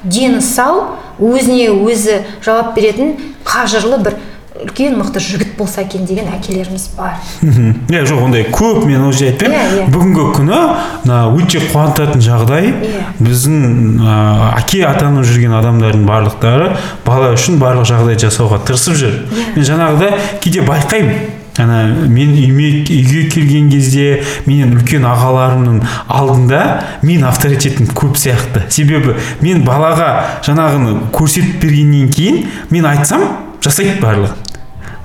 дені 0.03 0.41
сау 0.41 0.97
өзіне 1.19 1.69
өзі 1.69 2.23
жауап 2.43 2.73
беретін 2.75 3.15
қажырлы 3.45 4.01
бір 4.03 4.17
үлкен 4.55 4.95
мықты 4.95 5.19
жігіт 5.19 5.57
болса 5.57 5.83
екен 5.83 6.05
деген 6.07 6.29
әкелеріміз 6.31 6.87
бар. 6.95 7.17
Мхм. 7.43 7.73
иә 7.91 8.05
жоқ 8.07 8.23
ондай 8.23 8.45
көп 8.47 8.85
мен 8.87 9.03
ол 9.03 9.11
жерде 9.11 9.45
айтпаймын. 9.45 9.59
Иә, 9.59 9.83
иә. 9.83 9.87
бүгінгі 9.91 10.27
күні 10.37 10.59
мына 11.03 11.17
өте 11.35 11.59
қуантатын 11.73 12.23
жағдай. 12.23 12.71
Иә. 12.71 13.03
біздің 13.19 13.99
ә, 13.99 14.15
әке 14.61 14.85
атанып 14.87 15.27
жүрген 15.27 15.57
адамдардың 15.59 16.05
барлықтары 16.07 16.71
бала 17.05 17.33
үшін 17.35 17.59
барлық 17.59 17.89
жағдай 17.91 18.19
жасауға 18.23 18.61
тырысып 18.63 18.95
жүр. 18.95 19.17
Мен 19.57 19.67
жаңағыдай 19.67 20.39
кейде 20.39 20.63
байқаймын. 20.63 21.43
Ана 21.59 21.85
мен 21.87 22.33
үйме 22.35 22.83
үйге 22.83 23.29
келген 23.31 23.69
кезде 23.71 24.23
менен 24.45 24.73
үлкен 24.75 25.05
ағаларымның 25.07 25.77
алдында 26.11 26.61
мен 27.03 27.23
авторитетім 27.23 27.87
көп 27.95 28.19
сияқты. 28.19 28.65
Себебі 28.69 29.15
мен 29.39 29.63
балаға 29.63 30.41
жаңағыны 30.47 31.13
көрсетіп 31.15 31.63
бергеннен 31.63 32.11
кейін 32.11 32.43
мен 32.75 32.91
айтсам 32.91 33.23
жасайды 33.65 33.99
барлығын 34.01 34.43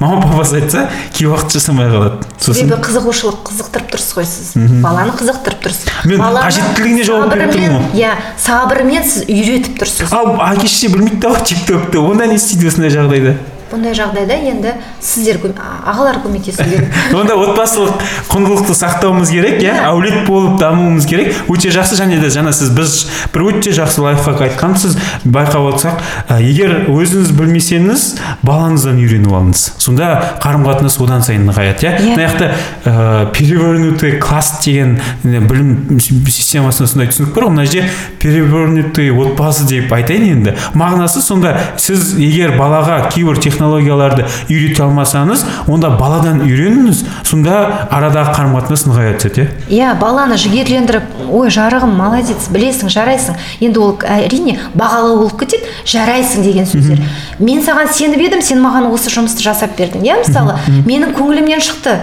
мама 0.00 0.22
папасы 0.22 0.56
айтса 0.62 0.86
кей 1.12 1.28
уақыт 1.28 1.52
жасамай 1.52 1.90
қалады. 1.92 2.24
Сосын 2.40 2.64
себебі 2.64 2.80
қызығушылық 2.86 3.42
қызықтырып 3.50 3.90
тұрсыз 3.92 4.14
ғой 4.16 4.26
сіз. 4.30 4.52
Баланы 4.80 5.12
қызықтырып 5.18 5.60
тұрсыз. 5.66 5.90
Мен 6.08 6.22
қажеттілігіне 6.38 7.04
жауап 7.04 7.34
беріп 7.34 7.52
тұрмын 7.52 7.74
ғой. 7.76 8.00
иә 8.00 8.14
сабырмен 8.40 9.04
сіз 9.04 9.28
үйретіп 9.28 9.76
тұрсыз. 9.82 10.14
Ал 10.16 10.32
әке 10.48 10.70
шеше 10.72 10.88
білмейді 10.94 11.20
да 11.20 11.34
ғой 11.34 11.44
тик 11.44 11.66
токты 11.68 12.00
онда 12.00 12.30
не 12.32 12.40
істейді 12.40 12.70
осындай 12.72 12.94
жағдайда? 12.96 13.36
Бұндай 13.70 13.94
жағдайда 13.96 14.36
енді 14.50 14.74
сіздер 15.00 15.40
ағалар 15.60 16.20
көмектесу 16.24 16.64
керек 16.64 16.90
онда 17.16 17.36
отбасылық 17.38 18.02
құндылықты 18.30 18.74
сақтауымыз 18.76 19.30
керек 19.32 19.60
иә? 19.62 19.74
Әулет 19.88 20.26
болып 20.26 20.58
дамуымыз 20.60 21.06
керек. 21.08 21.34
Өте 21.50 21.70
жақсы 21.74 21.98
және 21.98 22.20
де 22.20 22.30
жаңа 22.32 22.52
сіз 22.54 22.72
біз 22.76 22.96
бір 23.34 23.46
өте 23.50 23.72
жақсы 23.74 24.02
лайфхак 24.04 24.42
айтқансыз. 24.46 24.96
Байқап 25.24 25.70
отырсақ 25.70 26.02
егер 26.42 26.86
өзіңіз 26.90 27.32
білмесеңіз 27.38 28.06
балаңыздан 28.46 29.00
үйреніп 29.00 29.34
алыңыз. 29.34 29.64
Сонда 29.82 30.10
қарым 30.42 30.66
қатынас 30.68 30.98
одан 31.02 31.24
сайын 31.26 31.46
нығаяды 31.48 31.86
иә? 31.86 31.94
Иә. 32.00 32.14
мына 32.14 32.28
жақта 32.28 32.50
ә, 32.84 33.32
перевернутый 33.34 34.18
класс 34.20 34.60
деген 34.64 34.98
білім 35.22 36.00
системасында 36.00 36.90
сондай 36.90 37.10
түсінік 37.10 37.34
бар 37.34 37.48
ғой. 37.48 37.54
Мына 37.56 37.66
жерде 37.66 37.88
перевернутый 38.22 39.10
отбасы 39.10 39.66
деп 39.68 39.92
айтайын 39.92 40.28
енді. 40.36 40.56
Мағынасы 40.74 41.22
сонда 41.24 41.56
сіз 41.80 42.14
егер 42.20 42.56
балаға 42.58 43.02
кейбір 43.10 43.40
технологияларды 43.60 44.24
үйрете 44.48 44.84
алмасаңыз 44.84 45.44
онда 45.68 45.92
баладан 46.00 46.40
үйреніңіз. 46.46 47.02
Сонда 47.28 47.88
арадағы 47.92 48.32
қарым 48.36 48.56
қатынас 48.56 48.86
нығая 48.88 49.16
түседі 49.20 49.44
иә? 49.44 49.48
Иә 49.68 49.90
баланы 50.00 50.38
жігерлендіріп 50.40 51.28
ой 51.28 51.50
жарығым 51.52 51.92
молодец 51.98 52.48
білесің 52.52 52.92
жарайсың 52.92 53.36
енді 53.60 53.82
ол 53.82 53.92
әрине 54.00 54.56
бағалау 54.74 55.20
болып 55.24 55.36
кетеді 55.44 55.68
жарайсың 55.84 56.46
деген 56.46 56.68
сөздер. 56.70 57.02
Мен 57.38 57.60
саған 57.64 57.92
сеніп 57.92 58.24
едім 58.24 58.44
сен 58.44 58.62
маған 58.64 58.88
осы 58.90 59.12
жұмысты 59.12 59.44
жасап 59.44 59.76
бердің 59.78 60.06
иә 60.06 60.22
мысалы. 60.24 60.56
Менің 60.86 61.14
көңілімнен 61.18 61.60
шықты 61.64 61.98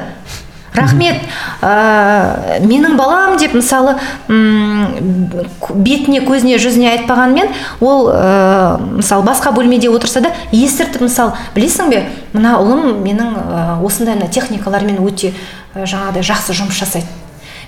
рахмет. 0.78 1.22
Ә, 1.62 2.60
менің 2.64 2.96
балам 2.98 3.38
деп 3.38 3.54
мысалы 3.58 3.98
м, 4.30 5.30
бетіне 5.76 6.22
көзіне 6.26 6.58
жүзіне 6.62 6.90
айтпағанмен 6.96 7.52
ол 7.82 8.10
ә, 8.14 8.78
мысалы 8.98 9.26
басқа 9.28 9.52
бөлмеде 9.56 9.90
отырса 9.90 10.22
да 10.22 10.34
естіртіп 10.52 11.08
мысалы 11.08 11.34
білесің 11.56 11.90
бе 11.94 12.04
мына 12.34 12.58
ұлым 12.62 13.02
менің 13.04 13.38
ә, 13.38 13.64
осындай 13.86 14.16
мына 14.16 14.30
техникалармен 14.32 15.02
өте 15.04 15.34
ә, 15.76 15.86
жаңағыдай 15.86 16.24
жақсы 16.26 16.54
жұмыс 16.58 16.80
жасайды. 16.80 17.08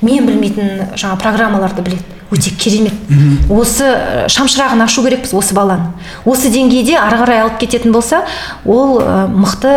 Мен 0.02 0.26
білмейтін 0.26 0.96
жаңа 0.96 1.18
программаларды 1.20 1.84
біледі. 1.84 2.16
Өте 2.30 2.52
керемет. 2.54 2.94
Осы 3.50 3.88
шамшырағын 4.30 4.84
ашу 4.86 5.02
керекпіз 5.02 5.32
осы 5.34 5.56
баланы. 5.58 5.96
Осы 6.30 6.52
деңгейде 6.54 6.94
ары 7.02 7.18
қарай 7.24 7.42
алып 7.42 7.56
кететін 7.64 7.90
болса 7.92 8.20
ол 8.70 9.00
ә, 9.02 9.26
мықты 9.26 9.72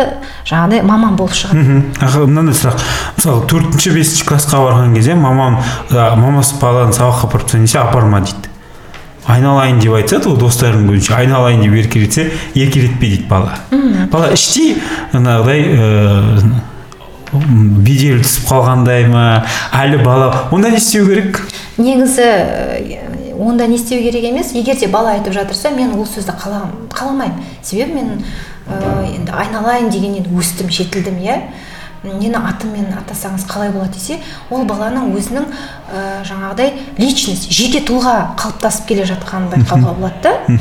жаңағыдай 0.45 0.83
маман 0.85 1.15
болып 1.17 1.33
шығады. 1.33 1.63
Мхм 1.63 2.27
мынандай 2.29 2.53
сұрақ. 2.53 2.83
Мысалы 3.17 3.47
төртінші 3.49 3.95
бесінші 3.95 4.27
классқа 4.29 4.61
барған 4.61 4.93
кезде 4.93 5.15
мамам 5.17 5.57
мамасы 5.89 6.59
баланы 6.61 6.93
сабаққа 6.93 7.25
апарып 7.25 7.47
тастайын 7.47 7.65
десе 7.65 7.79
апарма 7.81 8.21
дейді. 8.21 8.51
Айналайын 9.25 9.79
деп 9.79 9.95
айтса 9.97 10.19
ол 10.29 10.37
достарының 10.37 10.91
көзінше 10.91 11.15
айналайын 11.15 11.65
деп 11.65 11.73
еркелетсе 11.79 12.27
еркелетпе 12.53 13.07
дейді 13.07 13.25
бала. 13.31 13.57
Бала 14.11 14.29
іштей 14.35 14.77
жаңағыдай 15.13 15.65
ыыы 15.73 16.61
бедел 17.33 18.21
түсіп 18.21 18.47
қалғандай 18.51 19.07
ма? 19.09 19.43
әлі 19.73 20.03
бала? 20.05 20.47
Онда 20.53 20.69
не 20.69 20.77
істеу 20.77 21.07
керек? 21.09 21.41
Негізі 21.77 22.23
ә, 22.23 23.33
онда 23.39 23.67
не 23.67 23.75
істеу 23.75 24.01
керек 24.03 24.23
емес. 24.29 24.53
Егер 24.53 24.77
де 24.79 24.87
бала 24.87 25.15
айтып 25.17 25.33
жатырса 25.33 25.73
мен 25.73 25.95
ол 25.97 26.05
сөзді 26.05 26.35
қала, 26.39 26.67
қаламаймын. 26.93 27.41
Себебі 27.63 27.97
мен 27.97 28.23
ә, 28.69 29.05
енді 29.09 29.33
айналайын 29.33 29.89
дегеннен 29.89 30.29
өстім 30.37 30.69
жетілдім 30.69 31.19
иә. 31.23 31.39
Мені 32.03 32.35
атыммен 32.35 32.89
атасаңыз 32.99 33.45
қалай 33.47 33.71
болады 33.71 33.95
десе 33.95 34.17
ол 34.51 34.65
баланың 34.67 35.13
өзінің 35.15 35.45
ә, 35.47 36.01
жаңағыдай 36.27 36.73
личность 36.99 37.47
жеке 37.47 37.79
тұлға 37.87 38.35
қалыптасып 38.41 38.89
келе 38.89 39.05
жатқанын 39.07 39.53
байқауға 39.53 39.95
болады 39.95 40.19
да. 40.27 40.57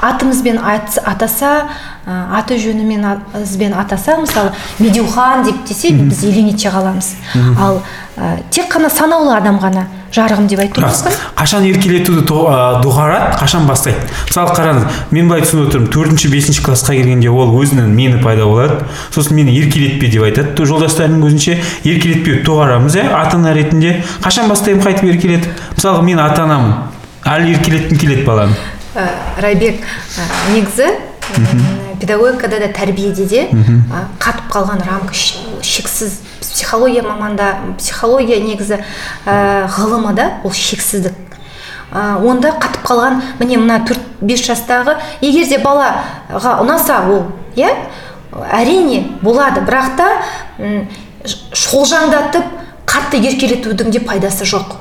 Атымызбен 0.00 0.58
атаса 0.64 1.68
ә, 2.06 2.38
аты 2.40 2.56
жөнімен 2.58 3.04
ізбен 3.42 3.74
атаса 3.74 4.16
мысалы 4.20 4.52
медеухан 4.78 5.44
деп 5.44 5.64
десе 5.68 5.92
біз 5.92 6.24
елең 6.24 6.52
ете 6.54 6.68
қаламыз 6.72 7.14
ал 7.58 7.82
ә, 8.16 8.36
тек 8.50 8.70
қана 8.72 8.90
санаулы 8.90 9.34
адам 9.36 9.58
ғана 9.60 9.86
жарығым 10.10 10.48
деп 10.50 10.58
айту 10.58 10.80
рас. 10.82 11.04
мүмкін 11.04 11.18
қашан 11.38 11.66
еркелетуді 11.70 12.24
до- 12.26 12.80
доғарады 12.82 13.36
қашан 13.38 13.66
бастайды? 13.68 14.00
Мысалы 14.26 14.50
қараңыз 14.56 14.82
мен 15.14 15.28
былай 15.28 15.44
түсініп 15.44 15.68
отырмын. 15.68 15.86
Төртінші 15.94 16.28
бесінші 16.32 16.64
классқа 16.66 16.96
келгенде 16.98 17.30
ол 17.30 17.54
өзінің 17.60 17.86
мені 17.94 18.18
пайда 18.20 18.42
болады. 18.44 18.80
Сосын 19.14 19.36
мені 19.38 19.54
еркелетпе 19.54 20.10
деп 20.10 20.24
айтады. 20.26 20.56
То 20.58 20.66
жолдастарының 20.66 21.22
көзінше 21.22 21.60
еркелетпеуді 21.84 22.42
доғарамыз 22.42 22.96
иә 22.98 23.06
ата 23.14 23.36
ана 23.38 23.54
ретінде. 23.54 24.02
Қашан 24.20 24.48
бастаймын 24.50 24.82
қайтып 24.82 25.06
еркелетіп 25.14 25.78
мысалға 25.78 26.02
мен 26.02 26.18
ата 26.18 26.42
анамын 26.42 26.74
әлі 27.24 27.54
еркелеткім 27.54 27.98
келеді 28.02 28.24
баланы 28.26 28.58
ә, 28.94 29.06
райбек 29.40 29.80
ә, 29.82 30.26
негізі 30.54 30.88
педагогикада 32.00 32.58
да 32.58 32.68
тәрбиеде 32.74 33.26
де 33.28 33.46
ә, 33.50 34.04
қатып 34.18 34.50
қалған 34.52 34.84
рамка 34.86 35.14
шексіз 35.14 36.20
психология 36.40 37.02
маманда 37.02 37.54
психология 37.78 38.40
негізі 38.42 38.80
ә, 39.26 39.66
ғылымы 39.76 40.14
да 40.14 40.30
ол 40.44 40.52
шексіздік. 40.52 41.14
Ә, 41.92 42.18
онда 42.22 42.54
қатып 42.58 42.84
қалған 42.86 43.20
міне 43.40 43.58
мына 43.58 43.80
төрт 43.86 44.00
бес 44.20 44.42
жастағы 44.46 44.96
егер 45.20 45.48
де 45.48 45.58
балаға 45.62 46.58
ұнаса 46.62 47.02
ол 47.10 47.26
иә 47.56 47.72
әрине 48.52 49.04
болады. 49.22 49.62
Бірақ 49.66 49.96
та 49.98 50.08
шолжаңдатып 51.26 52.46
қатты 52.86 53.20
еркелетудің 53.22 53.90
де 53.90 54.00
пайдасы 54.00 54.46
жоқ. 54.48 54.76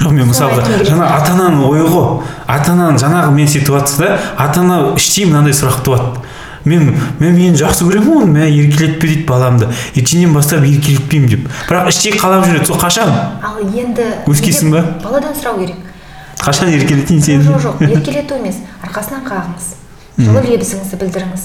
Жоқ 0.00 0.10
мен 0.12 0.32
келеді. 0.32 0.90
жаңа 0.90 1.06
ата 1.16 1.32
ананың 1.32 1.64
ойы 1.68 1.86
ғой 1.88 2.22
ата 2.46 2.72
ананың 2.72 2.98
жаңағы 3.00 3.30
мен 3.34 3.48
ситуацияда 3.48 4.18
ата 4.36 4.60
ана 4.60 4.94
іштей 4.96 5.24
мынандай 5.26 5.52
сұрақ 5.52 5.82
туады. 5.82 6.20
Мен 6.66 6.94
мен 7.20 7.34
мені 7.34 7.56
жақсы 7.56 7.86
көремін 7.86 8.10
ғой 8.10 8.26
мә 8.26 8.46
еркелетпе 8.50 9.06
дейді 9.06 9.24
баламды. 9.26 9.68
Ертеңнен 9.94 10.32
бастап 10.34 10.64
еркелетпеймін 10.66 11.28
деп. 11.30 11.48
Бірақ 11.68 11.88
іштей 11.88 12.12
қалап 12.18 12.44
жүреді. 12.46 12.66
Сол 12.66 12.76
қашан? 12.76 13.12
Ал 13.42 13.60
енді 13.62 14.02
Өскесін 14.26 14.70
неге- 14.72 14.82
ба? 14.82 15.08
баладан 15.08 15.34
сұрау 15.34 15.60
керек? 15.60 15.76
Қашан 16.42 16.68
еркелетейін 16.74 17.22
сені 17.22 17.44
жоқ 17.44 17.60
жоқ 17.62 17.84
еркелету 17.90 18.34
емес. 18.34 18.56
Арқасынан 18.82 19.22
қағыңыз. 19.24 19.70
Жылы 20.18 20.42
лебізіңізді 20.50 20.96
білдіріңіз. 21.00 21.42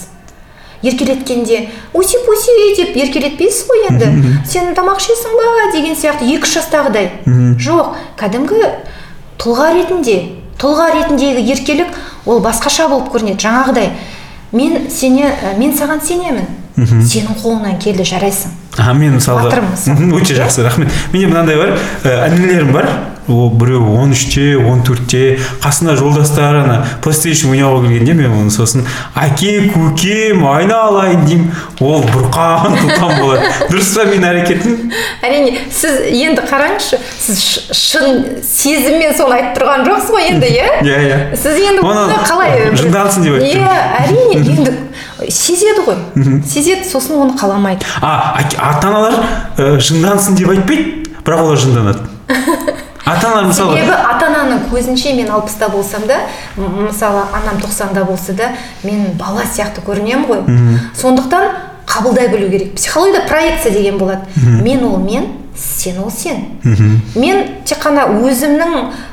Еркелеткенде 0.83 1.67
уси 1.93 2.17
пуси 2.25 2.55
деп 2.77 2.95
еркелетпейсіз 2.97 3.67
ғой 3.69 3.87
енді. 3.89 4.11
Сен 4.47 4.73
тамақ 4.75 5.01
ішесің 5.01 5.35
ба? 5.37 5.71
деген 5.73 5.95
сияқты 5.95 6.27
екі 6.27 6.47
үш 6.47 6.55
жастағыдай. 6.57 7.11
Жоқ 7.61 7.95
кәдімгі 8.19 8.61
тұлға 9.41 9.71
ретінде 9.77 10.17
тұлға 10.61 10.89
ретіндегі 10.93 11.45
еркелік 11.53 11.93
ол 12.25 12.41
басқаша 12.43 12.87
болып 12.89 13.11
көрінеді 13.13 13.41
жаңағыдай. 13.45 13.93
Мен 14.51 14.89
сене 14.91 15.31
мен 15.57 15.73
саған 15.77 16.01
сенемін. 16.05 16.49
Сенің 16.77 17.37
қолыңнан 17.41 17.79
келді 17.81 18.05
жарайсың. 18.07 18.53
А 18.79 18.93
мен 18.93 19.15
мысалға 19.17 19.61
өте 20.17 20.37
жақсы 20.37 20.63
рахмет. 20.65 20.93
Менде 21.13 21.27
мынандай 21.27 21.57
бар 21.59 21.75
інілерім 22.31 22.71
бар. 22.73 22.89
Ол 23.29 23.49
біреуі 23.53 23.97
он 24.01 24.11
үште 24.15 24.55
он 24.57 24.81
төртте 24.85 25.37
қасында 25.61 25.95
жолдастары 25.99 26.63
ана 26.63 26.77
плейстейшн 27.03 27.51
ойнауға 27.53 27.85
келгенде 27.85 28.15
мен 28.17 28.33
оны 28.39 28.53
сосын 28.53 28.85
әке 29.15 29.69
көкем 29.71 30.43
айналайын 30.49 31.25
деймін. 31.27 31.51
Ол 31.81 32.03
бұрқан 32.05 32.77
тұлқан 32.79 33.13
болады. 33.19 33.51
Дұрыс 33.71 33.91
па 33.95 34.05
менің 34.09 34.27
әрекетім? 34.31 34.93
Әрине 35.25 35.65
сіз 35.73 35.99
енді 36.09 36.45
қараңызшы 36.49 36.99
сіз 37.21 37.43
шын 37.77 38.21
сезіммен 38.45 39.15
соны 39.17 39.37
айтып 39.37 39.59
тұрған 39.61 39.85
жоқсыз 39.87 40.15
ғой 40.15 40.29
енді 40.31 40.51
иә? 40.51 40.69
Иә 40.85 40.99
иә. 41.07 41.19
Сіз 41.37 41.59
енді 41.61 41.85
Оны 41.85 42.19
қалай 42.27 42.71
жындансын 42.77 43.25
деп 43.27 43.37
айтып 43.37 43.61
иә 43.61 43.75
әрине 44.01 44.41
енді 44.41 44.77
сезеді 45.29 45.85
ғой. 45.87 45.99
Сезеді 46.47 46.87
сосын 46.89 47.21
оны 47.21 47.37
қаламайды. 47.39 47.85
А 48.01 48.37
ата 48.41 48.87
аналар 48.87 49.79
жындансын 49.81 50.37
деп 50.39 50.49
айтпайды 50.55 51.11
бірақ 51.21 51.45
олар 51.45 51.61
жынданады. 51.61 52.07
ата 53.11 53.27
аналар 53.27 53.49
мысалы 53.49 53.75
себебі 53.75 53.91
ата 53.91 54.29
ананың 54.29 54.63
көзінше 54.71 55.15
мен 55.17 55.31
алпыста 55.31 55.69
болсам 55.69 56.07
да 56.07 56.21
мысалы 56.55 57.25
анам 57.33 57.59
тоқсанда 57.61 58.05
болса 58.05 58.33
да 58.33 58.51
мен 58.83 59.11
бала 59.19 59.43
сияқты 59.43 59.83
көрінемін 59.85 60.25
ғой. 60.27 60.41
Сондықтан 60.95 61.51
қабылдай 61.85 62.29
білу 62.31 62.49
керек. 62.49 62.75
Психологияда 62.75 63.27
проекция 63.27 63.71
деген 63.73 63.97
болады. 63.97 64.21
Мен 64.35 64.83
ол 64.85 64.97
мен 64.97 65.27
сен. 65.55 65.97
Ол 66.03 66.11
сен 66.11 66.45
мен 67.15 67.43
тек 67.65 67.79
қана 67.83 68.05
өзімнің 68.21 68.71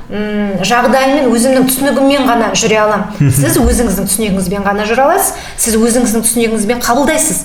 м, 0.08 0.52
жағдайыммен 0.64 1.26
өзімнің 1.34 1.66
түсінігіммен 1.68 2.24
ғана 2.28 2.52
жүре 2.56 2.78
аламын 2.84 3.30
сіз 3.34 3.58
өзіңіздің 3.60 4.06
түсінігіңізбен 4.08 4.64
ғана 4.64 4.86
жүре 4.88 5.04
аласыз 5.04 5.34
сіз 5.58 5.76
өзіңіздің 5.76 6.24
түсінігіңізбен 6.28 6.80
қабылдайсыз. 6.84 7.44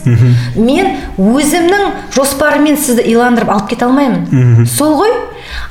Мен 0.56 0.94
өзімнің 1.18 1.92
жоспарыммен 2.16 2.78
сізді 2.78 3.04
иландырып 3.12 3.50
алып 3.52 3.70
кете 3.74 3.86
алмаймын. 3.90 4.66
Сол 4.70 4.96
ғой. 5.02 5.12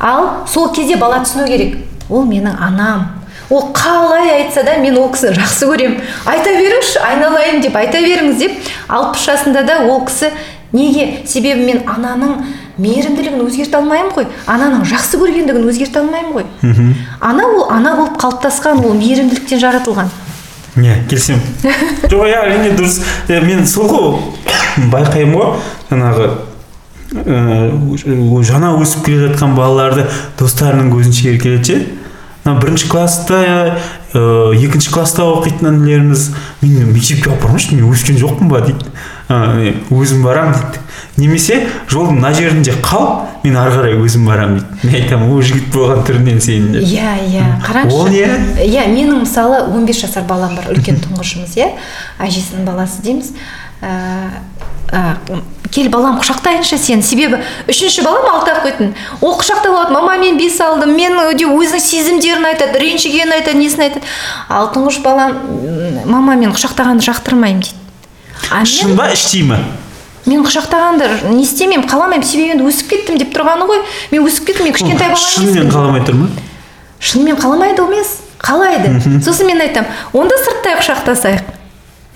Ал 0.01 0.47
сол 0.47 0.73
кезде 0.75 0.97
бала 0.97 1.23
түсіну 1.25 1.47
керек. 1.47 1.79
Ол 2.11 2.25
менің 2.29 2.59
анам. 2.61 3.07
Ол 3.51 3.71
қалай 3.77 4.31
айтса 4.43 4.63
да 4.65 4.77
мен 4.81 4.97
ол 4.99 5.11
кісіні 5.13 5.37
жақсы 5.39 5.67
көремін. 5.69 6.01
Айта 6.27 6.51
беріңізші 6.57 7.01
айналайын 7.05 7.61
деп 7.63 7.77
айта 7.77 8.01
беріңіз 8.01 8.39
деп 8.41 8.53
алпыс 8.89 9.27
жасында 9.29 9.63
да 9.69 9.79
ол 9.87 10.05
кісі 10.09 10.31
неге? 10.73 11.23
Себебі 11.29 11.67
мен 11.67 11.83
ананың 11.87 12.39
мейірімділігін 12.79 13.43
өзгерте 13.47 13.79
алмаймын 13.79 14.13
ғой. 14.17 14.29
Ананың 14.47 14.85
жақсы 14.89 15.21
көргендігін 15.21 15.69
өзгерте 15.69 16.01
алмаймын 16.01 16.33
ғой. 16.37 16.47
Ана 17.21 17.49
ол 17.49 17.67
ана 17.71 17.97
болып 17.97 18.21
қалыптасқан 18.23 18.85
ол 18.85 18.95
мейірімділіктен 18.99 19.61
жаратылған. 19.61 20.13
Иә 20.81 21.03
келісемін. 21.11 21.43
Жоқ 22.13 22.25
иә 22.31 22.39
әрине 22.47 22.73
дұрыс. 22.79 23.03
Мен 23.29 23.67
сол 23.69 23.91
ғой 23.93 24.89
байқаймын 24.93 25.37
ғой 25.37 25.59
жаңағы 25.91 26.31
ыыы 27.13 28.45
жаңа 28.49 28.73
өсіп 28.81 29.05
келе 29.05 29.27
жатқан 29.27 29.53
балаларды 29.57 30.07
достарының 30.41 30.89
көзінше 30.95 31.35
еркелетсе 31.35 31.83
мына 32.45 32.61
бірінші 32.61 32.89
класста 32.91 33.79
ыыы 34.15 34.59
екінші 34.67 34.91
класста 34.91 35.23
оқитын 35.23 35.69
інілеріміз 35.71 36.31
мені 36.63 36.85
мектепке 36.91 37.31
алып 37.31 37.45
бармашы 37.45 37.75
мен 37.75 37.87
өскен 37.89 38.19
жоқпын 38.19 38.51
ба 38.51 38.61
дейді. 38.61 38.91
«А, 39.29 39.55
мен 39.55 39.79
өзім 39.91 40.25
барамын 40.27 40.59
дейді. 40.59 40.83
Немесе 41.17 41.61
жолдың 41.89 42.19
мына 42.19 42.35
жерінде 42.35 42.75
қал 42.83 43.29
мен 43.45 43.57
ары 43.57 43.73
қарай 43.79 43.97
өзім 43.97 44.27
барамын 44.27 44.59
дейді. 44.59 44.83
Мен 44.83 44.99
айтамын 45.01 45.33
о 45.33 45.41
жігіт 45.41 45.71
болған 45.73 46.05
түрінен 46.09 46.41
сен 46.43 46.73
деп. 46.75 46.83
Иә 46.83 47.15
иә 47.31 47.47
қараңызшы. 47.65 47.97
Ол 47.97 48.09
не? 48.13 48.27
иә 48.67 48.89
менің 48.91 49.23
мысалы 49.23 49.63
15 49.71 50.05
жасар 50.05 50.27
балам 50.29 50.57
бар 50.59 50.73
үлкен 50.75 50.99
тұңғышымыз 51.07 51.57
иә. 51.57 51.73
Әжесінің 52.19 52.67
баласы 52.67 53.05
дейміз. 53.07 53.33
Ә, 53.83 54.31
ә, 54.93 55.17
кел 55.73 55.89
балам 55.89 56.19
құшақтайыншы 56.21 56.77
сені 56.79 57.03
себебі 57.03 57.39
үшінші 57.71 58.03
балам 58.05 58.27
алтап 58.35 58.63
қоятын 58.65 58.91
ол 59.21 59.37
құшақтап 59.41 59.71
алады 59.73 59.93
мама 59.95 60.17
мен 60.21 60.37
бес 60.39 60.59
алдым. 60.61 60.93
Мен 60.97 61.17
өде 61.27 61.47
өзінің 61.49 61.81
сезімдерін 61.81 62.45
айтады 62.51 62.79
ренжігенін 62.83 63.33
айтады 63.39 63.57
несін 63.59 63.87
айтады. 63.87 64.03
Ал 64.49 64.69
тұңғыш 64.75 65.01
балам 65.03 65.33
«М, 65.33 66.03
мама 66.11 66.35
мен 66.37 66.53
құшақтағанды 66.53 67.07
жақтырмаймын 67.09 67.63
дейді. 67.65 67.79
Шын 68.69 68.97
ба 68.99 69.09
іштей 69.15 69.43
ма 69.49 69.59
мен 70.27 70.45
құшақтағанды 70.45 71.09
не 71.33 71.43
істемеймін 71.43 71.89
қаламаймын. 71.89 72.23
Себебі 72.27 72.53
енді 72.59 72.69
өсіп 72.69 72.93
кеттім 72.93 73.17
деп 73.19 73.33
тұрғаны 73.35 73.65
ғой. 73.67 73.81
Мен 74.13 74.27
өсіп 74.29 74.47
кеттім 74.53 74.69
мен 74.69 74.77
кішкентай 74.77 75.09
бала 75.09 75.19
шынымен 75.19 75.73
қаламай 75.73 76.05
тұр 76.07 76.15
ма? 76.21 76.29
Шынымен 77.01 77.41
қаламайды 77.41 77.83
ғой 77.83 77.97
емес. 77.97 78.13
Қалайды. 78.43 78.93
Сосын 79.25 79.47
мен 79.51 79.61
айтамын 79.65 79.91
онда 80.13 80.37
сырттай 80.45 80.77
құшақтасайық. 80.79 81.43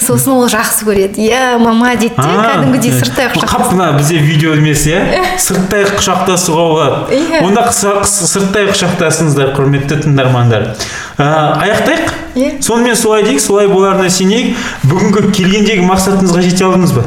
Сосын 0.03 0.33
ол 0.37 0.49
жақсы 0.51 0.87
көреді. 0.87 1.23
Иә 1.25 1.59
мама 1.59 1.95
дейді 1.97 2.15
де 2.15 2.23
кәдімгідей 2.23 2.93
э, 2.93 2.99
сырттай 3.01 3.29
қап 3.33 3.47
құшақтас 3.47 3.73
мына 3.73 3.89
бізде 3.97 4.19
видео 4.21 4.55
емес 4.55 4.85
иә? 4.87 5.03
Сырттай 5.41 5.87
құшақтасуға 5.89 6.65
болады. 6.71 7.17
Иә. 7.17 7.43
онда 7.47 7.65
сырттай 7.73 8.69
құшақтасыңыздар 8.71 9.55
құрметті 9.57 10.01
тыңдармандар. 10.05 10.75
Аяқтайық? 11.19 12.13
Иә. 12.37 12.63
сонымен 12.63 12.97
солай 12.97 13.25
дейік 13.25 13.41
солай 13.41 13.69
боларына 13.69 14.11
сенейік. 14.11 14.57
Бүгінгі 14.85 15.31
келгендегі 15.33 15.87
мақсатыңызға 15.89 16.43
жете 16.45 16.69
алдыңыз 16.69 16.93
ба? 16.97 17.07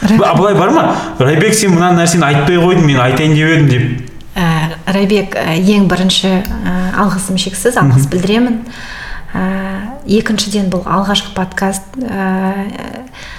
Былай 0.00 0.54
бар 0.54 0.70
ма? 0.70 0.84
Райбек 1.18 1.54
сен 1.54 1.74
мына 1.74 1.90
нәрсені 1.96 2.24
айтпай 2.24 2.56
қойдың 2.56 2.86
мен 2.86 3.00
айтайын 3.02 3.34
деп 3.34 3.48
едім 3.52 3.68
деп. 3.68 4.04
Ә, 4.38 4.46
райбек 4.94 5.34
ә, 5.34 5.56
ең 5.58 5.88
бірінші 5.90 6.30
ә, 6.38 6.74
алғысым 7.02 7.38
шексіз 7.40 7.76
алғыс 7.80 8.06
білдіремін. 8.08 8.62
Ә, 9.34 9.98
екіншіден 10.06 10.70
бұл 10.72 10.86
алғашқы 10.88 11.34
подкаст 11.36 11.84
ә, 12.00 12.68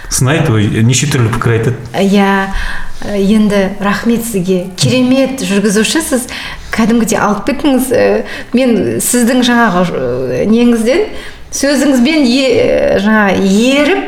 сынайды 0.10 0.54
ой 0.54 0.70
неше 0.86 1.10
түрлі 1.10 1.32
пікір 1.34 1.56
айтады? 1.58 1.78
Иә 1.98 2.30
енді 3.16 3.64
рахмет 3.80 4.26
сізге. 4.28 4.68
Керемет 4.78 5.42
жүргізуші 5.46 6.04
сіз 6.04 6.28
кәдімгідей 6.76 7.20
алып 7.22 7.46
кеттіңіз. 7.48 7.92
Ә, 7.92 8.08
мен 8.54 9.02
сіздің 9.04 9.44
жаңағы 9.48 9.84
ә, 9.90 10.46
неңізден 10.52 11.08
сөзіңізбен 11.56 12.26
е, 12.30 13.00
жаңағы 13.02 13.50
еріп 13.50 14.04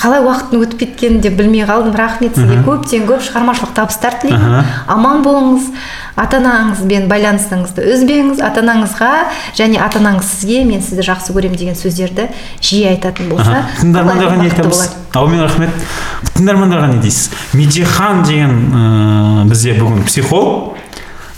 қалай 0.00 0.22
уақыттың 0.24 0.62
өтіп 0.64 0.78
кеткенін 0.82 1.20
де 1.24 1.30
білмей 1.30 1.66
қалдым 1.68 1.96
рахмет 1.96 2.36
сізге. 2.36 2.60
Көптен 2.66 3.06
көп 3.08 3.24
шығармашылық 3.26 3.74
табыстар 3.76 4.16
тілеймін. 4.22 4.64
Аман 4.88 5.24
болыңыз 5.26 5.68
ата 6.16 6.38
анаңызбен 6.40 7.08
байланысыңызды 7.08 7.84
үзбеңіз 7.94 8.42
ата 8.44 8.60
анаңызға 8.60 9.10
және 9.56 9.80
ата 9.80 10.00
анаңыз 10.02 10.28
сізге 10.28 10.62
мен 10.68 10.82
сізді 10.84 11.06
жақсы 11.08 11.32
көремін 11.32 11.56
деген 11.56 11.78
сөздерді 11.78 12.28
жиі 12.60 12.90
айтатын 12.92 13.30
болса 13.32 13.64
тыңдармандарға 13.80 14.36
не 14.42 14.50
айтамыз? 14.50 14.82
рахмет. 15.14 15.70
Тыңдармандарға 16.36 16.92
не 16.92 17.00
дейсіз? 17.02 17.30
Медихан 17.56 18.22
деген 18.28 18.56
ыыы, 18.72 19.48
бізде 19.48 19.76
бүгін 19.80 20.04
психолог. 20.04 20.78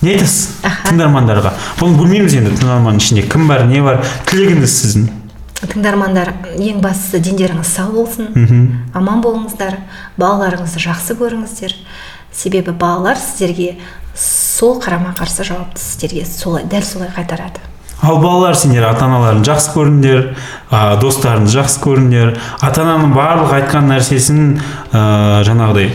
Не 0.02 0.16
айтасыз? 0.16 0.60
Тыңдармандарға. 0.90 1.54
Бұны 1.78 1.98
білмейміз 2.00 2.38
енді 2.40 2.56
тыңдарманның 2.58 3.02
ішінде 3.02 3.28
кім 3.30 3.46
бар 3.48 3.66
не 3.70 3.82
бар? 3.84 4.02
Тілегіңіз 4.30 4.80
сіздің. 4.82 5.23
Тыңдармандар 5.70 6.32
ең 6.58 6.80
бастысы 6.84 7.20
дендеріңіз 7.24 7.68
сау 7.76 7.92
болсын 7.94 8.30
мхм. 8.34 8.64
аман 8.94 9.22
болыңыздар 9.24 9.78
балаларыңызды 10.20 10.82
жақсы 10.84 11.16
көріңіздер. 11.18 11.76
Себебі 12.34 12.72
балалар 12.72 13.18
сіздерге 13.18 13.76
сол 14.14 14.80
қарама 14.82 15.14
қарсы 15.18 15.46
жауапты 15.46 15.80
сіздерге 15.80 16.24
солай 16.26 16.64
дәл 16.64 16.82
солай 16.82 17.10
қайтарады. 17.14 17.62
Ал 18.02 18.18
балалар 18.20 18.56
сендер 18.58 18.84
ата 18.88 19.06
аналарыңды 19.06 19.48
жақсы 19.48 19.70
көріңдер 19.74 20.24
ә, 20.70 20.98
достарыңды 21.00 21.54
жақсы 21.54 21.80
көріңдер. 21.84 22.34
Ата 22.60 22.82
ананың 22.82 23.14
барлық 23.14 23.54
айтқан 23.60 23.88
нәрсесін 23.88 24.58
ә, 24.92 25.42
жаңағыдай 25.46 25.92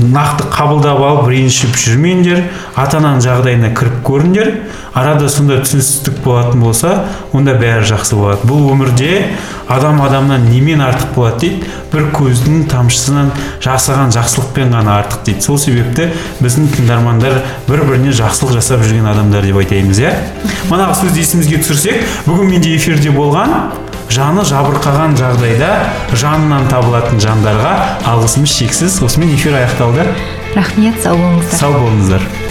нақты 0.00 0.46
қабылдап 0.48 1.02
алып 1.04 1.26
ренжіп 1.28 1.74
жүрмеңдер 1.76 2.38
ата 2.80 2.96
ананың 2.96 3.20
жағдайына 3.26 3.72
кіріп 3.76 3.98
көріңдер. 4.06 4.48
Арада 4.96 5.28
сондай 5.28 5.60
түсіністік 5.60 6.18
болатын 6.24 6.60
болса 6.64 6.92
онда 7.32 7.52
бәрі 7.60 7.84
жақсы 7.90 8.16
болады. 8.16 8.48
Бұл 8.48 8.70
өмірде 8.72 9.10
адам 9.68 10.00
адамнан 10.04 10.48
немен 10.48 10.80
артық 10.84 11.12
болады 11.16 11.40
дейді 11.44 11.70
бір 11.92 12.08
көздің 12.16 12.66
тамшысынан 12.72 13.30
жасаған 13.64 14.12
жақсылықпен 14.16 14.72
ғана 14.72 14.98
артық 15.02 15.24
дейді. 15.28 15.44
Сол 15.44 15.60
себепті 15.60 16.10
біздің 16.40 16.72
тыңдармандар 16.76 17.40
бір 17.68 17.84
біріне 17.88 18.16
жақсылық 18.16 18.56
жасап 18.56 18.84
жүрген 18.84 19.08
адамдар 19.12 19.44
деп 19.44 19.60
айтаймыз 19.60 20.00
иә? 20.00 20.12
Манағы 20.72 21.02
сөзді 21.04 21.24
есімізге 21.24 21.62
түсірсек 21.64 22.04
бүгін 22.28 22.52
менде 22.52 22.76
эфирде 22.76 23.12
болған 23.12 23.56
жаны 24.12 24.42
жабырқаған 24.44 25.14
жағдайда 25.16 25.70
жанынан 26.20 26.68
табылатын 26.68 27.20
жандарға 27.22 27.72
алғысымыз 28.12 28.58
шексіз. 28.58 29.00
Осымен 29.06 29.32
эфир 29.38 29.56
аяқталды. 29.62 30.04
Рахмет 30.52 31.00
сау 31.00 31.16
болыңыздар. 31.16 31.60
Сау 31.62 31.78
болыңыздар. 31.78 32.41